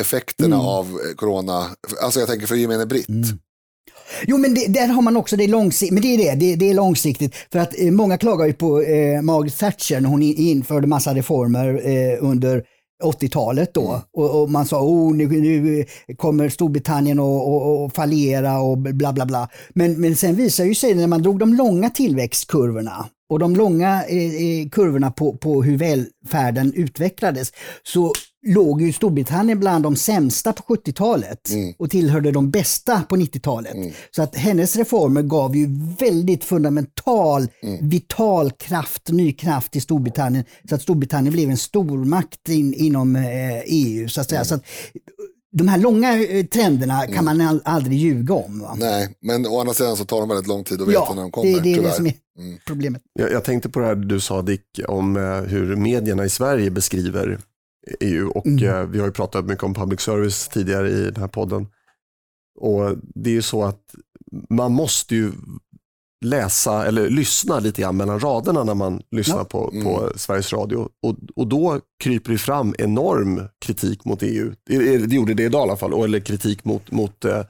effekterna 0.01 0.57
mm. 0.57 0.66
av 0.66 0.99
corona. 1.16 1.66
Alltså 2.03 2.20
jag 2.20 2.28
tänker 2.28 2.47
för 2.47 2.55
gemene 2.55 2.86
britt. 2.86 3.09
Mm. 3.09 3.38
Jo 4.26 4.38
men 4.38 4.54
det, 4.54 4.66
där 4.66 4.88
har 4.88 5.02
man 5.02 5.16
också 5.16 5.36
det 5.36 5.46
långsiktigt, 5.46 5.94
men 5.94 6.02
det 6.02 6.14
är 6.14 6.18
det, 6.18 6.34
det, 6.34 6.56
det 6.56 6.70
är 6.70 6.74
långsiktigt. 6.74 7.34
För 7.52 7.58
att 7.58 7.74
eh, 7.78 7.90
många 7.90 8.18
klagar 8.18 8.46
ju 8.46 8.52
på 8.52 8.82
eh, 8.82 9.22
Margaret 9.22 9.58
Thatcher 9.58 10.00
när 10.00 10.08
hon 10.08 10.22
införde 10.22 10.86
massa 10.86 11.14
reformer 11.14 11.80
eh, 11.84 12.18
under 12.20 12.64
80-talet 13.02 13.74
då. 13.74 13.88
Mm. 13.88 14.00
Och, 14.12 14.42
och, 14.42 14.50
man 14.50 14.66
sa 14.66 14.82
oh, 14.82 15.14
nu, 15.14 15.28
nu 15.28 15.84
kommer 16.16 16.48
Storbritannien 16.48 17.18
att 17.20 17.94
fallera 17.94 18.61
och 18.61 18.78
bla 18.78 19.12
bla 19.12 19.26
bla. 19.26 19.48
Men, 19.70 20.00
men 20.00 20.16
sen 20.16 20.34
visar 20.34 20.64
ju 20.64 20.74
sig 20.74 20.94
när 20.94 21.06
man 21.06 21.22
drog 21.22 21.38
de 21.38 21.54
långa 21.54 21.90
tillväxtkurvorna 21.90 23.06
och 23.30 23.38
de 23.38 23.56
långa 23.56 24.04
eh, 24.04 24.34
eh 24.34 24.68
kurvorna 24.68 25.11
på, 25.11 25.36
på 25.36 25.62
hur 25.62 25.76
välfärden 25.76 26.72
utvecklades 26.74 27.52
så 27.82 28.12
låg 28.47 28.82
ju 28.82 28.93
Storbritannien 28.93 29.61
bland 29.61 29.84
de 29.84 29.97
sämsta 29.97 30.53
på 30.53 30.74
70-talet 30.74 31.51
mm. 31.51 31.74
och 31.78 31.91
tillhörde 31.91 32.32
de 32.32 32.51
bästa 32.51 33.03
på 33.03 33.16
90-talet. 33.16 33.74
Mm. 33.74 33.93
Så 34.11 34.22
att 34.22 34.36
hennes 34.36 34.76
reformer 34.76 35.22
gav 35.22 35.57
ju 35.57 35.68
väldigt 35.99 36.45
fundamental, 36.45 37.49
mm. 37.62 37.88
vital 37.88 38.51
kraft, 38.51 39.09
ny 39.09 39.32
kraft 39.32 39.76
i 39.76 39.80
Storbritannien. 39.80 40.45
Så 40.68 40.74
att 40.74 40.82
Storbritannien 40.82 41.32
blev 41.32 41.51
en 41.51 41.57
stormakt 41.57 42.49
in, 42.49 42.74
inom 42.74 43.16
eh, 43.16 43.61
EU. 43.66 44.09
Så 44.09 44.20
att 44.20 44.28
säga. 44.28 44.41
Mm. 44.41 44.49
Så 44.49 44.55
att, 44.55 44.64
de 45.53 45.68
här 45.68 45.78
långa 45.78 46.22
eh, 46.22 46.47
trenderna 46.47 47.07
kan 47.07 47.28
mm. 47.28 47.38
man 47.38 47.61
aldrig 47.64 47.99
ljuga 47.99 48.34
om. 48.34 48.61
Va? 48.61 48.76
Nej, 48.78 49.14
men 49.20 49.47
å 49.47 49.61
andra 49.61 49.74
sidan 49.74 49.97
så 49.97 50.05
tar 50.05 50.20
de 50.20 50.28
väldigt 50.28 50.47
lång 50.47 50.64
tid 50.64 50.82
att 50.82 50.88
veta 50.88 51.01
ja, 51.09 51.12
när 51.14 51.22
de 51.22 51.30
kommer. 51.30 51.53
Det, 51.53 51.61
det 51.61 51.72
är 51.72 51.82
det 51.82 51.93
som 51.93 52.07
är 52.07 52.14
mm. 52.38 52.59
problemet. 52.66 53.03
Jag, 53.12 53.32
jag, 53.32 53.45
tänkte 53.45 53.68
på 53.68 53.80
det 53.80 53.86
här 53.86 53.95
du 53.95 54.20
sa 54.20 54.43
Dick, 54.43 54.80
om 54.88 55.16
eh, 55.16 55.22
hur 55.22 55.76
medierna 55.76 56.24
i 56.24 56.28
Sverige 56.28 56.70
beskriver 56.70 57.38
EU 58.01 58.28
och 58.28 58.47
mm. 58.47 58.68
eh, 58.68 58.83
vi 58.83 58.99
har 58.99 59.07
ju 59.07 59.12
pratat 59.12 59.45
mycket 59.45 59.64
om 59.64 59.74
public 59.74 60.01
service 60.01 60.49
tidigare 60.49 60.91
i 60.91 61.05
den 61.05 61.16
här 61.16 61.28
podden. 61.28 61.66
Och 62.61 62.97
det 63.14 63.31
är 63.31 63.35
ju 63.35 63.43
så 63.43 63.64
att 63.64 63.95
man 64.51 64.72
måste 64.72 65.14
ju 65.14 65.33
läsa 66.24 66.87
eller 66.87 67.11
lyssna 67.11 67.59
lite 67.59 67.83
grann 67.83 67.97
mellan 67.97 68.20
raderna 68.20 68.64
när 68.64 68.74
man 68.74 69.03
lyssnar 69.11 69.39
ja. 69.39 69.45
på, 69.45 69.70
på 69.70 70.01
mm. 70.01 70.12
Sveriges 70.16 70.53
Radio. 70.53 70.89
Och, 71.03 71.16
och 71.37 71.47
då 71.47 71.81
kryper 72.03 72.33
det 72.33 72.39
fram 72.39 72.74
enorm 72.78 73.49
kritik 73.64 74.05
mot 74.05 74.22
EU. 74.22 74.53
Det, 74.66 75.12
gjorde 75.14 75.35
det 75.35 75.43
idag 75.43 75.61
i 75.61 75.62
alla 75.62 75.76
fall, 75.76 76.05
eller 76.05 76.20
kritik 76.20 76.64
mot, 76.64 76.91
mot 76.91 77.24
eh, 77.24 77.43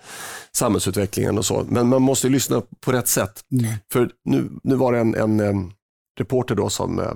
samhällsutvecklingen 0.53 1.39
och 1.39 1.47
så. 1.47 1.67
Men 1.69 1.89
man 1.89 2.03
måste 2.03 2.29
lyssna 2.29 2.63
på 2.81 2.93
rätt 2.93 3.09
sätt. 3.09 3.41
Mm. 3.53 3.73
För 3.93 4.11
nu, 4.25 4.51
nu 4.63 4.75
var 4.75 4.93
det 4.93 4.99
en, 4.99 5.15
en, 5.15 5.41
en 5.41 5.73
reporter 6.19 6.55
då 6.55 6.69
som 6.71 6.99
eh, 6.99 7.13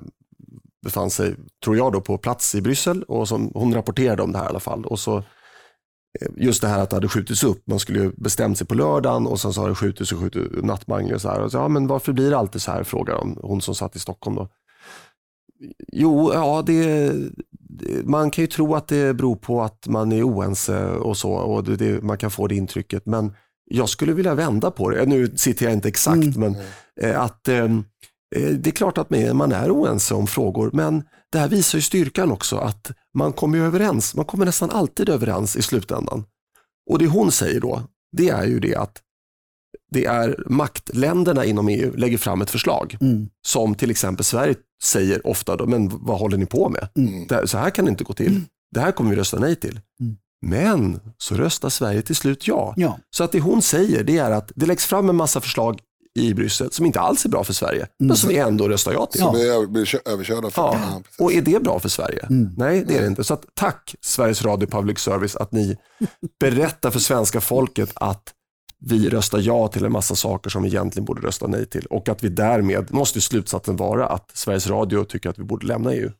befann 0.85 1.11
sig, 1.11 1.37
tror 1.65 1.77
jag, 1.77 1.93
då, 1.93 2.01
på 2.01 2.19
plats 2.19 2.55
i 2.55 2.63
Bryssel 2.63 3.03
och 3.03 3.29
som, 3.29 3.51
hon 3.55 3.75
rapporterade 3.75 4.23
om 4.23 4.33
det 4.33 4.39
här 4.39 4.45
i 4.45 4.49
alla 4.49 4.61
fall. 4.61 4.85
Och 4.85 4.99
så, 4.99 5.17
eh, 5.17 6.29
just 6.37 6.63
det 6.63 6.69
här 6.69 6.79
att 6.79 6.91
det 6.91 6.97
hade 6.97 7.09
skjutits 7.09 7.45
upp. 7.45 7.63
Man 7.67 7.79
skulle 7.79 7.99
ju 7.99 8.13
bestämt 8.17 8.59
sig 8.59 8.67
på 8.67 8.75
lördagen 8.75 9.27
och 9.27 9.41
sen 9.41 9.53
så 9.53 9.61
har 9.61 9.69
det 9.69 9.75
skjutits 9.75 10.13
och 10.13 10.19
skjutits 10.19 10.63
nattmangel 10.63 11.21
så 11.21 11.29
här. 11.29 11.41
Och 11.41 11.51
så, 11.51 11.57
ja, 11.57 11.69
men 11.69 11.87
varför 11.87 12.13
blir 12.13 12.31
det 12.31 12.39
alltid 12.39 12.63
så 12.63 12.71
här, 12.71 12.85
frågar 12.85 13.19
hon, 13.19 13.39
hon 13.43 13.61
som 13.61 13.75
satt 13.75 13.97
i 13.97 13.99
Stockholm 13.99 14.37
då. 14.37 14.49
Jo, 15.93 16.33
ja, 16.35 16.63
det, 16.67 17.13
man 18.05 18.31
kan 18.31 18.43
ju 18.43 18.49
tro 18.49 18.75
att 18.75 18.89
det 18.89 19.17
beror 19.17 19.37
på 19.37 19.63
att 19.63 19.87
man 19.87 20.13
är 20.13 20.23
oense 20.23 20.87
och 20.87 21.17
så 21.17 21.33
och 21.33 21.65
det, 21.65 21.77
det, 21.77 22.03
man 22.03 22.19
kan 22.19 22.31
få 22.31 22.47
det 22.47 22.55
intrycket. 22.55 23.07
Men 23.07 23.33
jag 23.71 23.89
skulle 23.89 24.13
vilja 24.13 24.35
vända 24.35 24.71
på 24.71 24.91
det. 24.91 25.07
Nu 25.07 25.37
citerar 25.37 25.71
jag 25.71 25.77
inte 25.77 25.89
exakt, 25.89 26.37
mm. 26.37 26.41
men 26.41 26.57
eh, 27.01 27.21
att 27.21 27.49
Eh, 27.49 27.69
det 28.35 28.67
är 28.67 28.71
klart 28.71 28.99
att 28.99 29.11
man 29.33 29.53
är 29.53 29.71
oense 29.71 30.15
om 30.15 30.27
frågor, 30.27 30.71
men 30.73 31.05
det 31.33 31.39
här 31.39 31.49
visar 31.49 31.79
ju 31.79 31.83
styrkan 31.83 32.33
också 32.33 32.57
att 32.57 32.91
man 33.15 33.33
kommer 33.33 33.59
överens. 33.59 34.15
Man 34.15 34.25
kommer 34.25 34.45
nästan 34.47 34.71
alltid 34.71 35.09
överens 35.09 35.57
i 35.57 35.63
slutändan. 35.63 36.25
Och 36.91 36.99
det 36.99 37.07
hon 37.07 37.33
säger 37.33 37.61
då, 37.61 37.83
det 38.17 38.29
är 38.29 38.45
ju 38.45 38.61
det 38.61 38.75
att 38.75 39.01
det 39.91 40.05
är 40.05 40.45
maktländerna 40.47 41.45
inom 41.45 41.69
EU 41.69 41.97
lägger 41.97 42.19
fram 42.19 42.43
ett 42.43 42.51
förslag 42.51 42.97
mm. 43.01 43.29
som 43.47 43.75
till 43.75 43.91
exempel 43.91 44.25
Sverige 44.25 44.55
säger 44.83 45.27
ofta, 45.27 45.57
då, 45.57 45.67
men 45.67 45.89
vad 45.93 46.19
håller 46.19 46.37
ni 46.37 46.47
på 46.47 46.69
med? 46.69 46.89
Mm. 46.97 47.27
Här, 47.31 47.47
så 47.47 47.59
här 47.59 47.71
kan 47.71 47.85
det 47.85 47.91
inte 47.91 48.05
gå 48.05 48.13
till. 48.13 48.33
Mm. 48.33 48.45
Det 48.71 48.81
här 48.81 48.93
kommer 48.93 49.11
vi 49.11 49.17
rösta 49.17 49.39
nej 49.39 49.57
till. 49.57 49.81
Mm. 50.01 50.17
Men 50.47 51.01
så 51.19 51.35
röstar 51.35 51.69
Sverige 51.69 52.03
till 52.03 52.17
slut 52.17 52.49
ja. 52.49 52.75
ja. 52.77 52.99
Så 53.11 53.25
att 53.25 53.33
det 53.33 53.41
hon 53.41 53.63
säger 53.63 54.05
det 54.05 54.19
är 54.19 54.31
att 54.31 54.53
det 54.55 54.67
läggs 54.67 54.87
fram 54.87 55.09
en 55.09 55.17
massa 55.17 55.41
förslag 55.41 55.81
i 56.15 56.35
Bryssel 56.35 56.73
som 56.73 56.87
inte 56.87 57.01
alls 57.01 57.25
är 57.25 57.29
bra 57.29 57.45
för 57.45 57.53
Sverige, 57.53 57.81
mm. 57.81 57.91
men 57.99 58.17
som 58.17 58.29
vi 58.29 58.39
ändå 58.39 58.69
röstar 58.69 58.93
ja 58.93 59.07
till. 59.07 59.21
Som 59.21 59.35
vi 59.35 59.67
blir 59.67 60.09
överkörda 60.09 60.51
för. 60.51 60.63
Ja. 60.63 60.79
ja 61.19 61.25
och 61.25 61.33
är 61.33 61.43
det 61.43 61.63
bra 61.63 61.81
för 61.81 61.89
Sverige? 61.89 62.27
Mm. 62.31 62.55
Nej, 62.57 62.85
det 62.89 62.97
är 62.97 63.01
det 63.01 63.07
inte. 63.07 63.25
Så 63.25 63.35
att, 63.35 63.45
tack 63.55 63.95
Sveriges 64.01 64.43
Radio 64.43 64.69
Public 64.69 64.99
Service 64.99 65.37
att 65.37 65.53
ni 65.53 65.77
berättar 66.41 66.91
för 66.91 66.99
svenska 66.99 67.41
folket 67.41 67.93
att 67.95 68.35
vi 68.87 69.09
röstar 69.09 69.39
ja 69.39 69.69
till 69.69 69.85
en 69.85 69.93
massa 69.93 70.15
saker 70.15 70.51
som 70.51 70.63
vi 70.63 70.69
egentligen 70.69 71.05
borde 71.05 71.27
rösta 71.27 71.47
nej 71.47 71.67
till 71.67 71.87
och 71.87 72.09
att 72.09 72.25
vi 72.25 72.29
därmed 72.29 72.93
måste 72.93 73.21
slutsatsen 73.21 73.77
vara 73.77 74.07
att 74.07 74.31
Sveriges 74.35 74.67
Radio 74.67 75.05
tycker 75.05 75.31
att 75.31 75.39
vi 75.39 75.45
borde 75.45 75.67
lämna 75.67 75.93
EU. 75.93 75.99
Mm. 76.01 76.15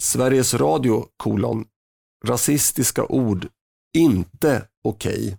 Sveriges 0.00 0.54
Radio, 0.54 1.04
kolon, 1.16 1.64
rasistiska 2.26 3.04
ord, 3.04 3.48
inte 3.94 4.62
okej. 4.84 5.26
Okay. 5.26 5.36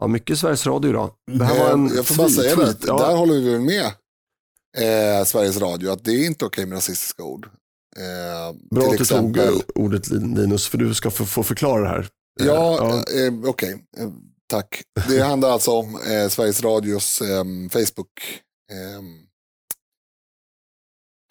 Ja, 0.00 0.06
mycket 0.06 0.38
Sveriges 0.38 0.66
Radio 0.66 0.90
idag. 0.90 1.10
Det 1.32 1.44
här 1.44 1.58
var 1.58 1.72
en 1.72 1.94
jag 1.96 2.06
får 2.06 2.14
bara 2.14 2.28
säga 2.28 2.56
det, 2.56 2.76
ja. 2.86 2.98
där 2.98 3.16
håller 3.16 3.34
vi 3.34 3.50
väl 3.50 3.60
med 3.60 3.84
eh, 4.78 5.24
Sveriges 5.24 5.56
Radio, 5.56 5.90
att 5.90 6.04
det 6.04 6.12
är 6.12 6.26
inte 6.26 6.44
okej 6.44 6.66
med 6.66 6.76
rasistiska 6.76 7.22
ord. 7.22 7.46
Eh, 7.96 8.56
Bra 8.70 8.86
att 8.86 9.00
exempel... 9.00 9.54
du 9.54 9.60
tog 9.60 9.84
ordet 9.84 10.10
Linus, 10.10 10.68
för 10.68 10.78
du 10.78 10.94
ska 10.94 11.10
få, 11.10 11.42
förklara 11.42 11.82
det 11.82 11.88
här. 11.88 12.08
Ja, 12.40 12.76
ja. 12.78 13.20
Eh, 13.20 13.34
okej. 13.44 13.48
Okay. 13.48 13.72
Eh, 13.72 14.10
tack. 14.46 14.82
Det 15.08 15.20
handlar 15.20 15.50
alltså 15.50 15.70
om 15.70 15.94
eh, 15.94 16.28
Sveriges 16.28 16.62
Radios 16.62 17.20
eh, 17.20 17.44
Facebook 17.70 18.08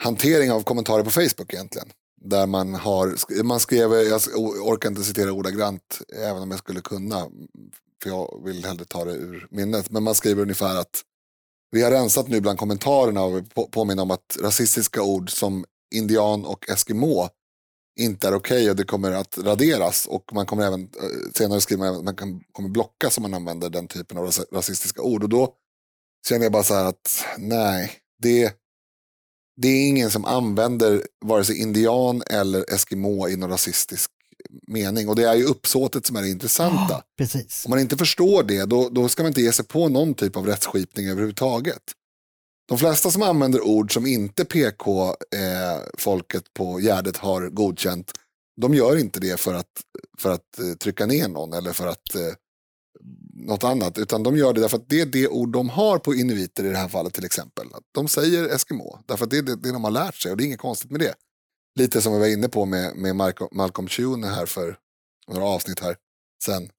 hantering 0.02 0.52
av 0.52 0.64
kommentarer 0.64 1.04
på 1.04 1.10
Facebook 1.10 1.54
egentligen. 1.54 1.88
Där 2.22 2.48
man 2.48 2.76
har, 2.76 3.44
man 3.44 3.60
skrev, 3.60 3.94
jag 3.94 4.22
orkar 4.38 4.90
inte 4.90 5.04
citera 5.04 5.32
ordagrant, 5.32 6.02
även 6.16 6.42
om 6.42 6.52
jag 6.52 6.60
skulle 6.60 6.82
kunna, 6.82 7.28
för 8.02 8.10
jag 8.10 8.42
vill 8.46 8.66
hellre 8.66 8.86
ta 8.86 9.06
det 9.06 9.12
ur 9.12 9.48
minnet. 9.52 9.90
Men 9.90 10.04
man 10.04 10.16
skriver 10.16 10.42
ungefär 10.42 10.76
att 10.76 11.02
vi 11.72 11.82
har 11.84 11.92
rensat 11.92 12.28
nu 12.28 12.42
bland 12.42 12.60
kommentarerna 12.60 13.24
och 13.24 13.54
på, 13.54 13.68
påminner 13.68 14.04
om 14.04 14.12
att 14.12 14.38
rasistiska 14.42 15.02
ord 15.02 15.30
som 15.30 15.66
indian 15.96 16.46
och 16.46 16.70
eskimo 16.70 17.30
inte 18.00 18.28
är 18.28 18.34
okej 18.34 18.58
okay 18.58 18.70
och 18.70 18.76
det 18.76 18.84
kommer 18.84 19.12
att 19.12 19.38
raderas. 19.38 20.08
Och 20.08 20.34
man 20.34 20.46
kommer 20.46 20.68
även, 20.68 20.82
eh, 20.82 21.32
senare 21.34 21.62
skriver 21.62 21.86
man 21.86 21.96
att 21.96 22.04
man 22.04 22.16
kan, 22.16 22.44
kommer 22.52 22.70
blocka 22.70 23.10
som 23.10 23.22
man 23.22 23.34
använder 23.34 23.70
den 23.70 23.88
typen 23.88 24.18
av 24.18 24.32
rasistiska 24.52 25.02
ord. 25.02 25.24
Och 25.24 25.30
då 25.30 25.54
känner 26.28 26.46
jag 26.46 26.52
bara 26.52 26.64
så 26.64 26.74
här 26.74 26.86
att 26.86 27.26
nej, 27.38 27.92
det, 28.22 28.56
det 29.62 29.68
är 29.68 29.88
ingen 29.88 30.12
som 30.12 30.26
använder 30.26 31.08
vare 31.26 31.44
sig 31.44 31.62
indian 31.62 32.24
eller 32.30 32.74
eskimo 32.74 33.28
i 33.28 33.36
någon 33.36 33.50
rasistisk 33.50 34.12
mening. 34.68 35.10
Och 35.10 35.16
det 35.16 35.24
är 35.24 35.36
ju 35.36 35.44
uppsåtet 35.44 36.06
som 36.06 36.16
är 36.16 36.22
det 36.22 36.30
intressanta. 36.30 36.96
Oh, 36.96 37.02
precis. 37.18 37.66
Om 37.66 37.70
man 37.70 37.80
inte 37.80 37.98
förstår 37.98 38.44
det, 38.44 38.66
då, 38.66 38.90
då 38.90 39.10
ska 39.10 39.24
man 39.24 39.30
inte 39.30 39.42
ge 39.42 39.52
sig 39.52 39.66
på 39.66 39.90
någon 39.90 40.14
typ 40.14 40.38
av 40.38 40.46
rättsskipning 40.46 41.08
överhuvudtaget. 41.08 41.82
De 42.68 42.78
flesta 42.78 43.12
som 43.12 43.22
använder 43.22 43.62
ord 43.62 43.94
som 43.94 44.06
inte 44.06 44.46
PK-folket 44.46 46.44
eh, 46.44 46.52
på 46.54 46.80
Gärdet 46.80 47.18
har 47.18 47.50
godkänt, 47.50 48.12
de 48.62 48.74
gör 48.74 48.98
inte 48.98 49.20
det 49.20 49.40
för 49.40 49.54
att, 49.54 49.72
för 50.18 50.32
att 50.32 50.60
eh, 50.60 50.74
trycka 50.74 51.06
ner 51.06 51.28
någon 51.28 51.54
eller 51.54 51.74
för 51.74 51.88
att 51.88 52.16
eh, 52.16 52.34
något 53.34 53.64
annat, 53.64 53.98
utan 53.98 54.24
de 54.24 54.38
gör 54.38 54.54
det 54.54 54.62
därför 54.62 54.78
att 54.78 54.90
det 54.90 55.02
är 55.02 55.06
det 55.06 55.28
ord 55.28 55.52
de 55.52 55.70
har 55.70 56.00
på 56.00 56.16
inuiter 56.16 56.64
i 56.64 56.70
det 56.70 56.78
här 56.78 56.88
fallet 56.88 57.14
till 57.14 57.26
exempel. 57.26 57.68
De 57.92 58.08
säger 58.08 58.50
Eskimo, 58.50 59.00
därför 59.06 59.26
att 59.26 59.32
det 59.32 59.38
är 59.38 59.42
det, 59.42 59.56
det 59.56 59.72
de 59.72 59.84
har 59.84 59.92
lärt 59.92 60.16
sig 60.16 60.32
och 60.32 60.38
det 60.38 60.44
är 60.44 60.46
inget 60.46 60.60
konstigt 60.60 60.92
med 60.92 61.00
det. 61.00 61.14
Lite 61.80 62.02
som 62.02 62.14
vi 62.14 62.20
var 62.20 62.28
inne 62.28 62.50
på 62.50 62.66
med, 62.66 62.96
med 62.96 63.16
Malcolm 63.52 63.88
Tune 63.88 64.28
här 64.28 64.46
för 64.46 64.78
några 65.28 65.46
avsnitt 65.46 65.80
här 65.80 65.96
sen. 66.44 66.70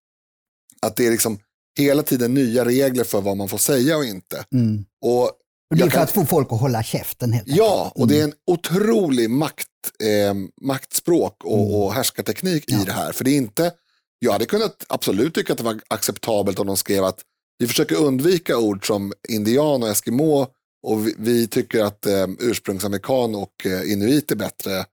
Att 0.83 0.97
det 0.97 1.07
är 1.07 1.11
liksom 1.11 1.39
hela 1.79 2.03
tiden 2.03 2.35
nya 2.35 2.65
regler 2.65 3.05
för 3.05 3.21
vad 3.21 3.37
man 3.37 3.49
får 3.49 3.59
säga 3.59 3.97
och 3.97 4.05
inte. 4.05 4.45
Mm. 4.55 4.85
Och 5.05 5.31
det 5.75 5.83
är 5.85 5.91
för 5.91 6.01
att 6.01 6.11
få 6.11 6.27
folk 6.27 6.53
att 6.53 6.61
hålla 6.61 6.83
käften 6.83 7.33
helt 7.33 7.49
Ja, 7.49 7.93
och 7.95 8.09
det 8.09 8.21
är 8.21 8.25
en 8.25 8.35
otrolig 8.47 9.31
makt, 9.31 9.69
eh, 10.03 10.35
maktspråk 10.63 11.45
och, 11.45 11.59
mm. 11.59 11.75
och 11.75 11.93
härskarteknik 11.93 12.65
ja. 12.67 12.83
i 12.83 12.85
det 12.85 12.93
här. 12.93 13.13
För 13.13 13.25
det 13.25 13.31
är 13.31 13.37
inte, 13.37 13.73
jag 14.19 14.33
hade 14.33 14.47
kunnat 14.47 14.85
absolut 14.89 15.35
tycka 15.35 15.53
att 15.53 15.59
det 15.59 15.65
var 15.65 15.81
acceptabelt 15.89 16.59
om 16.59 16.67
de 16.67 16.77
skrev 16.77 17.05
att 17.05 17.21
vi 17.59 17.67
försöker 17.67 17.97
undvika 17.97 18.59
ord 18.59 18.87
som 18.87 19.13
indian 19.29 19.83
och 19.83 19.89
eskimo 19.89 20.47
och 20.83 21.07
vi, 21.07 21.15
vi 21.19 21.47
tycker 21.47 21.85
att 21.85 22.07
eh, 22.07 22.27
ursprungsamerikan 22.39 23.35
och 23.35 23.67
eh, 23.67 23.93
inuit 23.93 24.31
är 24.31 24.37
bättre, 24.37 24.85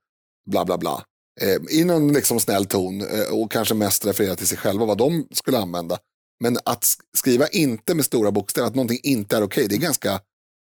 bla 0.50 0.64
bla 0.64 0.78
bla. 0.78 1.04
Eh, 1.40 1.78
I 1.80 1.84
någon 1.84 2.12
liksom 2.12 2.40
snäll 2.40 2.66
ton 2.66 3.00
eh, 3.00 3.32
och 3.32 3.50
kanske 3.52 3.74
mest 3.74 4.06
referera 4.06 4.36
till 4.36 4.46
sig 4.46 4.58
själva 4.58 4.86
vad 4.86 4.98
de 4.98 5.26
skulle 5.32 5.58
använda. 5.58 5.98
Men 6.42 6.58
att 6.64 6.86
skriva 7.16 7.48
inte 7.48 7.94
med 7.94 8.04
stora 8.04 8.30
bokstäver, 8.30 8.68
att 8.68 8.74
någonting 8.74 9.00
inte 9.02 9.36
är 9.36 9.42
okej, 9.42 9.64
okay, 9.64 9.68
det 9.68 9.74
är 9.74 9.86
ganska 9.86 10.20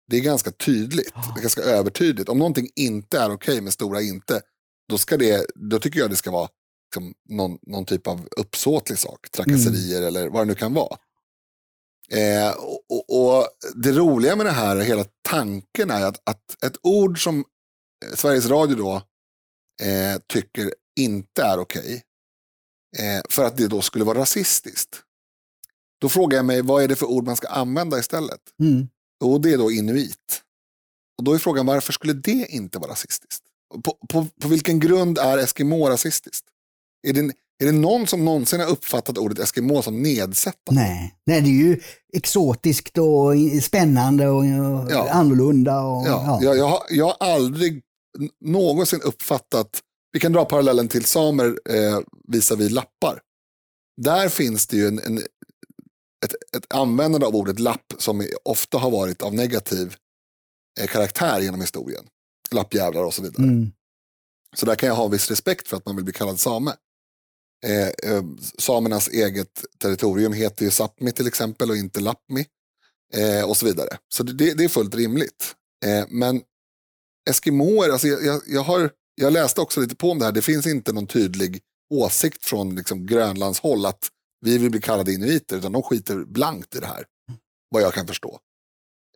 det 0.09 0.17
är 0.17 0.21
ganska 0.21 0.51
tydligt, 0.51 1.13
det 1.13 1.39
är 1.39 1.41
ganska 1.41 1.61
övertydligt. 1.61 2.29
Om 2.29 2.37
någonting 2.37 2.69
inte 2.75 3.19
är 3.19 3.25
okej 3.25 3.53
okay 3.53 3.61
med 3.61 3.73
stora 3.73 4.01
inte, 4.01 4.41
då, 4.89 4.97
ska 4.97 5.17
det, 5.17 5.45
då 5.55 5.79
tycker 5.79 5.99
jag 5.99 6.09
det 6.09 6.15
ska 6.15 6.31
vara 6.31 6.49
liksom 6.89 7.13
någon, 7.29 7.57
någon 7.67 7.85
typ 7.85 8.07
av 8.07 8.27
uppsåtlig 8.37 8.97
sak, 8.97 9.31
trakasserier 9.31 9.97
mm. 9.97 10.07
eller 10.07 10.29
vad 10.29 10.41
det 10.41 10.45
nu 10.45 10.55
kan 10.55 10.73
vara. 10.73 10.97
Eh, 12.11 12.51
och, 12.89 13.09
och, 13.09 13.47
Det 13.75 13.91
roliga 13.91 14.35
med 14.35 14.45
det 14.45 14.51
här, 14.51 14.77
hela 14.77 15.05
tanken 15.21 15.91
är 15.91 16.05
att, 16.05 16.29
att 16.29 16.63
ett 16.63 16.77
ord 16.83 17.23
som 17.23 17.45
Sveriges 18.15 18.45
Radio 18.45 18.75
då 18.75 18.95
eh, 19.85 20.21
tycker 20.27 20.73
inte 20.99 21.43
är 21.43 21.59
okej, 21.59 22.03
eh, 22.97 23.21
för 23.29 23.45
att 23.45 23.57
det 23.57 23.67
då 23.67 23.81
skulle 23.81 24.05
vara 24.05 24.19
rasistiskt. 24.19 25.03
Då 26.01 26.09
frågar 26.09 26.37
jag 26.37 26.45
mig, 26.45 26.61
vad 26.61 26.83
är 26.83 26.87
det 26.87 26.95
för 26.95 27.05
ord 27.05 27.25
man 27.25 27.35
ska 27.35 27.47
använda 27.47 27.99
istället? 27.99 28.41
Mm. 28.59 28.87
Och 29.23 29.41
det 29.41 29.53
är 29.53 29.57
då 29.57 29.71
inuit. 29.71 30.43
Och 31.17 31.23
då 31.23 31.33
är 31.33 31.37
frågan 31.37 31.65
varför 31.65 31.93
skulle 31.93 32.13
det 32.13 32.47
inte 32.49 32.79
vara 32.79 32.91
rasistiskt? 32.91 33.43
På, 33.83 33.97
på, 34.09 34.27
på 34.41 34.47
vilken 34.47 34.79
grund 34.79 35.17
är 35.17 35.37
Eskimo 35.37 35.89
rasistiskt? 35.89 36.45
Är 37.07 37.13
det, 37.13 37.33
är 37.59 37.65
det 37.65 37.71
någon 37.71 38.07
som 38.07 38.25
någonsin 38.25 38.59
har 38.59 38.67
uppfattat 38.67 39.17
ordet 39.17 39.39
Eskimo 39.39 39.81
som 39.81 40.01
nedsättande? 40.01 40.81
Nej, 40.81 41.15
Nej 41.25 41.41
det 41.41 41.49
är 41.49 41.51
ju 41.51 41.79
exotiskt 42.13 42.97
och 42.97 43.63
spännande 43.63 44.27
och, 44.27 44.37
och 44.37 44.91
ja. 44.91 45.09
annorlunda. 45.09 45.81
Och, 45.81 46.07
ja. 46.07 46.23
ja. 46.25 46.39
Jag, 46.41 46.57
jag, 46.57 46.67
har, 46.67 46.79
jag 46.89 47.05
har 47.05 47.17
aldrig 47.19 47.81
någonsin 48.45 49.01
uppfattat, 49.01 49.79
vi 50.11 50.19
kan 50.19 50.33
dra 50.33 50.45
parallellen 50.45 50.87
till 50.87 51.05
samer 51.05 51.59
eh, 51.69 51.99
visavi 52.27 52.69
lappar. 52.69 53.21
Där 54.01 54.29
finns 54.29 54.67
det 54.67 54.77
ju 54.77 54.87
en, 54.87 54.99
en 54.99 55.17
ett, 56.25 56.57
ett 56.57 56.73
användande 56.73 57.27
av 57.27 57.35
ordet 57.35 57.59
lapp 57.59 57.93
som 57.97 58.27
ofta 58.43 58.77
har 58.77 58.91
varit 58.91 59.21
av 59.21 59.33
negativ 59.33 59.95
eh, 60.79 60.87
karaktär 60.87 61.39
genom 61.39 61.61
historien. 61.61 62.05
Lappjävlar 62.51 63.03
och 63.03 63.13
så 63.13 63.21
vidare. 63.21 63.43
Mm. 63.43 63.71
Så 64.55 64.65
där 64.65 64.75
kan 64.75 64.89
jag 64.89 64.95
ha 64.95 65.07
viss 65.07 65.29
respekt 65.29 65.67
för 65.67 65.77
att 65.77 65.85
man 65.85 65.95
vill 65.95 66.05
bli 66.05 66.13
kallad 66.13 66.39
same. 66.39 66.73
Eh, 67.65 68.11
eh, 68.11 68.23
samernas 68.57 69.07
eget 69.07 69.65
territorium 69.81 70.33
heter 70.33 70.65
ju 70.65 70.69
Sápmi 70.69 71.11
till 71.11 71.27
exempel 71.27 71.69
och 71.69 71.77
inte 71.77 71.99
Lappmi. 71.99 72.45
Eh, 73.13 73.49
och 73.49 73.57
så 73.57 73.65
vidare. 73.65 73.97
Så 74.13 74.23
det, 74.23 74.53
det 74.53 74.63
är 74.63 74.69
fullt 74.69 74.95
rimligt. 74.95 75.55
Eh, 75.85 76.05
men 76.09 76.41
Eskimoer, 77.29 77.89
alltså 77.89 78.07
jag, 78.07 78.25
jag, 78.25 78.41
jag, 78.47 78.63
har, 78.63 78.91
jag 79.15 79.33
läste 79.33 79.61
också 79.61 79.81
lite 79.81 79.95
på 79.95 80.11
om 80.11 80.19
det 80.19 80.25
här, 80.25 80.31
det 80.31 80.41
finns 80.41 80.67
inte 80.67 80.93
någon 80.93 81.07
tydlig 81.07 81.61
åsikt 81.93 82.45
från 82.45 82.75
liksom 82.75 83.05
Grönlands 83.05 83.59
håll 83.59 83.85
att 83.85 84.07
vi 84.45 84.57
vill 84.57 84.71
bli 84.71 84.81
kallade 84.81 85.13
inuiter, 85.13 85.57
utan 85.57 85.71
de 85.71 85.83
skiter 85.83 86.25
blankt 86.25 86.75
i 86.75 86.79
det 86.79 86.87
här. 86.87 87.05
Vad 87.69 87.81
jag 87.81 87.93
kan 87.93 88.07
förstå. 88.07 88.39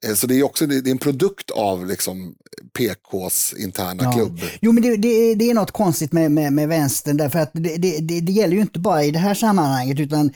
Eh, 0.03 0.13
så 0.13 0.27
det 0.27 0.39
är 0.39 0.43
också 0.43 0.65
det 0.65 0.89
är 0.89 0.91
en 0.91 0.97
produkt 0.97 1.51
av 1.51 1.87
liksom 1.87 2.35
PKs 2.77 3.53
interna 3.57 4.03
ja. 4.03 4.11
klubb. 4.11 4.39
Jo, 4.61 4.71
men 4.71 4.83
det, 4.83 4.97
det, 4.97 5.35
det, 5.35 5.49
är 5.49 5.53
något 5.53 5.71
konstigt 5.71 6.11
med, 6.11 6.31
med, 6.31 6.53
med 6.53 6.67
vänstern, 6.67 7.17
därför 7.17 7.39
att 7.39 7.51
det, 7.53 7.77
det, 7.77 8.19
det, 8.21 8.31
gäller 8.31 8.55
ju 8.55 8.61
inte 8.61 8.79
bara 8.79 9.03
i 9.03 9.11
det 9.11 9.19
här 9.19 9.33
sammanhanget, 9.33 9.99
utan 9.99 10.31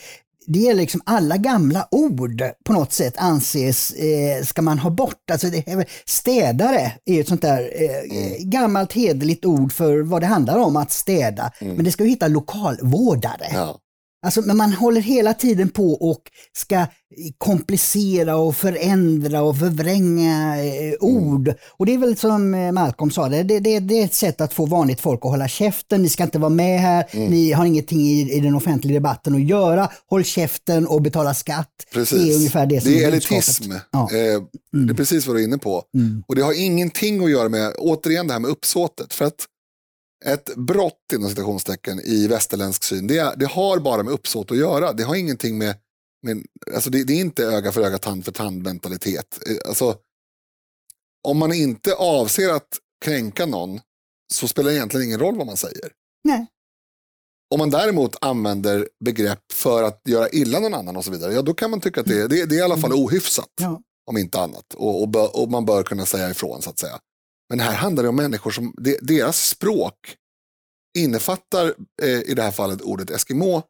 det 0.47 0.59
gäller 0.59 0.82
liksom 0.82 1.01
alla 1.05 1.38
gamla 1.38 1.88
ord 1.91 2.43
på 2.65 2.74
något 2.74 2.93
sätt 2.93 3.13
anses, 3.18 3.91
eh, 3.91 4.43
ska 4.43 4.61
man 4.61 4.80
ha 4.80 4.89
bort. 4.89 5.32
Alltså 5.32 5.47
det 5.47 5.68
är, 5.68 5.86
städare 6.05 6.91
är 7.05 7.22
ett 7.22 7.28
sånt 7.28 7.41
där 7.41 7.72
eh, 7.76 8.18
mm. 8.18 8.49
gammalt 8.49 8.93
hederligt 8.93 9.45
ord 9.45 9.74
för 9.74 9.99
vad 9.99 10.22
det 10.22 10.26
handlar 10.26 10.57
om 10.57 10.76
att 10.76 10.91
städa. 10.91 11.51
Mm. 11.59 11.76
Men 11.76 11.86
det 11.86 11.91
ska 11.91 12.03
ju 12.03 12.09
hitta 12.09 12.28
lokalvårdare. 12.28 13.47
Ja. 13.53 13.80
Alltså, 14.28 14.41
men 14.41 14.57
man 14.57 14.73
håller 14.73 15.01
hela 15.01 15.34
tiden 15.34 15.69
på 15.69 15.93
och 15.93 16.21
ska 16.53 16.86
komplicera 17.38 18.36
och 18.36 18.55
förändra 18.55 19.41
och 19.41 19.59
förvränga 19.59 20.63
eh, 20.65 20.93
ord. 20.99 21.53
Och 21.69 21.86
det 21.86 21.93
är 21.93 21.97
väl 21.97 22.17
som 22.17 22.53
eh, 22.53 22.71
Malcolm 22.71 23.11
sa, 23.11 23.30
det, 23.30 23.43
det, 23.43 23.80
det, 23.80 24.01
är 24.01 24.05
ett 24.05 24.13
sätt 24.13 24.41
att 24.41 24.53
få 24.53 24.65
vanligt 24.65 25.01
folk 25.01 25.19
att 25.23 25.32
hålla 25.32 25.47
käften. 25.47 26.01
Ni 26.01 26.09
ska 26.09 26.23
inte 26.23 26.39
vara 26.39 26.49
med 26.49 26.80
här, 26.80 27.05
mm. 27.11 27.30
ni 27.30 27.51
har 27.51 27.65
ingenting 27.65 28.01
i, 28.01 28.34
i 28.38 28.39
den 28.39 28.55
offentliga 28.55 28.93
debatten 28.93 29.36
att 29.36 29.47
göra. 29.47 29.89
Håll 30.09 30.23
käften 30.23 30.88
och 30.88 31.01
betala 31.01 31.34
skatt. 31.34 31.71
Precis. 31.93 32.21
Det 32.21 32.32
är 32.32 32.36
ungefär 32.36 32.65
det 32.65 32.82
som 32.82 32.91
Det 32.91 33.03
är 33.03 33.07
elitism. 33.07 33.71
Ja. 33.91 34.09
Eh, 34.11 34.17
mm. 34.17 34.47
Det 34.71 34.93
är 34.93 34.95
precis 34.95 35.28
vad 35.28 35.36
du 35.36 35.39
är 35.39 35.43
inne 35.43 35.57
på. 35.57 35.84
Mm. 35.95 36.23
Och 36.28 36.36
det 36.36 36.41
har 36.41 36.61
ingenting 36.61 37.23
att 37.23 37.32
göra 37.32 37.49
med, 37.49 37.73
återigen 37.78 38.28
det 38.28 38.34
här 38.34 38.39
med 38.39 38.51
uppsåtet. 38.51 39.13
För 39.13 39.25
att 39.25 39.45
ett 40.26 40.55
brott 40.55 41.13
inom 41.13 41.30
citationstecken 41.30 41.99
i 41.99 42.28
västerländsk 42.28 42.84
syn, 42.84 43.07
det, 43.07 43.36
det, 43.38 43.45
har 43.45 43.80
bara 43.80 44.03
med 44.03 44.13
uppsåt 44.13 44.51
att 44.51 44.57
göra. 44.57 44.93
Det 44.93 45.03
har 45.03 45.15
ingenting 45.15 45.57
med, 45.57 45.76
med 46.24 46.45
alltså 46.76 46.89
det, 46.89 47.03
det, 47.03 47.13
är 47.13 47.20
inte 47.20 47.43
öga 47.43 47.72
för 47.72 47.82
öga, 47.82 47.97
tand 47.97 48.26
för 48.26 48.32
tand 48.32 48.63
mentalitet. 48.63 49.39
Eh, 49.49 49.70
alltså, 49.70 49.97
om 51.28 51.38
man 51.38 51.53
inte 51.53 51.93
avser 51.93 52.49
att 52.49 52.78
kränka 53.05 53.45
någon 53.45 53.80
så 54.34 54.47
spelar 54.47 54.70
det 54.70 54.76
egentligen 54.76 55.05
ingen 55.05 55.20
roll 55.20 55.38
vad 55.38 55.47
man 55.47 55.57
säger. 55.57 55.91
Nej. 56.24 56.47
Om 57.53 57.59
man 57.59 57.70
däremot 57.70 58.15
använder 58.22 58.89
begrepp 59.05 59.51
för 59.53 59.84
att 59.84 60.01
göra 60.05 60.30
illa 60.30 60.59
någon 60.59 60.74
annan 60.74 60.97
och 60.97 61.05
så 61.05 61.11
vidare, 61.11 61.34
ja 61.34 61.41
då 61.41 61.53
kan 61.53 61.72
man 61.72 61.82
tycka 61.82 62.01
att 62.01 62.07
det, 62.07 62.28
det, 62.28 62.45
det 62.45 62.55
är 62.55 62.59
i 62.59 62.61
alla 62.61 62.78
fall 62.78 62.91
mm. 62.91 63.03
ohyfsat. 63.03 63.49
Ja. 63.61 63.82
Om 64.09 64.18
inte 64.18 64.39
annat. 64.39 64.74
Och, 64.74 65.03
och, 65.03 65.41
och, 65.41 65.51
man 65.51 65.65
bör 65.65 65.84
kunna 65.84 66.05
säga 66.05 66.30
ifrån 66.30 66.61
så 66.61 66.70
att 66.70 66.80
säga. 66.80 66.99
Men 67.49 67.59
här 67.59 67.73
handlar 67.73 68.03
det 68.03 68.09
om 68.09 68.15
människor 68.15 68.51
som, 68.51 68.73
deras 69.01 69.47
språk 69.47 70.15
innefattar 70.97 71.73
eh, 72.03 72.09
i 72.09 72.33
det 72.35 72.41
här 72.41 72.51
fallet 72.51 72.81
ordet 72.81 73.09
Eskimo 73.09 73.61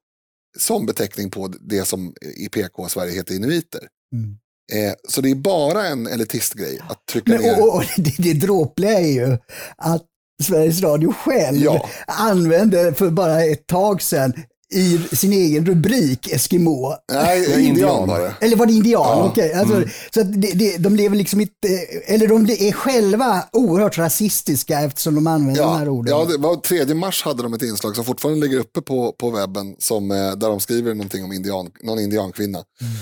som 0.58 0.86
beteckning 0.86 1.32
på 1.32 1.48
det 1.48 1.86
som 1.86 2.14
i 2.38 2.50
PK-Sverige 2.50 3.12
heter 3.12 3.36
inuiter. 3.36 3.88
Mm. 4.14 4.38
Eh, 4.74 4.94
så 5.08 5.22
det 5.22 5.32
är 5.32 5.36
bara 5.36 5.88
en 5.88 6.08
elitistgrej 6.08 6.80
att 6.90 7.06
trycka 7.06 7.32
Men, 7.32 7.42
ner. 7.42 7.62
Och, 7.62 7.76
och, 7.76 7.84
det, 7.98 8.16
det 8.18 8.34
dråpliga 8.34 9.00
är 9.00 9.12
ju 9.12 9.38
att 9.78 10.06
Sveriges 10.44 10.82
Radio 10.82 11.14
själv 11.14 11.58
ja. 11.58 11.90
använde 12.08 12.94
för 12.94 13.10
bara 13.10 13.44
ett 13.44 13.68
tag 13.68 14.02
sedan 14.02 14.34
i 14.74 15.16
sin 15.16 15.34
egen 15.34 15.66
rubrik 15.66 16.28
Eskimo. 16.28 16.94
Nej, 17.12 17.68
indian 17.68 18.08
var 18.08 18.20
det. 18.20 18.36
Eller 18.42 18.56
var 18.56 18.66
det 18.66 18.74
indian? 18.74 19.02
Ja. 19.04 19.30
Okej. 19.32 19.50
Okay. 19.50 19.60
Alltså, 19.60 19.76
mm. 19.76 19.90
Så 20.14 20.22
att 20.22 20.42
det, 20.42 20.52
det, 20.52 20.78
de 20.78 20.96
lever 20.96 21.16
liksom 21.16 21.42
inte, 21.42 21.68
eller 22.06 22.28
de 22.28 22.50
är 22.50 22.72
själva 22.72 23.44
oerhört 23.54 23.98
rasistiska 23.98 24.82
eftersom 24.82 25.16
de 25.16 25.28
använder 25.28 25.62
ja. 25.62 25.68
de 25.68 25.78
här 25.78 25.90
orden. 25.90 26.18
Ja, 26.18 26.26
det 26.26 26.38
var 26.38 26.56
3 26.56 26.94
mars 26.94 27.24
hade 27.24 27.44
de 27.44 27.54
ett 27.54 27.62
inslag 27.62 27.96
som 27.96 28.06
fortfarande 28.06 28.48
ligger 28.48 28.60
uppe 28.60 28.82
på, 28.82 29.12
på 29.12 29.30
webben 29.30 29.76
som, 29.80 30.12
eh, 30.12 30.18
där 30.18 30.50
de 30.50 30.60
skriver 30.60 30.94
någonting 30.94 31.24
om 31.24 31.34
indian, 31.34 31.72
någon 31.84 32.00
indiankvinna. 32.00 32.58
Mm. 32.82 32.94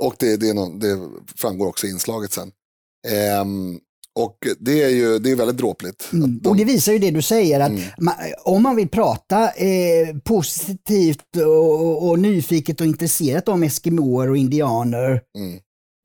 Och 0.00 0.14
det, 0.18 0.36
det, 0.36 0.52
någon, 0.52 0.78
det, 0.78 0.98
framgår 1.36 1.66
också 1.66 1.86
i 1.86 1.90
inslaget 1.90 2.32
sen. 2.32 2.50
Um, 3.40 3.80
och 4.16 4.38
det 4.58 4.82
är 4.82 4.88
ju 4.88 5.18
det 5.18 5.30
är 5.30 5.36
väldigt 5.36 5.56
dråpligt. 5.56 6.08
Mm. 6.12 6.38
De... 6.42 6.48
Och 6.48 6.56
det 6.56 6.64
visar 6.64 6.92
ju 6.92 6.98
det 6.98 7.10
du 7.10 7.22
säger 7.22 7.60
att 7.60 7.70
mm. 7.70 7.82
man, 7.98 8.14
om 8.44 8.62
man 8.62 8.76
vill 8.76 8.88
prata 8.88 9.50
eh, 9.50 10.16
positivt 10.24 11.36
och, 11.36 12.08
och, 12.08 12.18
nyfiket 12.18 12.80
och 12.80 12.86
intresserat 12.86 13.48
om 13.48 13.62
eskimoer 13.62 14.30
och 14.30 14.36
indianer 14.36 15.10
mm. 15.10 15.58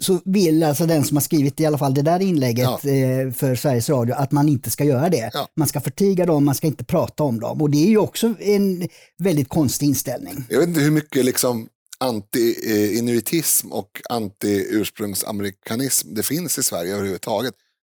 så 0.03 0.19
vill 0.25 0.63
alltså 0.63 0.85
den 0.85 1.03
som 1.03 1.17
har 1.17 1.21
skrivit 1.21 1.59
i 1.59 1.65
alla 1.65 1.77
fall 1.77 1.93
det 1.93 2.01
där 2.01 2.19
inlägget 2.19 2.69
ja. 2.83 2.89
eh, 2.89 3.31
för 3.31 3.55
Sveriges 3.55 3.89
Radio 3.89 4.15
att 4.15 4.31
man 4.31 4.49
inte 4.49 4.69
ska 4.69 4.83
göra 4.83 5.09
det. 5.09 5.29
Ja. 5.33 5.47
Man 5.55 5.67
ska 5.67 5.81
förtiga 5.81 6.25
dem, 6.25 6.45
man 6.45 6.55
ska 6.55 6.67
inte 6.67 6.85
prata 6.85 7.23
om 7.23 7.39
dem 7.39 7.61
och 7.61 7.69
det 7.69 7.85
är 7.85 7.89
ju 7.89 7.97
också 7.97 8.33
en 8.39 8.87
väldigt 9.17 9.49
konstig 9.49 9.87
inställning. 9.87 10.43
Jag 10.49 10.59
vet 10.59 10.67
inte 10.67 10.81
hur 10.81 10.91
mycket 10.91 11.25
liksom 11.25 11.67
anti-inuitism 11.99 13.71
och 13.71 14.01
anti-ursprungsamerikanism 14.09 16.13
det 16.13 16.23
finns 16.23 16.57
i 16.57 16.63
Sverige 16.63 16.93
överhuvudtaget. 16.93 17.53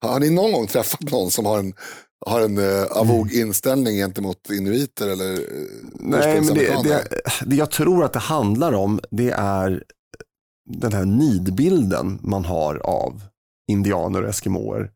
Har 0.08 0.20
ni 0.20 0.30
någon 0.30 0.52
gång 0.52 0.66
träffat 0.66 1.10
någon 1.10 1.30
som 1.30 1.46
har 1.46 1.58
en, 1.58 1.74
har 2.26 2.40
en 2.40 2.58
uh, 2.58 2.84
avog 2.84 3.32
inställning 3.32 3.96
gentemot 3.96 4.50
inuiter 4.50 5.08
eller 5.08 5.32
uh, 5.32 5.38
Nej, 5.92 6.40
men 6.40 6.54
det, 6.54 6.82
det, 6.82 7.04
det 7.46 7.56
jag 7.56 7.70
tror 7.70 8.04
att 8.04 8.12
det 8.12 8.18
handlar 8.18 8.72
om 8.72 9.00
det 9.10 9.30
är 9.30 9.82
den 10.70 10.92
här 10.92 11.04
nidbilden 11.04 12.18
man 12.22 12.44
har 12.44 12.76
av 12.76 13.22
indianer 13.70 14.22
och 14.22 14.28
eskimoer. 14.28 14.90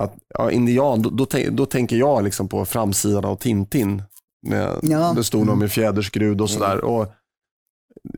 Att, 0.00 0.14
ja, 0.38 0.50
indian, 0.50 1.02
då, 1.02 1.10
då, 1.10 1.26
då, 1.50 1.66
tänker 1.66 1.96
jag 1.96 2.24
liksom 2.24 2.48
på 2.48 2.64
framsidan 2.64 3.24
av 3.24 3.36
Tintin 3.36 4.02
med, 4.46 4.78
ja. 4.82 5.12
det 5.16 5.24
stod 5.24 5.46
någon 5.46 5.58
med 5.58 5.72
fjäderskrud 5.72 6.40
och 6.40 6.50
sådär. 6.50 6.84
Och 6.84 7.12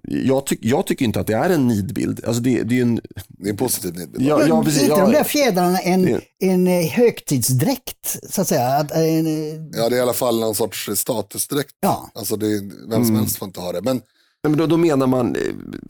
jag, 0.02 0.46
tyck, 0.46 0.58
jag 0.62 0.86
tycker 0.86 1.04
inte 1.04 1.20
att 1.20 1.26
det 1.26 1.34
är 1.34 1.50
en 1.50 1.66
nidbild. 1.66 2.24
Alltså 2.24 2.42
det, 2.42 2.62
det 2.62 2.78
är 2.78 2.82
en, 2.82 3.00
det 3.28 3.48
är 3.48 3.50
en 3.50 3.56
positiv 3.56 3.94
nidbild. 3.94 4.24
Ja, 4.28 4.46
ja, 4.46 4.62
precis, 4.64 4.82
inte 4.82 4.94
ja, 4.94 5.04
de 5.04 5.12
där 5.12 5.24
fjädrarna 5.24 5.78
en, 5.78 6.02
det, 6.02 6.20
en 6.38 6.66
eh, 6.66 6.90
högtidsdräkt, 6.90 8.16
så 8.30 8.40
att 8.40 8.48
säga? 8.48 8.68
Att, 8.68 8.90
en, 8.90 9.26
ja, 9.72 9.88
det 9.88 9.96
är 9.96 9.98
i 9.98 10.00
alla 10.00 10.12
fall 10.12 10.40
någon 10.40 10.54
sorts 10.54 10.90
statusdräkt. 10.94 11.70
Ja. 11.80 12.10
Alltså 12.14 12.36
det, 12.36 12.46
vem 12.88 12.90
som 12.90 13.02
mm. 13.02 13.16
helst 13.16 13.36
får 13.36 13.46
inte 13.46 13.60
ha 13.60 13.72
det. 13.72 13.82
Men 13.82 14.00
Nej, 14.44 14.50
men 14.50 14.58
då, 14.58 14.66
då, 14.66 14.76
menar 14.76 15.06
man 15.06 15.36
eh, 15.36 15.42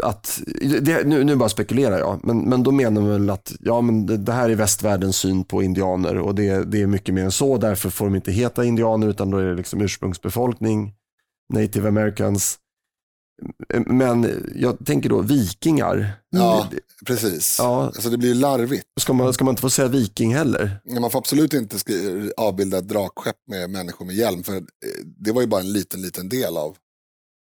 att, 0.02 0.40
det, 0.80 1.06
nu, 1.06 1.24
nu 1.24 1.36
bara 1.36 1.48
spekulerar 1.48 1.98
jag, 1.98 2.20
men, 2.22 2.38
men 2.38 2.62
då 2.62 2.70
menar 2.70 3.00
man 3.00 3.10
väl 3.10 3.30
att 3.30 3.52
ja, 3.60 3.80
men 3.80 4.06
det, 4.06 4.16
det 4.16 4.32
här 4.32 4.50
är 4.50 4.54
västvärldens 4.54 5.16
syn 5.16 5.44
på 5.44 5.62
indianer 5.62 6.18
och 6.18 6.34
det, 6.34 6.64
det 6.64 6.82
är 6.82 6.86
mycket 6.86 7.14
mer 7.14 7.24
än 7.24 7.32
så. 7.32 7.58
Därför 7.58 7.90
får 7.90 8.04
de 8.04 8.14
inte 8.14 8.32
heta 8.32 8.64
indianer 8.64 9.08
utan 9.08 9.30
då 9.30 9.38
är 9.38 9.44
det 9.44 9.54
liksom 9.54 9.80
ursprungsbefolkning, 9.80 10.92
native 11.52 11.88
americans. 11.88 12.58
Men 13.86 14.46
jag 14.54 14.86
tänker 14.86 15.08
då 15.08 15.20
vikingar. 15.20 16.12
Ja, 16.30 16.68
precis. 17.06 17.56
Ja. 17.58 17.84
Alltså 17.86 18.10
det 18.10 18.18
blir 18.18 18.34
larvigt. 18.34 18.86
Ska 19.00 19.12
man, 19.12 19.32
ska 19.32 19.44
man 19.44 19.52
inte 19.52 19.62
få 19.62 19.70
säga 19.70 19.88
viking 19.88 20.34
heller? 20.34 20.80
Man 21.00 21.10
får 21.10 21.18
absolut 21.18 21.54
inte 21.54 21.76
avbilda 22.36 22.78
ett 22.78 22.88
drakskepp 22.88 23.36
med 23.46 23.70
människor 23.70 24.04
med 24.04 24.14
hjälm. 24.14 24.42
För 24.42 24.62
det 25.04 25.32
var 25.32 25.40
ju 25.40 25.46
bara 25.46 25.60
en 25.60 25.72
liten, 25.72 26.02
liten 26.02 26.28
del 26.28 26.56
av 26.56 26.76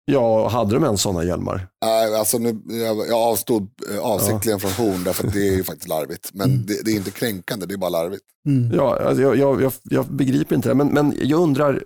Ja, 0.05 0.47
hade 0.47 0.73
de 0.73 0.84
ens 0.84 1.01
sådana 1.01 1.23
hjälmar? 1.23 1.67
Nej, 1.86 2.15
alltså 2.15 2.38
nu, 2.38 2.61
jag, 2.65 2.97
jag 2.97 3.19
avstod 3.19 3.69
eh, 3.91 3.99
avsiktligen 3.99 4.59
ja. 4.63 4.69
från 4.69 4.88
horn 4.88 5.03
därför 5.03 5.27
att 5.27 5.34
det 5.34 5.47
är 5.47 5.55
ju 5.55 5.63
faktiskt 5.63 5.88
larvigt. 5.88 6.29
Men 6.34 6.51
mm. 6.51 6.65
det, 6.65 6.86
det, 6.86 6.91
är 6.91 6.95
inte 6.95 7.11
kränkande, 7.11 7.65
det 7.65 7.73
är 7.73 7.77
bara 7.77 7.89
larvigt. 7.89 8.23
Mm. 8.47 8.71
Ja, 8.75 8.99
alltså 8.99 9.21
jag, 9.21 9.38
jag, 9.38 9.61
jag, 9.61 9.73
jag, 9.84 10.05
begriper 10.05 10.55
inte 10.55 10.69
det, 10.69 10.75
men, 10.75 10.88
men 10.88 11.17
jag 11.21 11.39
undrar 11.39 11.84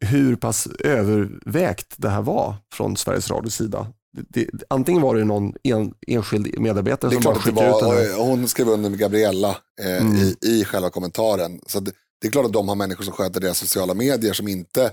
hur 0.00 0.36
pass 0.36 0.66
övervägt 0.66 1.94
det 1.96 2.08
här 2.08 2.22
var 2.22 2.56
från 2.72 2.96
Sveriges 2.96 3.30
Radios 3.30 3.54
sida. 3.54 3.86
Det, 4.16 4.44
det, 4.52 4.64
antingen 4.68 5.02
var 5.02 5.14
det 5.14 5.24
någon 5.24 5.52
en, 5.62 5.94
enskild 6.06 6.58
medarbetare 6.60 7.10
som 7.10 7.22
bara 7.22 7.34
skickade 7.34 7.70
ut 7.70 7.80
den 7.80 7.90
här. 7.90 8.18
Hon 8.18 8.48
skrev 8.48 8.68
under 8.68 8.90
med 8.90 8.98
Gabriella 8.98 9.56
eh, 9.80 10.02
mm. 10.02 10.16
i, 10.16 10.36
i 10.42 10.64
själva 10.64 10.90
kommentaren. 10.90 11.60
Så 11.66 11.80
det, 11.80 11.92
det, 12.20 12.26
är 12.26 12.30
klart 12.30 12.46
att 12.46 12.52
de 12.52 12.68
har 12.68 12.74
människor 12.74 13.04
som 13.04 13.12
sköter 13.12 13.40
deras 13.40 13.58
sociala 13.58 13.94
medier 13.94 14.32
som 14.32 14.48
inte 14.48 14.92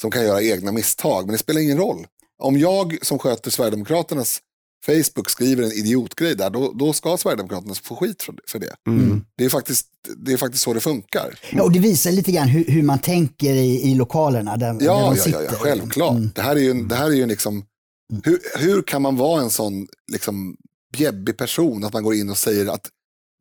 som 0.00 0.10
kan 0.10 0.24
göra 0.24 0.42
egna 0.42 0.72
misstag. 0.72 1.26
Men 1.26 1.32
det 1.32 1.38
spelar 1.38 1.60
ingen 1.60 1.78
roll. 1.78 2.06
Om 2.42 2.58
jag 2.58 2.98
som 3.02 3.18
sköter 3.18 3.50
Sverigedemokraternas 3.50 4.40
Facebook 4.86 5.30
skriver 5.30 5.62
en 5.62 5.72
idiotgrej 5.72 6.34
där, 6.34 6.50
då, 6.50 6.72
då 6.72 6.92
ska 6.92 7.16
Sverigedemokraterna 7.16 7.74
få 7.74 7.96
skit 7.96 8.22
för 8.48 8.58
det. 8.58 8.74
Mm. 8.86 9.24
Det, 9.36 9.44
är 9.44 9.48
faktiskt, 9.48 9.86
det 10.16 10.32
är 10.32 10.36
faktiskt 10.36 10.64
så 10.64 10.74
det 10.74 10.80
funkar. 10.80 11.38
Ja, 11.52 11.62
och 11.62 11.72
det 11.72 11.78
visar 11.78 12.12
lite 12.12 12.32
grann 12.32 12.48
hur, 12.48 12.64
hur 12.64 12.82
man 12.82 12.98
tänker 12.98 13.54
i, 13.54 13.90
i 13.90 13.94
lokalerna 13.94 14.56
där, 14.56 14.66
ja, 14.66 14.74
där 14.74 14.84
ja, 14.86 15.16
sitter. 15.16 15.42
Ja, 15.42 15.48
ja, 15.52 15.58
självklart. 15.58 16.16
Mm. 16.16 16.30
Det 16.34 16.42
här 16.42 16.56
är 16.56 16.60
ju, 16.60 16.74
det 16.74 16.94
här 16.94 17.06
är 17.06 17.14
ju 17.14 17.26
liksom, 17.26 17.54
mm. 17.54 18.22
hur, 18.24 18.40
hur 18.58 18.82
kan 18.82 19.02
man 19.02 19.16
vara 19.16 19.42
en 19.42 19.50
sån 19.50 19.86
liksom, 20.12 20.56
bjäbbig 20.96 21.36
person 21.36 21.84
att 21.84 21.92
man 21.92 22.02
går 22.02 22.14
in 22.14 22.30
och 22.30 22.38
säger 22.38 22.66
att 22.66 22.88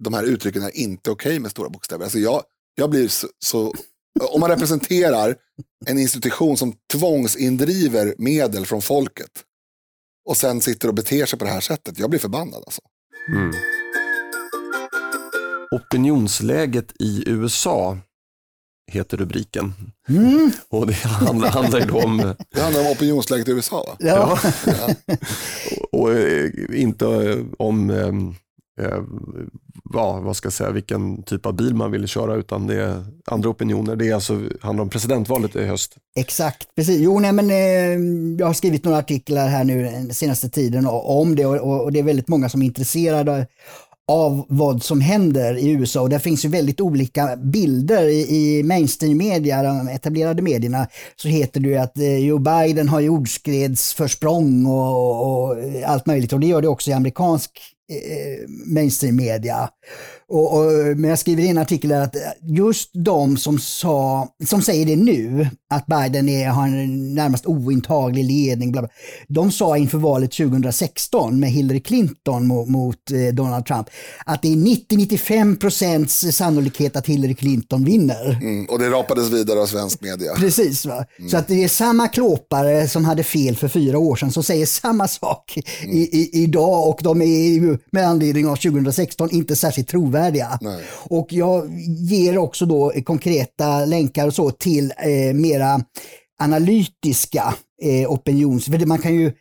de 0.03 0.13
här 0.13 0.23
uttrycken 0.23 0.63
är 0.63 0.77
inte 0.77 1.11
okej 1.11 1.29
okay 1.29 1.39
med 1.39 1.51
stora 1.51 1.69
bokstäver. 1.69 2.03
Alltså 2.03 2.19
jag, 2.19 2.43
jag 2.75 2.89
blir 2.89 3.07
så, 3.07 3.27
så 3.45 3.73
om 4.19 4.39
man 4.39 4.49
representerar 4.49 5.35
en 5.85 5.99
institution 5.99 6.57
som 6.57 6.73
tvångsindriver 6.93 8.15
medel 8.17 8.65
från 8.65 8.81
folket 8.81 9.31
och 10.27 10.37
sen 10.37 10.61
sitter 10.61 10.87
och 10.87 10.93
beter 10.93 11.25
sig 11.25 11.39
på 11.39 11.45
det 11.45 11.51
här 11.51 11.61
sättet, 11.61 11.99
jag 11.99 12.09
blir 12.09 12.19
förbannad 12.19 12.63
alltså. 12.65 12.81
Mm. 13.29 13.51
Opinionsläget 15.71 16.93
i 16.99 17.23
USA 17.25 17.97
heter 18.91 19.17
rubriken. 19.17 19.73
Mm. 20.09 20.51
Och 20.69 20.87
det 20.87 20.93
handlar, 20.93 21.49
handlar 21.49 21.79
ju 21.79 21.91
om... 21.91 22.17
Det 22.49 22.61
handlar 22.61 22.81
om 22.81 22.87
opinionsläget 22.87 23.47
i 23.47 23.51
USA 23.51 23.83
va? 23.87 23.95
Ja. 23.99 24.39
ja. 24.65 24.95
och, 25.91 25.99
och, 25.99 26.13
eh, 26.13 26.51
inte 26.73 27.05
om 27.57 27.89
eh, 28.77 29.01
ja, 29.93 30.19
vad 30.19 30.35
ska 30.35 30.45
jag 30.45 30.53
säga, 30.53 30.71
vilken 30.71 31.23
typ 31.23 31.45
av 31.45 31.55
bil 31.55 31.75
man 31.75 31.91
vill 31.91 32.07
köra 32.07 32.35
utan 32.35 32.67
det 32.67 32.81
är 32.83 33.05
andra 33.25 33.49
opinioner. 33.49 33.95
Det 33.95 34.07
är 34.07 34.13
alltså, 34.13 34.41
handlar 34.61 34.83
om 34.83 34.89
presidentvalet 34.89 35.55
i 35.55 35.65
höst. 35.65 35.95
Exakt, 36.15 36.75
precis. 36.75 36.99
Jo, 36.99 37.19
nej, 37.19 37.31
men, 37.31 37.49
eh, 37.49 38.37
jag 38.39 38.47
har 38.47 38.53
skrivit 38.53 38.85
några 38.85 38.97
artiklar 38.97 39.47
här 39.47 39.63
nu 39.63 39.85
eh, 39.85 39.91
den 39.91 40.13
senaste 40.13 40.49
tiden 40.49 40.87
om 40.87 41.35
det 41.35 41.45
och, 41.45 41.83
och 41.83 41.91
det 41.91 41.99
är 41.99 42.03
väldigt 42.03 42.27
många 42.27 42.49
som 42.49 42.61
är 42.61 42.65
intresserade 42.65 43.47
av 44.07 44.45
vad 44.49 44.83
som 44.83 45.01
händer 45.01 45.57
i 45.57 45.69
USA. 45.69 46.01
Och 46.01 46.09
det 46.09 46.19
finns 46.19 46.45
ju 46.45 46.49
väldigt 46.49 46.81
olika 46.81 47.35
bilder 47.35 48.07
i, 48.07 48.35
i 48.35 48.63
mainstream-media, 48.63 49.63
de 49.63 49.87
etablerade 49.87 50.41
medierna, 50.41 50.87
så 51.15 51.27
heter 51.27 51.59
det 51.59 51.69
ju 51.69 51.77
att 51.77 51.97
eh, 51.97 52.17
Joe 52.17 52.39
Biden 52.39 52.89
har 52.89 52.99
jordskredsförsprång 52.99 54.65
och, 54.65 55.47
och 55.47 55.57
allt 55.85 56.05
möjligt. 56.05 56.33
Och 56.33 56.39
det 56.39 56.47
gör 56.47 56.61
det 56.61 56.67
också 56.67 56.89
i 56.89 56.93
amerikansk 56.93 57.51
eh, 57.87 58.45
mainstream-media. 58.47 59.71
Och, 60.29 60.57
och, 60.57 60.71
men 60.97 61.09
jag 61.09 61.19
skriver 61.19 61.43
i 61.43 61.47
en 61.47 61.57
artikel 61.57 61.91
att 61.91 62.15
just 62.41 62.89
de 62.93 63.37
som, 63.37 63.59
sa, 63.59 64.27
som 64.45 64.61
säger 64.61 64.85
det 64.85 64.95
nu, 64.95 65.47
att 65.69 65.85
Biden 65.85 66.29
är, 66.29 66.49
har 66.49 66.67
en 66.67 67.15
närmast 67.15 67.45
ointaglig 67.45 68.23
ledning, 68.23 68.71
bla 68.71 68.81
bla, 68.81 68.89
de 69.27 69.51
sa 69.51 69.77
inför 69.77 69.97
valet 69.97 70.31
2016 70.31 71.39
med 71.39 71.49
Hillary 71.49 71.79
Clinton 71.79 72.47
mot, 72.47 72.69
mot 72.69 73.11
eh, 73.11 73.35
Donald 73.35 73.65
Trump 73.65 73.89
att 74.25 74.41
det 74.41 74.47
är 74.47 74.55
90-95 74.55 75.59
procents 75.59 76.35
sannolikhet 76.35 76.95
att 76.95 77.07
Hillary 77.07 77.35
Clinton 77.35 77.83
vinner. 77.83 78.39
Mm, 78.41 78.65
och 78.65 78.79
det 78.79 78.89
rapades 78.89 79.29
vidare 79.29 79.59
av 79.61 79.65
svensk 79.65 80.01
media. 80.01 80.35
Precis, 80.35 80.85
va? 80.85 81.05
Mm. 81.19 81.29
så 81.29 81.37
att 81.37 81.47
det 81.47 81.63
är 81.63 81.67
samma 81.67 82.07
klåpare 82.07 82.87
som 82.87 83.05
hade 83.05 83.23
fel 83.23 83.55
för 83.55 83.67
fyra 83.67 83.97
år 83.97 84.15
sedan 84.15 84.31
som 84.31 84.43
säger 84.43 84.65
samma 84.65 85.07
sak 85.07 85.59
mm. 85.83 85.97
i, 85.97 85.99
i, 85.99 86.43
idag 86.43 86.89
och 86.89 86.99
de 87.03 87.21
är 87.21 87.49
ju 87.49 87.77
med 87.91 88.07
anledning 88.07 88.47
av 88.47 88.55
2016 88.55 89.29
inte 89.31 89.55
särskilt 89.55 89.87
trovärdiga 89.87 90.16
trovärdiga. 90.17 90.57
Nej. 90.61 90.83
Och 91.09 91.33
jag 91.33 91.79
ger 92.09 92.37
också 92.37 92.65
då 92.65 92.91
konkreta 93.05 93.85
länkar 93.85 94.27
och 94.27 94.33
så 94.33 94.51
till 94.51 94.93
eh, 94.97 95.33
mera 95.33 95.81
analytiska 96.39 97.53
eh, 97.81 98.11
opinions... 98.11 98.65
För 98.65 98.85
man 98.85 98.99
kan 98.99 99.15
ju 99.15 99.31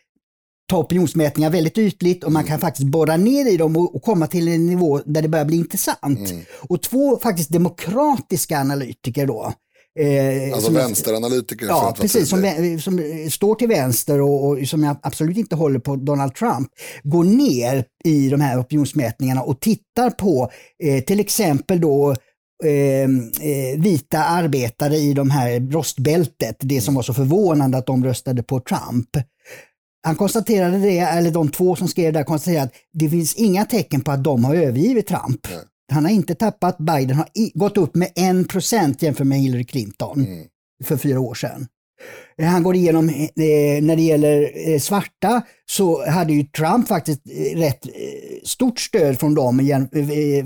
ta 0.70 0.78
opinionsmätningar 0.78 1.50
väldigt 1.50 1.78
ytligt 1.78 2.24
och 2.24 2.32
man 2.32 2.40
mm. 2.40 2.50
kan 2.50 2.60
faktiskt 2.60 2.88
borra 2.88 3.16
ner 3.16 3.52
i 3.52 3.56
dem 3.56 3.76
och, 3.76 3.94
och, 3.94 4.02
komma 4.02 4.26
till 4.26 4.48
en 4.48 4.66
nivå 4.66 5.00
där 5.04 5.22
det 5.22 5.28
börjar 5.28 5.44
bli 5.44 5.56
intressant. 5.56 6.30
Mm. 6.30 6.42
Och 6.68 6.82
två 6.82 7.18
faktiskt 7.18 7.50
demokratiska 7.50 8.60
analytiker 8.60 9.26
då, 9.26 9.52
Eh, 9.98 10.54
alltså 10.54 10.72
vänsteranalytiker? 10.72 11.66
Ja, 11.66 11.94
precis. 12.00 12.28
Som, 12.28 12.42
som, 12.80 13.00
står 13.30 13.54
till 13.54 13.68
vänster 13.68 14.20
och, 14.20 14.46
och, 14.46 14.68
som 14.68 14.96
absolut 15.02 15.36
inte 15.36 15.56
håller 15.56 15.78
på 15.78 15.96
Donald 15.96 16.34
Trump, 16.34 16.68
går 17.02 17.24
ner 17.24 17.84
i 18.04 18.28
de 18.28 18.40
här 18.40 18.60
opinionsmätningarna 18.60 19.42
och 19.42 19.60
tittar 19.60 20.10
på 20.10 20.50
eh, 20.84 21.04
till 21.04 21.20
exempel 21.20 21.80
då 21.80 22.16
eh, 22.64 22.70
eh 22.70 23.78
vita 23.78 24.24
arbetare 24.24 24.96
i 24.96 25.12
de 25.12 25.30
här 25.30 25.72
rostbältet, 25.72 26.56
det 26.60 26.80
som 26.80 26.94
var 26.94 27.02
så 27.02 27.14
förvånande 27.14 27.78
att 27.78 27.86
de 27.86 28.04
röstade 28.04 28.42
på 28.42 28.60
Trump. 28.60 29.08
Han 30.02 30.16
konstaterade 30.16 30.78
det, 30.78 30.98
eller 30.98 31.30
de 31.30 31.48
två 31.48 31.76
som 31.76 31.88
skrev 31.88 32.12
där 32.12 32.24
konstaterade 32.24 32.64
att 32.64 32.72
det 32.92 33.08
finns 33.10 33.34
inga 33.34 33.64
tecken 33.64 34.00
på 34.00 34.12
att 34.12 34.24
de 34.24 34.44
har 34.44 34.54
övergivit 34.54 35.06
Trump. 35.06 35.46
Nej. 35.50 35.64
Han 35.92 36.04
har 36.04 36.12
inte 36.12 36.34
tappat, 36.34 36.78
Biden 36.78 37.16
har 37.16 37.28
gått 37.54 37.78
upp 37.78 37.94
med 37.94 38.08
1% 38.08 38.96
jämfört 38.98 39.26
med 39.26 39.38
Hillary 39.38 39.64
Clinton 39.64 40.24
mm. 40.24 40.46
för 40.84 40.96
fyra 40.96 41.20
år 41.20 41.34
sedan. 41.34 41.66
Eh, 42.38 42.48
han 42.48 42.62
går 42.62 42.76
igenom, 42.76 43.08
eh, 43.08 43.82
när 43.82 43.96
det 43.96 44.02
gäller 44.02 44.68
eh, 44.68 44.78
svarta 44.78 45.42
så 45.66 46.10
hade 46.10 46.32
ju 46.32 46.44
Trump 46.44 46.88
faktiskt 46.88 47.20
rätt 47.54 47.86
stort 48.44 48.80
stöd 48.80 49.20
från 49.20 49.34
dem 49.34 49.58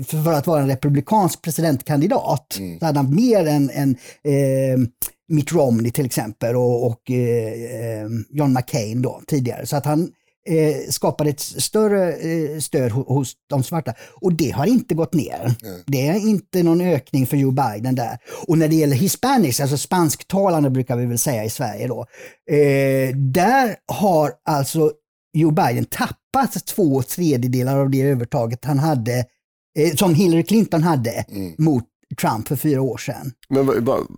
för 0.07 0.33
att 0.33 0.47
vara 0.47 0.61
en 0.61 0.67
republikansk 0.67 1.41
presidentkandidat. 1.41 2.57
Mm. 2.59 2.79
Så 2.79 2.85
hade 2.85 2.99
han 2.99 3.15
mer 3.15 3.45
än, 3.45 3.69
än 3.69 3.95
eh, 4.23 4.79
Mitt 5.27 5.51
Romney 5.51 5.91
till 5.91 6.05
exempel 6.05 6.55
och, 6.55 6.85
och 6.85 7.11
eh, 7.11 8.07
John 8.29 8.53
McCain 8.53 9.01
då 9.01 9.21
tidigare. 9.27 9.65
Så 9.65 9.75
att 9.75 9.85
han 9.85 10.11
eh, 10.49 10.89
skapade 10.89 11.29
ett 11.29 11.39
större 11.39 12.13
eh, 12.13 12.59
stöd 12.59 12.91
hos 12.91 13.33
de 13.49 13.63
svarta. 13.63 13.93
Och 14.21 14.33
det 14.33 14.51
har 14.51 14.65
inte 14.65 14.95
gått 14.95 15.13
ner. 15.13 15.55
Mm. 15.63 15.81
Det 15.87 16.07
är 16.07 16.15
inte 16.15 16.63
någon 16.63 16.81
ökning 16.81 17.27
för 17.27 17.37
Joe 17.37 17.51
Biden 17.51 17.95
där. 17.95 18.17
Och 18.47 18.57
när 18.57 18.67
det 18.67 18.75
gäller 18.75 18.95
hispanics, 18.95 19.59
alltså 19.59 19.77
spansktalande 19.77 20.69
brukar 20.69 20.95
vi 20.95 21.05
väl 21.05 21.19
säga 21.19 21.43
i 21.43 21.49
Sverige 21.49 21.87
då, 21.87 22.05
eh, 22.51 23.15
där 23.15 23.75
har 23.87 24.31
alltså 24.49 24.91
Joe 25.33 25.51
Biden 25.51 25.85
tappat 25.85 26.65
två 26.65 27.01
tredjedelar 27.01 27.77
av 27.79 27.89
det 27.89 28.01
övertaget 28.01 28.65
han 28.65 28.79
hade, 28.79 29.25
eh, 29.79 29.95
som 29.95 30.15
Hillary 30.15 30.43
Clinton 30.43 30.83
hade 30.83 31.25
Mm. 31.29 31.53
mot 31.57 31.83
Trump 32.15 32.47
för 32.47 32.55
fyra 32.55 32.81
år 32.81 32.97
sedan. 32.97 33.31
Men 33.49 33.67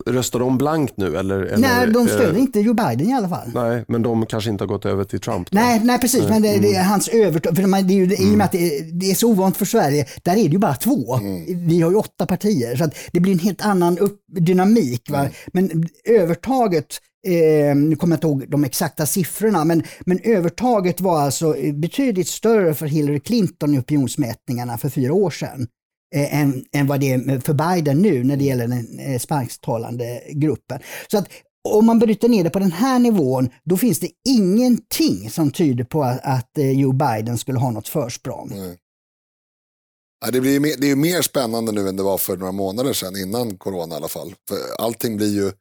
röstar 0.06 0.40
de 0.40 0.58
blankt 0.58 0.94
nu? 0.98 1.18
Eller, 1.18 1.40
eller, 1.40 1.58
nej, 1.58 1.88
de 1.88 2.08
stöder 2.08 2.34
eh, 2.34 2.40
inte 2.40 2.60
Joe 2.60 2.74
Biden 2.74 3.10
i 3.10 3.14
alla 3.14 3.30
fall. 3.30 3.52
Nej, 3.54 3.86
men 3.88 4.02
de 4.02 4.26
kanske 4.26 4.50
inte 4.50 4.64
har 4.64 4.68
gått 4.70 4.86
över 4.86 5.04
till 5.04 5.20
Trump? 5.20 5.52
då? 5.52 5.56
Nej, 5.60 5.82
nej 5.84 6.00
precis, 6.00 6.30
men 6.30 6.42
det, 6.42 6.58
det 6.58 6.76
är 6.76 6.84
hans 6.84 7.08
övertag. 7.08 7.56
För 7.56 7.64
man, 7.64 7.88
det 7.88 7.94
är 7.94 7.96
ju, 7.96 8.04
I 8.04 8.16
och 8.16 8.20
Mm. 8.20 8.38
med 8.38 8.46
att 8.46 8.52
det 8.52 8.78
är, 8.78 8.84
det 9.00 9.12
är 9.12 9.16
så 9.16 9.30
ovant 9.30 9.58
för 9.58 9.66
Sverige, 9.66 10.06
där 10.24 10.32
är 10.32 10.36
det 10.36 10.42
ju 10.42 10.58
bara 10.58 10.76
två. 10.76 11.20
Vi 11.68 11.82
har 11.82 11.90
ju 11.92 11.98
åtta 11.98 12.26
partier, 12.26 12.76
så 12.76 12.90
det 13.12 13.20
blir 13.20 13.34
en 13.34 13.40
helt 13.40 13.66
annan 13.66 13.98
upp, 13.98 14.20
dynamik. 14.40 15.10
Va? 15.10 15.28
Men 15.54 15.86
övertaget, 16.06 16.86
eh, 17.28 17.76
nu 17.76 17.96
kommer 17.96 18.14
jag 18.14 18.18
inte 18.18 18.28
ihåg 18.28 18.46
de 18.52 18.64
exakta 18.64 19.06
siffrorna, 19.06 19.66
men, 19.66 19.84
men 20.06 20.20
övertaget 20.24 21.02
var 21.02 21.22
alltså 21.22 21.56
betydligt 21.74 22.28
större 22.28 22.74
för 22.74 22.86
Hillary 22.86 23.20
Clinton 23.20 23.74
i 23.76 23.80
opinionsmätningarna 23.80 24.78
för 24.78 24.90
fyra 24.90 25.14
år 25.14 25.30
sedan. 25.30 25.68
Eh, 26.14 26.42
än, 26.42 26.66
än 26.72 26.88
vad 26.88 27.00
det 27.00 27.14
är 27.14 27.40
för 27.40 27.54
Biden 27.54 28.02
nu 28.02 28.24
när 28.24 28.38
det 28.38 28.44
gäller 28.44 28.68
den 28.68 29.00
eh, 29.00 29.20
spansktalande 29.20 30.24
gruppen. 30.30 30.80
Så 31.12 31.18
att 31.18 31.30
om 31.70 31.86
man 31.86 32.00
bryter 32.00 32.30
ner 32.30 32.44
det 32.44 32.50
på 32.50 32.60
den 32.60 32.72
här 32.72 33.00
nivån, 33.00 33.50
då 33.64 33.78
finns 33.78 34.00
det 34.00 34.10
ingenting 34.28 35.30
som 35.30 35.52
tyder 35.52 35.84
på 35.84 36.04
att, 36.04 36.20
att 36.24 36.58
eh, 36.58 36.72
Joe 36.72 36.92
Biden 36.92 37.38
skulle 37.38 37.60
ha 37.60 37.72
något 37.72 37.88
försprång. 37.88 38.52
Nej. 38.56 38.78
Ja, 40.26 40.32
det, 40.32 40.42
blir 40.42 40.52
ju 40.52 40.60
mer, 40.60 40.74
det 40.78 40.86
är 40.86 40.90
ju 40.90 40.96
mer 40.96 41.22
spännande 41.22 41.72
nu 41.72 41.90
än 41.90 41.96
det 41.96 42.04
var 42.04 42.18
för 42.18 42.38
några 42.38 42.52
månader 42.52 42.94
sedan, 42.94 43.16
innan 43.16 43.58
corona 43.58 43.96
i 43.96 43.98
alla 43.98 44.08
fall. 44.08 44.36
För 44.50 44.84
allting 44.84 45.18
blir 45.18 45.36
ju 45.36 45.52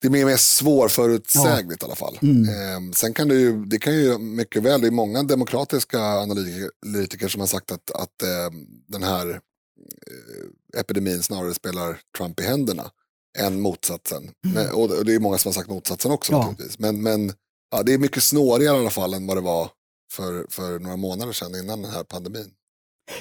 det 0.00 0.08
är 0.08 0.10
mer, 0.10 0.24
mer 0.24 0.36
svårförutsägligt 0.36 1.82
i 1.82 1.86
alla 1.86 1.94
fall. 1.94 2.18
Mm. 2.22 2.48
Ehm, 2.48 2.92
sen 2.92 3.14
kan 3.14 3.28
det 3.28 3.34
ju, 3.34 3.64
det 3.64 3.78
kan 3.78 3.94
ju 3.94 4.18
mycket 4.18 4.62
väl, 4.62 4.80
det 4.80 4.86
är 4.86 4.90
många 4.90 5.22
demokratiska 5.22 6.00
analytiker 6.00 7.28
som 7.28 7.40
har 7.40 7.46
sagt 7.46 7.72
att, 7.72 7.90
att 7.90 8.22
ehm, 8.22 8.66
den 8.86 9.02
här 9.02 9.30
eh, 9.30 10.80
epidemin 10.80 11.22
snarare 11.22 11.54
spelar 11.54 11.98
Trump 12.18 12.40
i 12.40 12.42
händerna 12.42 12.90
än 13.38 13.60
motsatsen. 13.60 14.30
Men, 14.54 14.70
och, 14.70 15.04
det 15.04 15.14
är 15.14 15.20
många 15.20 15.38
som 15.38 15.48
har 15.48 15.54
sagt 15.54 15.68
motsatsen 15.68 16.10
också 16.10 16.32
Mm. 16.32 16.40
Ja. 16.40 16.50
naturligtvis. 16.50 16.78
Men, 16.78 17.02
men 17.02 17.32
ja, 17.70 17.82
det 17.82 17.94
är 17.94 17.98
mycket 17.98 18.22
snårigare 18.22 18.76
i 18.76 18.80
alla 18.80 18.90
fall 18.90 19.14
än 19.14 19.26
vad 19.26 19.36
det 19.36 19.40
var 19.40 19.70
för, 20.12 20.46
för 20.50 20.78
några 20.78 20.96
månader 20.96 21.32
sedan 21.32 21.54
innan 21.54 21.82
den 21.82 21.90
här 21.90 22.04
pandemin. 22.04 22.50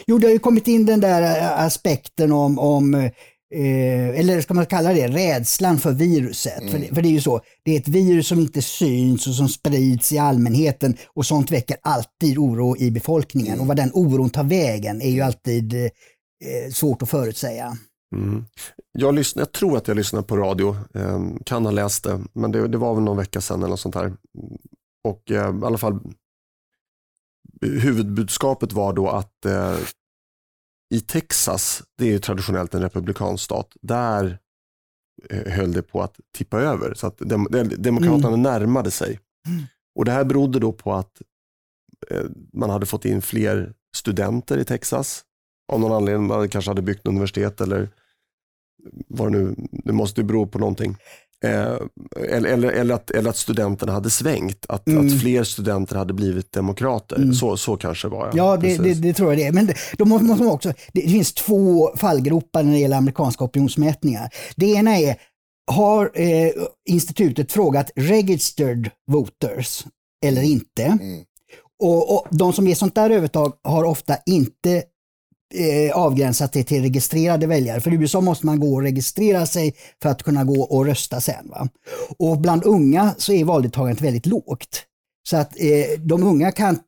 Jo, 0.07 0.17
det 0.17 0.28
har 0.28 0.32
ju 0.32 0.39
kommit 0.39 0.67
in 0.67 0.86
den 0.86 0.99
där 0.99 1.21
eh, 1.21 1.59
aspekten 1.59 2.32
om, 2.32 2.59
om 2.59 3.09
eh, 3.55 4.19
eller 4.19 4.41
ska 4.41 4.53
man 4.53 4.65
kalla 4.65 4.93
det 4.93 5.07
rädslan 5.07 5.77
för 5.79 5.91
viruset. 5.91 6.71
För, 6.71 6.79
det, 6.79 6.95
för 6.95 7.01
det 7.01 7.07
är 7.07 7.11
ju 7.11 7.21
så, 7.21 7.41
det 7.63 7.75
är 7.75 7.79
ett 7.79 7.87
virus 7.87 8.27
som 8.27 8.39
inte 8.39 8.61
syns 8.61 9.27
och 9.27 9.33
som 9.33 9.49
sprids 9.49 10.11
i 10.11 10.17
allmänheten 10.17 10.97
och 11.07 11.25
sånt 11.25 11.51
väcker 11.51 11.77
alltid 11.81 12.37
oro 12.37 12.77
i 12.77 12.91
befolkningen. 12.91 13.59
Och 13.59 13.67
vad 13.67 13.77
den 13.77 13.91
oron 13.93 14.29
tar 14.29 14.43
vägen 14.43 15.01
är 15.01 15.09
ju 15.09 15.21
alltid 15.21 15.73
eh, 15.73 16.71
svårt 16.73 17.01
att 17.01 17.09
förutsäga. 17.09 17.77
Mm. 18.15 18.45
Jag, 18.91 19.15
lyssn- 19.15 19.39
jag 19.39 19.51
tror 19.51 19.77
att 19.77 19.87
jag 19.87 19.97
lyssnade 19.97 20.27
på 20.27 20.37
radio, 20.37 20.77
eh, 20.93 21.21
kan 21.45 21.65
ha 21.65 21.71
läst 21.71 22.03
det, 22.03 22.23
men 22.33 22.51
det, 22.51 22.67
det 22.67 22.77
var 22.77 22.95
väl 22.95 23.03
någon 23.03 23.17
vecka 23.17 23.41
sedan 23.41 23.59
eller 23.59 23.69
något 23.69 23.79
sånt 23.79 23.95
här. 23.95 24.13
Och 25.03 25.31
eh, 25.31 25.59
i 25.61 25.65
alla 25.65 25.77
fall 25.77 25.99
huvudbudskapet 27.61 28.73
var 28.73 28.93
då 28.93 29.09
att 29.09 29.45
eh, 29.45 29.75
i 30.89 30.99
Texas, 31.01 31.83
det 31.97 32.05
är 32.05 32.09
ju 32.11 32.19
traditionellt 32.19 32.73
en 32.73 32.81
republikansk 32.81 33.43
stat, 33.43 33.75
där 33.81 34.39
eh, 35.29 35.51
höll 35.53 35.71
det 35.71 35.81
på 35.81 36.01
att 36.03 36.19
tippa 36.38 36.59
över. 36.61 36.93
Så 36.93 37.07
att 37.07 37.17
dem, 37.17 37.47
dem- 37.51 37.71
Demokraterna 37.77 38.35
närmade 38.35 38.91
sig. 38.91 39.19
Och 39.95 40.05
Det 40.05 40.11
här 40.11 40.23
berodde 40.23 40.59
då 40.59 40.73
på 40.73 40.93
att 40.93 41.21
eh, 42.09 42.23
man 42.53 42.69
hade 42.69 42.85
fått 42.85 43.05
in 43.05 43.21
fler 43.21 43.73
studenter 43.95 44.57
i 44.57 44.65
Texas. 44.65 45.23
Av 45.71 45.79
någon 45.79 45.91
anledning, 45.91 46.27
man 46.27 46.49
kanske 46.49 46.71
hade 46.71 46.81
byggt 46.81 47.07
universitet 47.07 47.61
eller 47.61 47.89
vad 49.07 49.31
det 49.31 49.38
nu, 49.38 49.55
det 49.71 49.93
måste 49.93 50.21
ju 50.21 50.27
bero 50.27 50.47
på 50.47 50.59
någonting. 50.59 50.97
Eh, 51.45 51.75
eller, 52.29 52.49
eller, 52.49 52.69
eller, 52.69 52.95
att, 52.95 53.11
eller 53.11 53.29
att 53.29 53.38
studenterna 53.38 53.91
hade 53.91 54.09
svängt, 54.09 54.65
att, 54.69 54.88
Mm. 54.88 55.07
att 55.07 55.21
fler 55.21 55.43
studenter 55.43 55.95
hade 55.95 56.13
blivit 56.13 56.51
demokrater. 56.51 57.31
Så, 57.31 57.57
så 57.57 57.77
kanske 57.77 58.07
var 58.07 58.31
Ja, 58.33 58.57
det, 58.57 58.77
det, 58.77 58.93
det 58.93 59.13
tror 59.13 59.29
jag 59.29 59.38
det 59.38 59.43
är. 59.47 59.51
Men 59.51 59.65
det, 59.67 59.73
då 59.97 60.05
måste 60.05 60.25
måste 60.25 60.43
man 60.43 60.53
också, 60.53 60.73
det 60.93 61.01
finns 61.01 61.33
två 61.33 61.91
fallgropar 61.95 62.63
när 62.63 62.71
det 62.71 62.79
gäller 62.79 62.97
amerikanska 62.97 63.43
opinionsmätningar. 63.43 64.29
Det 64.55 64.65
ena 64.65 64.97
är, 64.97 65.15
har 65.71 66.11
eh, 66.13 66.51
institutet 66.89 67.51
frågat 67.51 67.91
registered 67.95 68.89
voters 69.11 69.85
eller 70.25 70.41
inte? 70.41 70.83
Mm. 70.83 71.23
Och, 71.83 72.13
och 72.15 72.27
de 72.31 72.53
som 72.53 72.67
ger 72.67 72.75
sånt 72.75 72.95
där 72.95 73.09
övertag 73.09 73.53
har 73.63 73.83
ofta 73.83 74.17
inte 74.25 74.83
eh, 75.55 75.97
avgränsat 75.97 76.53
det 76.53 76.63
till 76.63 76.81
registrerade 76.81 77.47
väljare. 77.47 77.81
För 77.81 77.93
i 77.93 77.95
USA 77.95 78.21
måste 78.21 78.45
man 78.45 78.59
gå 78.59 78.73
och 78.73 78.81
registrera 78.81 79.45
sig 79.45 79.75
för 80.01 80.09
att 80.09 80.23
kunna 80.23 80.43
gå 80.43 80.61
och 80.63 80.85
rösta 80.85 81.21
sen. 81.21 81.49
Va? 81.49 81.69
Och 82.19 82.37
bland 82.37 82.63
unga 82.63 83.15
så 83.17 83.33
är 83.33 83.43
valdeltagandet 83.43 84.01
väldigt 84.01 84.25
lågt. 84.25 84.83
Så 85.29 85.37
att 85.37 85.59
eh, 85.59 85.99
de 85.99 86.23
unga 86.23 86.51
kan, 86.51 86.79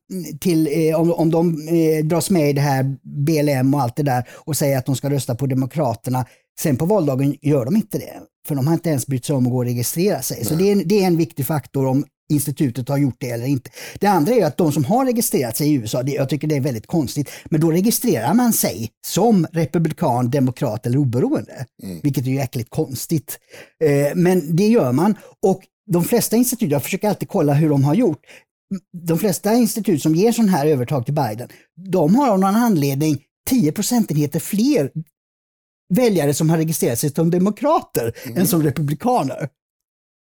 till, 0.41 0.67
eh, 0.67 0.99
om, 0.99 1.13
om 1.13 1.31
de 1.31 1.67
eh, 1.67 2.05
dras 2.05 2.29
med 2.29 2.49
i 2.49 2.53
det 2.53 2.61
här 2.61 2.95
BLM 3.03 3.73
och 3.73 3.81
allt 3.81 3.95
det 3.95 4.03
där 4.03 4.27
och 4.29 4.57
säger 4.57 4.77
att 4.77 4.85
de 4.85 4.95
ska 4.95 5.09
rösta 5.09 5.35
på 5.35 5.45
Demokraterna, 5.45 6.25
sen 6.61 6.77
på 6.77 6.85
valdagen 6.85 7.35
gör 7.41 7.65
de 7.65 7.75
inte 7.75 7.97
det. 7.97 8.13
För 8.47 8.55
de 8.55 8.67
har 8.67 8.73
inte 8.73 8.89
ens 8.89 9.07
brytt 9.07 9.25
sig 9.25 9.35
om 9.35 9.45
att 9.45 9.51
gå 9.51 9.57
och 9.57 9.65
registrera 9.65 10.21
sig. 10.21 10.45
Så 10.45 10.55
det 10.55 10.71
är, 10.71 10.75
det 10.85 11.03
är 11.03 11.07
en 11.07 11.17
viktig 11.17 11.45
faktor 11.45 11.85
om 11.85 12.05
institutet 12.29 12.89
har 12.89 12.97
gjort 12.97 13.15
det 13.19 13.29
eller 13.29 13.45
inte. 13.45 13.69
Det 13.99 14.07
andra 14.07 14.33
är 14.33 14.45
att 14.45 14.57
de 14.57 14.71
som 14.71 14.85
har 14.85 15.05
registrerat 15.05 15.57
sig 15.57 15.69
i 15.69 15.73
USA, 15.73 16.03
det, 16.03 16.11
jag 16.11 16.29
tycker 16.29 16.47
det 16.47 16.55
är 16.55 16.61
väldigt 16.61 16.87
konstigt, 16.87 17.29
men 17.45 17.61
då 17.61 17.71
registrerar 17.71 18.33
man 18.33 18.53
sig 18.53 18.89
som 19.07 19.47
republikan, 19.51 20.29
demokrat 20.29 20.85
eller 20.85 20.97
oberoende. 20.97 21.65
Vilket 22.03 22.27
är 22.27 22.31
jäkligt 22.31 22.69
konstigt. 22.69 23.39
Eh, 23.83 24.15
men 24.15 24.55
det 24.55 24.67
gör 24.67 24.91
man 24.91 25.15
och 25.41 25.61
de 25.91 26.03
flesta 26.03 26.35
institut, 26.35 26.71
jag 26.71 26.83
försöker 26.83 27.09
alltid 27.09 27.29
kolla 27.29 27.53
hur 27.53 27.69
de 27.69 27.83
har 27.83 27.95
gjort, 27.95 28.19
de 29.07 29.19
flesta 29.19 29.53
institut 29.53 30.01
som 30.01 30.15
ger 30.15 30.31
sån 30.31 30.49
här 30.49 30.65
övertag 30.65 31.05
till 31.05 31.13
Biden, 31.13 31.49
de 31.91 32.15
har 32.15 32.29
av 32.29 32.39
någon 32.39 32.55
anledning 32.55 33.21
10 33.49 33.71
procentenheter 33.71 34.39
fler 34.39 34.91
väljare 35.93 36.33
som 36.33 36.49
har 36.49 36.57
registrerat 36.57 36.99
sig 36.99 37.09
som 37.09 37.31
demokrater 37.31 38.13
än 38.35 38.47
som 38.47 38.63
republikaner. 38.63 39.49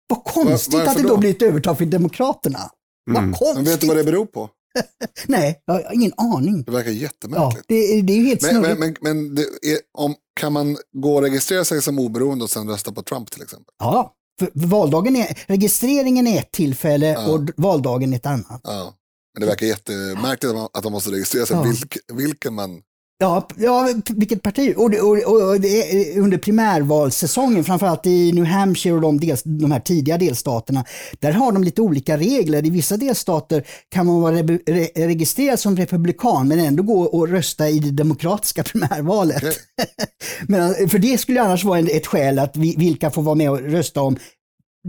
Vad 0.09 0.25
konstigt 0.25 0.75
varför 0.75 0.91
att 0.91 0.97
det 0.97 1.03
då 1.03 1.09
då? 1.09 1.17
blir 1.17 1.31
ett 1.31 1.43
övertag 1.43 1.79
för 1.79 1.85
demokraterna. 1.85 2.71
Vad 3.11 3.17
Mm. 3.23 3.35
konstigt. 3.35 3.55
Men 3.57 3.65
vet 3.65 3.81
du 3.81 3.87
vad 3.87 3.97
det 3.97 4.05
beror 4.05 4.27
på? 4.27 4.51
Nej, 5.27 5.63
jag 5.65 5.75
har 5.75 5.95
ingen 5.95 6.13
aning. 6.17 6.63
Det 6.63 6.73
verkar 6.73 6.91
Ja, 6.91 6.97
jättemärkligt. 6.97 7.65
det, 7.69 7.75
är- 7.75 8.03
det 8.03 8.13
är 8.13 8.17
ju 8.17 8.27
helt 8.27 8.43
Men, 8.43 8.51
snurrigt. 8.51 8.79
men, 8.79 8.97
men, 9.03 9.25
men 9.25 9.35
det 9.35 9.43
är, 9.43 9.79
om, 9.99 10.15
kan 10.41 10.53
man 10.53 10.77
gå 10.93 11.15
och 11.17 11.23
registrera 11.23 11.65
sig 11.65 11.83
som 11.83 11.99
oberoende 11.99 12.45
och 12.45 12.51
sen 12.51 12.69
rösta 12.69 12.93
på 12.93 13.03
Trump 13.03 13.31
till 13.31 13.43
exempel? 13.43 13.75
Ja, 13.79 14.13
för 14.39 14.51
valdagen 14.55 15.17
är, 15.17 15.39
registreringen 15.47 16.27
är 16.27 16.39
ett 16.39 16.51
tillfälle 16.51 17.07
Ja. 17.07 17.27
och 17.29 17.41
valdagen 17.57 18.13
ett 18.15 18.27
annat. 18.27 18.61
Ja. 18.65 18.95
Men 19.35 19.41
det 19.41 19.47
verkar 19.47 19.67
jättemärkligt 19.67 20.51
att 20.51 20.57
man, 20.57 20.69
att 20.73 20.85
man 20.85 20.93
måste 20.93 21.11
registrera 21.11 21.47
sig 21.47 21.57
Ja. 21.57 21.63
vilk, 21.63 21.97
vilken 22.13 22.55
man... 22.55 22.81
Ja, 23.19 23.49
ja 23.57 23.89
vilket 24.09 24.43
parti. 24.43 24.75
Och 24.77 24.91
det, 24.91 25.01
och, 25.01 25.17
och, 25.17 25.61
det 25.61 26.19
under 26.19 26.39
primärvalssäsongen, 26.39 27.65
framförallt 27.65 28.07
i 28.07 28.33
New 28.33 28.45
Hampshire 28.45 28.95
och 28.95 29.01
de, 29.01 29.21
dels, 29.21 29.43
de 29.43 29.73
här 29.73 29.81
tidiga 29.81 30.19
delstaterna, 30.19 30.85
där 31.19 31.33
har 31.33 31.53
de 31.53 31.65
lite 31.65 31.83
olika 31.83 32.17
regler. 32.17 32.67
I 32.67 32.71
vissa 32.71 32.97
delstater 32.97 33.67
kan 33.89 34.07
man 34.07 34.21
vara 34.21 34.35
re, 34.35 34.59
re, 34.67 35.07
registrerad 35.07 35.61
som 35.61 35.77
republikan 35.77 36.49
men 36.49 36.59
ändå 36.59 36.83
gå 36.83 37.03
och 37.03 37.29
rösta 37.29 37.69
i 37.69 37.79
det 37.79 37.91
demokratiska 37.91 38.63
primärvalet. 38.73 39.37
Okej. 39.37 39.57
men, 40.49 40.89
för 40.89 40.99
det 40.99 41.19
skulle 41.19 41.43
annars 41.43 41.65
vara 41.65 41.79
ett 41.79 42.07
skäl 42.07 42.39
att 42.39 42.57
vi, 42.57 42.75
vilka 42.79 43.11
får 43.11 43.23
vara 43.23 43.35
med 43.35 43.51
och 43.51 43.61
rösta 43.61 44.01
om 44.01 44.17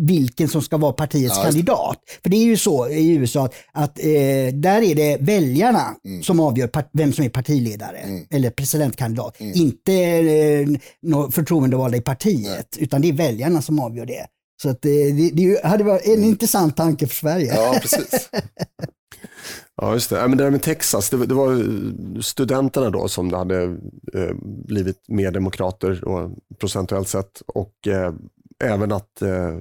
vilken 0.06 0.48
som 0.48 0.62
ska 0.62 0.78
vara 0.78 0.94
partiets 0.94 1.36
Ja, 1.38 1.44
kandidat. 1.44 1.98
För 2.24 2.30
det 2.30 2.38
är 2.38 2.44
ju 2.46 2.58
så 2.58 2.88
i 2.90 3.16
USA 3.16 3.46
att, 3.46 3.54
att 3.74 4.00
eh, 4.00 4.06
där 4.54 4.82
är 4.82 4.96
det 4.96 5.18
väljarna 5.22 5.96
Mm. 6.06 6.24
som 6.24 6.40
avgör 6.40 6.68
part, 6.68 6.90
vem 6.94 7.14
som 7.14 7.26
är 7.26 7.30
partiledare 7.30 7.98
eller 8.32 8.50
presidentkandidat. 8.50 9.36
Inte 9.42 9.94
eh, 9.94 10.68
förtroendevalda 11.32 11.98
i 11.98 12.02
partiet, 12.02 12.78
utan 12.80 13.02
det 13.02 13.10
är 13.10 13.14
väljarna 13.14 13.62
som 13.62 13.80
avgör 13.80 14.06
det. 14.06 14.26
Så 14.62 14.70
att, 14.70 14.86
eh, 14.86 14.92
det, 14.92 15.30
det 15.34 15.66
hade 15.66 15.84
varit 15.84 16.08
en 16.08 16.24
intressant 16.24 16.78
tanke 16.78 17.08
för 17.08 17.16
Sverige. 17.16 17.52
Mm. 17.52 17.64
Ja, 17.64 17.80
precis. 17.82 18.30
Ja, 19.82 19.94
just 19.94 20.10
det. 20.10 20.16
Ja, 20.16 20.28
men 20.28 20.38
det 20.38 20.44
där 20.44 20.52
med 20.52 20.62
Texas, 20.62 21.10
det, 21.10 21.26
det 21.26 21.34
var 21.34 21.64
studenterna 22.22 22.90
då 22.90 23.08
som 23.08 23.34
hade 23.34 23.64
eh, 24.14 24.36
blivit 24.68 24.98
mer 25.08 25.32
demokrater 25.32 26.04
och, 26.06 26.32
procentuellt 26.60 27.08
sett 27.08 27.42
och 27.48 27.88
eh, 27.88 28.14
även 28.64 28.92
att 28.92 29.22
eh, 29.22 29.58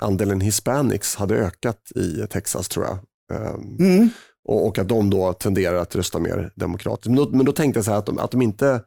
andelen 0.00 0.40
hispanics 0.40 1.16
hade 1.16 1.34
ökat 1.36 1.92
i 1.94 2.26
Texas 2.30 2.68
tror 2.68 2.84
jag. 2.86 2.98
Eh, 3.40 3.54
Mm. 3.78 4.08
och, 4.48 4.66
och 4.66 4.78
att 4.78 4.88
de 4.88 5.10
då 5.10 5.32
tenderar 5.32 5.76
att 5.76 5.96
rösta 5.96 6.18
mer 6.18 6.52
demokratiskt. 6.56 7.06
Men 7.06 7.16
då, 7.16 7.30
men 7.30 7.46
då 7.46 7.52
tänkte 7.52 7.78
jag 7.78 7.84
så 7.84 7.90
här 7.90 7.98
att 7.98 8.06
de, 8.06 8.18
att 8.18 8.30
de 8.30 8.42
inte 8.42 8.82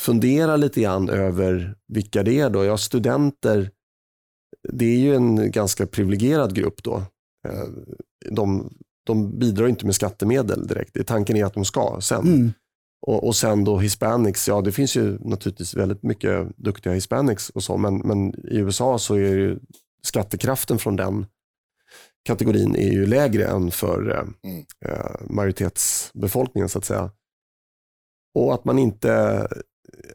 funderar 0.00 0.56
lite 0.56 0.80
grann 0.80 1.08
över 1.08 1.74
vilka 1.88 2.22
det 2.22 2.40
är 2.40 2.50
då. 2.50 2.64
Ja, 2.64 2.78
studenter, 2.78 3.70
det 4.72 4.84
är 4.84 4.98
ju 4.98 5.14
en 5.14 5.50
ganska 5.50 5.86
privilegierad 5.86 6.54
grupp 6.54 6.82
då. 6.82 6.96
Eh, 7.48 7.64
De 8.30 8.72
de 9.06 9.38
bidrar 9.38 9.68
inte 9.68 9.86
med 9.86 9.94
skattemedel 9.94 10.66
direkt. 10.66 11.06
Tanken 11.06 11.36
är 11.36 11.44
att 11.44 11.54
de 11.54 11.64
ska 11.64 11.98
sen. 12.00 12.20
Mm. 12.26 12.52
Och, 13.06 13.26
och 13.26 13.36
sen 13.36 13.64
då 13.64 13.78
hispanics, 13.78 14.48
ja 14.48 14.60
det 14.60 14.72
finns 14.72 14.96
ju 14.96 15.18
naturligtvis 15.18 15.74
väldigt 15.74 16.02
mycket 16.02 16.56
duktiga 16.56 16.92
hispanics 16.92 17.50
och 17.50 17.62
så, 17.62 17.76
men, 17.76 17.96
men 17.98 18.28
i 18.28 18.56
USA 18.58 18.98
så 18.98 19.14
är 19.14 19.18
ju 19.18 19.58
skattekraften 20.06 20.78
från 20.78 20.96
den 20.96 21.26
kategorin 22.26 22.76
är 22.76 22.90
ju 22.92 23.06
lägre 23.06 23.46
än 23.46 23.70
för 23.70 24.10
eh, 24.10 24.50
Mm. 24.50 24.64
eh, 24.84 25.16
majoritetsbefolkningen 25.30 26.68
så 26.68 26.78
att 26.78 26.84
säga. 26.84 27.10
Och 28.34 28.54
att 28.54 28.64
man 28.64 28.78
inte, 28.78 29.12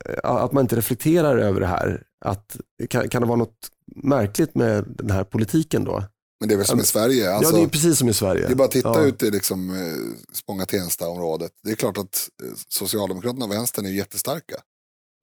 eh, 0.06 0.20
att 0.24 0.52
man 0.52 0.62
inte 0.64 0.76
reflekterar 0.76 1.38
över 1.38 1.60
det 1.60 1.68
här. 1.68 2.04
Att, 2.26 2.58
kan, 2.90 3.10
kan 3.10 3.22
det 3.22 3.28
vara 3.28 3.38
något 3.38 3.70
märkligt 3.96 4.56
med 4.56 4.86
den 4.88 5.12
här 5.12 5.24
politiken 5.24 5.84
då? 5.84 6.04
Men 6.40 6.50
det 6.50 6.56
är 6.56 6.58
väl 6.58 6.66
som 6.66 6.80
i 6.80 6.84
Sverige. 6.84 7.32
Alltså, 7.34 7.54
ja, 7.54 7.58
det 7.58 7.64
är 7.64 7.70
precis 7.70 7.98
som 7.98 8.10
i 8.10 8.14
Sverige. 8.14 8.48
det 8.48 8.54
är 8.54 8.56
bara 8.56 8.66
att 8.66 8.72
titta 8.72 8.90
ja. 9.02 9.06
ut 9.06 9.24
i 9.24 9.32
liksom, 9.32 9.70
eh, 9.70 10.34
Spånga-Tensta-området. 10.34 11.52
Det 11.64 11.72
är 11.72 11.76
klart 11.76 11.98
att 11.98 12.30
Socialdemokraterna 12.68 13.46
och 13.46 13.52
Vänstern 13.52 13.86
är 13.86 13.90
jättestarka. 13.90 14.56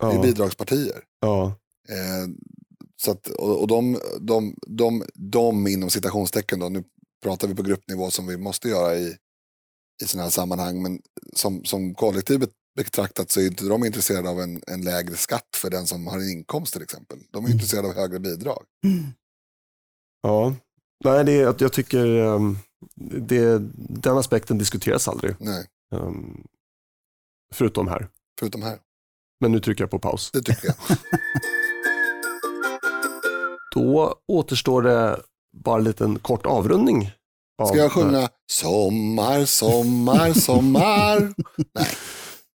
Det 0.00 0.06
är 0.06 0.12
Ja, 0.14 0.22
bidragspartier. 0.22 1.00
ja, 1.20 1.54
Eh, 1.90 2.28
så 3.02 3.10
att, 3.10 3.26
och 3.28 3.60
och 3.60 3.66
de, 3.68 4.00
de, 4.20 4.54
de, 4.66 5.04
de 5.14 5.66
inom 5.68 5.90
citationstecken, 5.90 6.58
då, 6.58 6.68
nu 6.68 6.84
pratar 7.22 7.48
vi 7.48 7.54
på 7.54 7.62
gruppnivå 7.62 8.10
som 8.10 8.26
vi 8.26 8.36
måste 8.36 8.68
göra 8.68 8.94
i, 8.96 9.16
i 10.02 10.06
sådana 10.06 10.22
här 10.24 10.30
sammanhang, 10.30 10.82
men 10.82 11.00
som, 11.32 11.64
som 11.64 11.94
kollektivet 11.94 12.50
betraktat 12.76 13.30
så 13.30 13.40
är 13.40 13.46
inte 13.46 13.64
de 13.64 13.84
intresserade 13.84 14.28
av 14.30 14.40
en, 14.40 14.62
en 14.66 14.82
lägre 14.82 15.16
skatt 15.16 15.48
för 15.56 15.70
den 15.70 15.86
som 15.86 16.06
har 16.06 16.18
en 16.18 16.30
inkomst 16.30 16.72
till 16.72 16.82
exempel. 16.82 17.18
De 17.30 17.44
är 17.44 17.48
Mm. 17.48 17.52
intresserade 17.52 17.88
av 17.88 17.94
högre 17.94 18.18
bidrag. 18.18 18.64
ja. 20.22 20.54
Nej, 21.04 21.24
det 21.24 21.32
är, 21.32 21.46
att 21.46 21.60
jag 21.60 21.72
tycker 21.72 22.06
um, 22.06 22.58
det, 23.20 23.58
den 23.88 24.16
aspekten 24.18 24.58
diskuteras 24.58 25.08
aldrig. 25.08 25.34
Nej, 25.40 25.66
Um, 25.94 26.44
förutom 27.54 27.88
här. 27.88 28.08
förutom 28.38 28.62
här. 28.62 28.78
Men 29.40 29.52
nu 29.52 29.60
trycker 29.60 29.82
jag 29.82 29.90
på 29.90 29.98
paus. 29.98 30.30
Det 30.32 30.42
tycker 30.42 30.66
jag. 30.66 30.76
Då 33.98 34.14
återstår 34.28 34.82
det 34.82 35.22
bara 35.56 35.78
en 35.78 35.84
liten 35.84 36.18
kort 36.18 36.46
avrundning. 36.46 37.10
av- 37.62 37.66
Ska 37.66 37.76
jag 37.76 37.92
sjunga 37.92 38.28
sommar, 38.52 39.44
sommar, 39.44 40.32
sommar? 40.32 41.20
Nej. 41.74 41.88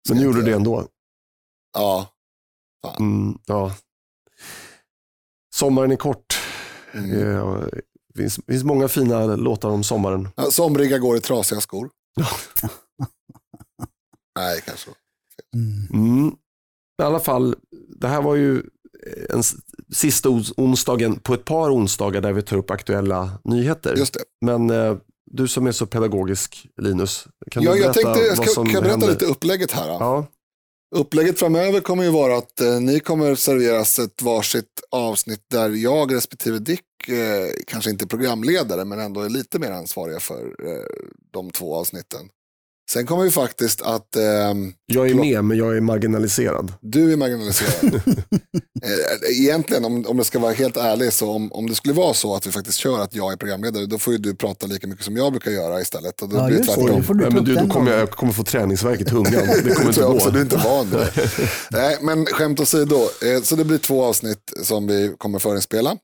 Men 0.09 0.17
nu 0.17 0.23
gjorde 0.23 0.39
du 0.39 0.45
det 0.45 0.53
ändå. 0.55 0.87
Ja. 1.73 2.07
Mm, 2.99 3.37
ja. 3.45 3.75
Sommaren 5.55 5.91
är 5.91 5.95
kort. 5.95 6.39
Mm. 6.93 7.35
Eh, 7.37 7.65
Det 8.13 8.21
finns, 8.21 8.39
finns 8.47 8.63
många 8.63 8.87
fina 8.87 9.25
låtar 9.35 9.69
om 9.69 9.83
sommaren. 9.83 10.29
Ja, 10.35 10.51
Somriga 10.51 10.97
går 10.97 11.17
i 11.17 11.19
trasiga 11.21 11.61
skor. 11.61 11.89
Nej, 14.39 14.61
kanske. 14.65 14.91
Mm. 15.55 15.87
Mm. 16.17 16.35
I 17.01 17.03
alla 17.03 17.19
fall, 17.19 17.55
det 17.99 18.07
här 18.07 18.21
var 18.21 18.35
ju 18.35 18.63
en 19.29 19.39
s- 19.39 19.55
sista 19.93 20.29
ons- 20.29 20.53
onsdagen 20.57 21.19
på 21.19 21.33
ett 21.33 21.45
par 21.45 21.69
onsdagar 21.75 22.21
där 22.21 22.33
vi 22.33 22.41
tar 22.41 22.57
upp 22.57 22.71
aktuella 22.71 23.31
nyheter. 23.43 23.95
Men 24.45 24.69
eh, 24.69 24.97
du 25.31 25.47
som 25.47 25.67
är 25.67 25.71
så 25.71 25.85
pedagogisk 25.85 26.67
Linus, 26.81 27.27
kan 27.51 27.63
Ja, 27.63 27.73
du 27.73 27.79
jag 27.79 27.93
berätta 27.93 28.13
tänkte, 28.13 28.25
jag 28.27 28.35
vad 28.35 28.45
ska, 28.45 28.53
som 28.55 28.65
kan 28.65 28.73
jag 28.73 28.83
berätta 28.83 28.97
händer? 28.99 29.07
lite 29.13 29.25
upplägget 29.25 29.71
här? 29.71 29.87
Då? 29.87 29.93
Ja, 29.99 30.27
Upplägget 30.95 31.39
framöver 31.39 31.79
kommer 31.79 32.03
ju 32.03 32.09
vara 32.09 32.37
att 32.37 32.61
eh, 32.61 32.79
ni 32.79 32.99
kommer 32.99 33.35
serveras 33.35 33.99
ett 33.99 34.21
varsitt 34.21 34.81
avsnitt 34.91 35.43
där 35.51 35.69
jag 35.69 36.13
respektive 36.15 36.59
Dick 36.59 36.81
eh, 37.07 37.49
kanske 37.67 37.89
inte 37.89 38.07
programledare 38.07 38.85
men 38.85 38.99
ändå 38.99 39.21
är 39.21 39.29
lite 39.29 39.59
mer 39.59 39.71
ansvariga 39.71 40.19
för 40.19 40.41
eh, 40.67 40.83
de 41.33 41.51
två 41.51 41.75
avsnitten. 41.75 42.19
Sen 42.91 43.05
kommer 43.05 43.23
vi 43.23 43.31
faktiskt 43.31 43.81
att 43.81 44.15
ehm, 44.15 44.73
jag 44.85 45.09
är 45.09 45.15
med 45.15 45.43
men 45.43 45.57
jag 45.57 45.77
är 45.77 45.81
marginaliserad. 45.81 46.73
du 46.81 47.13
är 47.13 47.17
marginaliserad. 47.17 48.01
Eh, 48.83 49.39
Egentligen, 49.41 49.85
om, 49.85 50.05
om 50.07 50.17
det 50.17 50.23
ska 50.23 50.39
vara 50.39 50.51
helt 50.51 50.77
ärlig, 50.77 51.13
så 51.13 51.29
om, 51.31 51.51
om 51.51 51.69
det 51.69 51.75
skulle 51.75 51.93
vara 51.93 52.13
så 52.13 52.35
att 52.35 52.47
vi 52.47 52.51
faktiskt 52.51 52.77
kör 52.77 52.99
att 52.99 53.15
jag 53.15 53.33
är 53.33 53.37
programledare, 53.37 53.85
då 53.85 53.97
får 53.97 54.13
ju 54.13 54.19
du 54.19 54.35
prata 54.35 54.67
lika 54.67 54.87
mycket 54.87 55.05
som 55.05 55.17
jag 55.17 55.31
brukar 55.31 55.51
göra 55.51 55.81
istället. 55.81 56.21
Och 56.21 56.29
då 56.29 56.37
Ja, 56.37 56.47
blir 56.47 56.57
det 56.57 56.63
tvärtom. 56.63 57.03
Du 57.07 57.13
Nej, 57.13 57.31
men 57.31 57.43
du, 57.43 57.55
då 57.55 57.67
kommer 57.67 57.91
jag, 57.91 57.99
jag 58.01 58.11
kommer 58.11 58.33
få 58.33 58.43
träningsvärk 58.43 59.01
i 59.01 59.05
tungan. 59.05 59.31
Det 59.63 59.73
kommer 59.75 59.89
inte 59.89 60.01
jag 60.01 60.09
gå. 60.11 60.15
också, 60.17 60.31
du 60.31 60.37
är 60.39 60.43
inte 60.43 60.57
van 60.57 60.89
vid. 60.89 60.99
Nej, 61.71 61.97
men 62.01 62.25
skämt 62.25 62.59
åsido, 62.59 62.95
eh, 62.95 63.41
så 63.43 63.55
det 63.55 63.63
blir 63.65 63.77
två 63.77 64.03
avsnitt 64.03 64.53
som 64.63 64.87
vi 64.87 65.13
kommer 65.17 65.39
förinspela. 65.39 65.97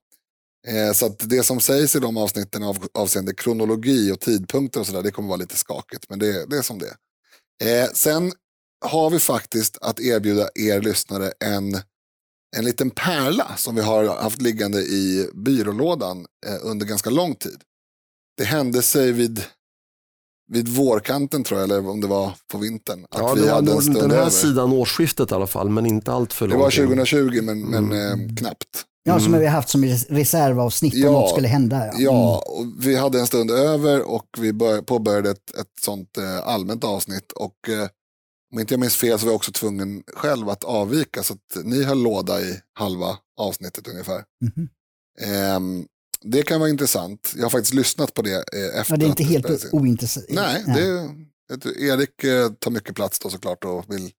Eh, 0.68 0.94
Så 0.94 1.06
att 1.06 1.30
det 1.30 1.44
som 1.44 1.60
sägs 1.60 1.96
i 1.96 2.00
de 2.00 2.18
avsnitten 2.18 2.64
av, 2.64 2.86
avseende 2.94 3.34
kronologi 3.34 4.12
och 4.12 4.20
tidpunkter 4.20 4.80
och 4.80 4.88
sådär, 4.88 5.02
det 5.04 5.12
kommer 5.12 5.28
vara 5.30 5.38
lite 5.38 5.56
skakigt, 5.58 6.06
men 6.10 6.20
det, 6.20 6.46
det 6.46 6.58
är 6.58 6.62
som 6.62 6.80
det. 6.80 6.96
Eh, 7.64 7.90
Sen 7.94 8.32
har 8.86 9.10
vi 9.10 9.20
faktiskt 9.20 9.78
att 9.82 10.00
erbjuda 10.00 10.50
er 10.56 10.82
lyssnare 10.82 11.32
en, 11.40 11.74
en 12.58 12.66
liten 12.66 12.90
pärla 12.90 13.52
som 13.58 13.76
vi 13.76 13.82
har 13.82 14.06
haft 14.22 14.42
liggande 14.42 14.82
i 14.82 15.30
byrålådan 15.34 16.26
eh, 16.48 16.56
under 16.62 16.86
ganska 16.86 17.10
lång 17.10 17.36
tid. 17.36 17.62
Det 18.38 18.44
hände 18.44 18.82
sig 18.82 19.12
vid, 19.12 19.44
vid 20.52 20.68
vårkanten 20.68 21.44
tror 21.44 21.60
jag, 21.60 21.70
eller 21.70 21.90
om 21.90 22.02
det 22.02 22.08
var 22.08 22.34
på 22.52 22.58
vintern. 22.58 23.06
Att 23.10 23.20
Ja, 23.20 23.34
vi 23.34 23.42
det 23.42 23.48
var 23.48 23.54
hade 23.56 23.72
en 23.72 23.82
stund 23.82 23.98
den 24.00 24.12
här 24.12 24.18
över. 24.18 24.30
sidan 24.30 24.72
årsskiftet 24.74 25.32
i 25.32 25.34
alla 25.34 25.48
fall, 25.48 25.70
men 25.70 25.86
inte 25.86 26.12
allt 26.12 26.34
för 26.34 26.48
Det 26.48 26.54
långt. 26.54 26.62
var 26.78 26.82
in. 26.82 26.88
2020 26.88 27.42
men, 27.44 27.62
men 27.62 27.92
Mm. 27.92 28.30
eh, 28.30 28.36
knappt. 28.36 28.84
Ja, 29.08 29.20
som 29.20 29.28
Mm. 29.28 29.40
vi 29.40 29.46
har 29.46 29.54
haft 29.54 29.70
som 29.70 29.84
res- 29.86 30.06
reservavsnitt 30.10 30.94
om 30.94 31.00
Ja, 31.00 31.12
något 31.12 31.30
skulle 31.30 31.48
hända. 31.48 31.86
Ja. 31.86 31.94
Ja, 32.00 32.44
och 32.48 32.66
vi 32.86 32.96
hade 32.96 33.20
en 33.20 33.28
stund 33.28 33.52
över 33.52 34.02
och 34.02 34.28
vi 34.40 34.54
bör, 34.54 34.82
påbörjade 34.82 35.30
ett, 35.32 35.56
ett 35.60 35.68
sånt 35.82 36.18
eh, 36.18 36.48
allmänt 36.48 36.84
avsnitt. 36.84 37.32
Och 37.32 37.70
eh, 37.70 37.88
om 38.54 38.60
inte 38.60 38.74
jag 38.74 38.80
minns 38.80 38.96
fel 38.96 39.20
så 39.20 39.26
var 39.26 39.32
jag 39.32 39.36
också 39.36 39.52
tvungen 39.52 40.04
själv 40.16 40.50
att 40.50 40.64
avvika. 40.64 41.24
Så 41.24 41.34
att 41.34 41.66
ni 41.66 41.84
höll 41.84 42.04
låda 42.04 42.42
i 42.42 42.60
halva 42.74 43.18
avsnittet 43.40 43.88
ungefär. 43.88 44.24
Mhm. 44.46 44.70
Ehm, 45.22 45.86
det 46.22 46.44
kan 46.44 46.60
vara 46.60 46.70
intressant. 46.70 47.34
Jag 47.36 47.44
har 47.44 47.50
faktiskt 47.50 47.74
lyssnat 47.74 48.14
på 48.14 48.22
det 48.22 48.34
eh, 48.36 48.80
efter 48.82 48.94
Ja, 48.94 48.98
det 48.98 49.06
är 49.06 49.10
inte 49.10 49.24
helt 49.24 49.74
ointressant. 49.74 50.26
Nej, 50.30 50.64
det, 50.68 51.10
det, 51.56 51.82
Erik 51.82 52.24
eh, 52.24 52.50
tar 52.52 52.72
mycket 52.72 52.96
plats 52.96 53.20
då 53.20 53.30
såklart 53.30 53.64
och 53.66 53.86
vill 53.88 54.12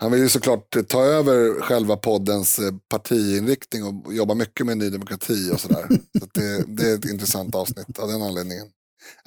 han 0.00 0.12
vill 0.12 0.20
ju 0.20 0.28
såklart 0.28 0.88
ta 0.88 1.04
över 1.04 1.60
själva 1.60 1.96
poddens 1.96 2.58
eh, 2.58 2.72
partiinriktning 2.88 3.84
och 3.84 4.14
jobba 4.14 4.34
mycket 4.34 4.66
med 4.66 4.78
Ny 4.78 4.90
Demokrati 4.90 5.50
och 5.52 5.60
sådär. 5.60 5.88
så 6.20 6.26
det, 6.34 6.64
det 6.66 6.90
är 6.90 6.94
ett 6.94 7.04
intressant 7.04 7.54
avsnitt 7.54 7.98
av 7.98 8.08
den 8.08 8.22
anledningen. 8.22 8.66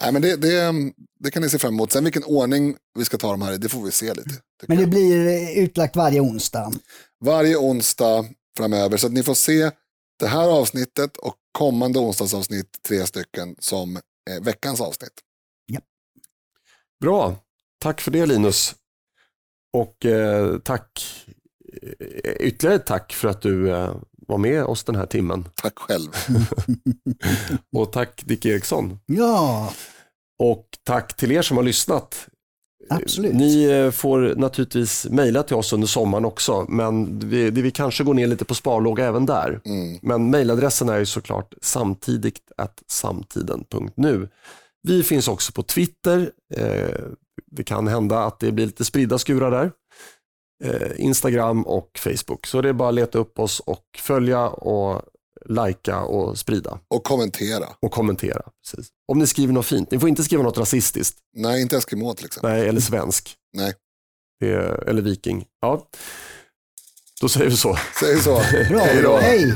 Nej, 0.02 0.12
men 0.12 0.22
det, 0.22 0.36
det, 0.36 0.74
det 1.20 1.32
kan 1.32 1.42
ni 1.42 1.50
se 1.50 1.60
fram 1.60 1.74
emot. 1.74 1.92
Sen 1.92 2.04
vilken 2.04 2.24
ordning 2.24 2.76
vi 3.00 3.06
ska 3.06 3.18
ta 3.18 3.32
de 3.32 3.42
här 3.42 3.54
i, 3.54 3.58
det 3.58 3.70
får 3.70 3.84
vi 3.84 3.92
se 3.92 4.14
lite. 4.14 4.30
Men 4.68 4.78
det 4.78 4.84
jag. 4.84 4.90
blir 4.90 5.28
eh, 5.28 5.64
utlagt 5.64 5.96
varje 5.96 6.20
onsdag. 6.20 6.74
Varje 7.26 7.58
onsdag 7.58 8.26
framöver, 8.58 8.98
så 8.98 9.08
att 9.08 9.14
ni 9.14 9.24
får 9.24 9.34
se 9.34 9.72
det 10.20 10.28
här 10.28 10.48
avsnittet 10.48 11.18
och 11.18 11.36
kommande 11.52 12.00
onsdagsavsnitt, 12.00 12.78
tre 12.88 13.06
stycken, 13.06 13.56
som 13.60 13.96
eh, 13.96 14.44
veckans 14.44 14.82
avsnitt. 14.82 15.14
Bra, 17.02 17.36
tack 17.80 18.02
för 18.02 18.12
det 18.12 18.26
Linus. 18.26 18.76
Och 19.74 20.06
eh, 20.06 20.58
tack, 20.58 21.06
eh, 22.00 22.32
ytterligare 22.40 22.80
tack 22.80 23.14
för 23.14 23.28
att 23.28 23.42
du 23.42 23.72
eh, 23.72 23.96
var 24.28 24.38
med 24.38 24.64
oss 24.64 24.84
den 24.84 24.96
här 24.96 25.06
timmen. 25.06 25.46
Tack 25.62 25.80
själv. 25.80 26.10
Och 27.76 27.92
tack 27.92 28.22
Dick 28.26 28.46
Eriksson. 28.46 29.00
Ja, 29.06 29.74
Och 30.40 30.68
tack 30.84 31.16
till 31.16 31.32
er 31.32 31.42
som 31.42 31.58
har 31.58 31.64
lyssnat. 31.64 32.28
absolut. 32.90 33.34
Ni 33.34 33.64
eh, 33.64 33.92
får 33.92 34.34
naturligtvis 34.36 35.06
mejla 35.10 35.44
till 35.44 35.56
oss 35.56 35.74
under 35.74 35.88
sommaren 35.88 36.26
också, 36.26 36.66
men 36.70 37.20
vi, 37.30 37.50
det 37.50 37.62
vi 37.62 37.72
kanske 37.72 38.04
går 38.04 38.14
ner 38.14 38.28
lite 38.28 38.46
på 38.46 38.56
sparlåga 38.56 39.06
även 39.06 39.26
där. 39.26 39.62
Mm. 39.66 40.00
Men 40.02 40.30
mejladressen 40.30 40.90
är 40.90 40.98
ju 41.00 41.06
såklart 41.06 41.54
samtidigt 41.62 42.40
samtiden.nu. 42.88 44.30
Vi 44.88 45.04
finns 45.04 45.28
också 45.28 45.52
på 45.52 45.64
Twitter. 45.64 46.32
Det 47.52 47.64
kan 47.64 47.88
hända 47.88 48.20
att 48.24 48.40
det 48.40 48.52
blir 48.52 48.66
lite 48.66 48.86
spridda 48.86 49.18
skurar 49.18 49.52
där. 49.52 49.72
Eh, 50.64 50.92
Instagram 50.98 51.68
och 51.68 51.90
Facebook. 52.00 52.46
Så 52.48 52.62
det 52.62 52.70
är 52.70 52.74
bara 52.74 52.90
att 52.90 52.96
leta 52.96 53.18
upp 53.20 53.40
oss 53.40 53.60
och 53.60 53.84
följa 53.98 54.48
och 54.50 55.02
lajka 55.46 56.02
och 56.02 56.38
sprida 56.38 56.80
Och 56.88 57.04
kommentera. 57.04 57.66
och 57.82 57.92
kommentera. 57.92 58.42
Precis. 58.64 58.92
Om 59.12 59.20
ni 59.20 59.28
skriver 59.28 59.54
något 59.54 59.66
fint. 59.66 59.92
Ni 59.92 60.00
får 60.00 60.10
inte 60.10 60.24
skriva 60.24 60.44
något 60.44 60.58
rasistiskt. 60.58 61.18
Nej, 61.36 61.62
inte 61.62 61.78
Eskimo 61.78 62.14
till 62.14 62.26
exempel. 62.26 62.52
Nej, 62.52 62.68
eller 62.70 62.82
svensk. 62.82 63.36
Nej. 63.58 63.74
Är, 64.44 64.90
eller 64.90 65.02
viking. 65.02 65.46
Ja. 65.62 65.88
Då 67.22 67.30
säger 67.30 67.50
vi 67.50 67.58
så. 67.58 67.78
Säg 68.00 68.20
så. 68.20 68.42
Bra, 68.70 68.80
Hej 68.80 69.02
då. 69.04 69.18
hej! 69.18 69.54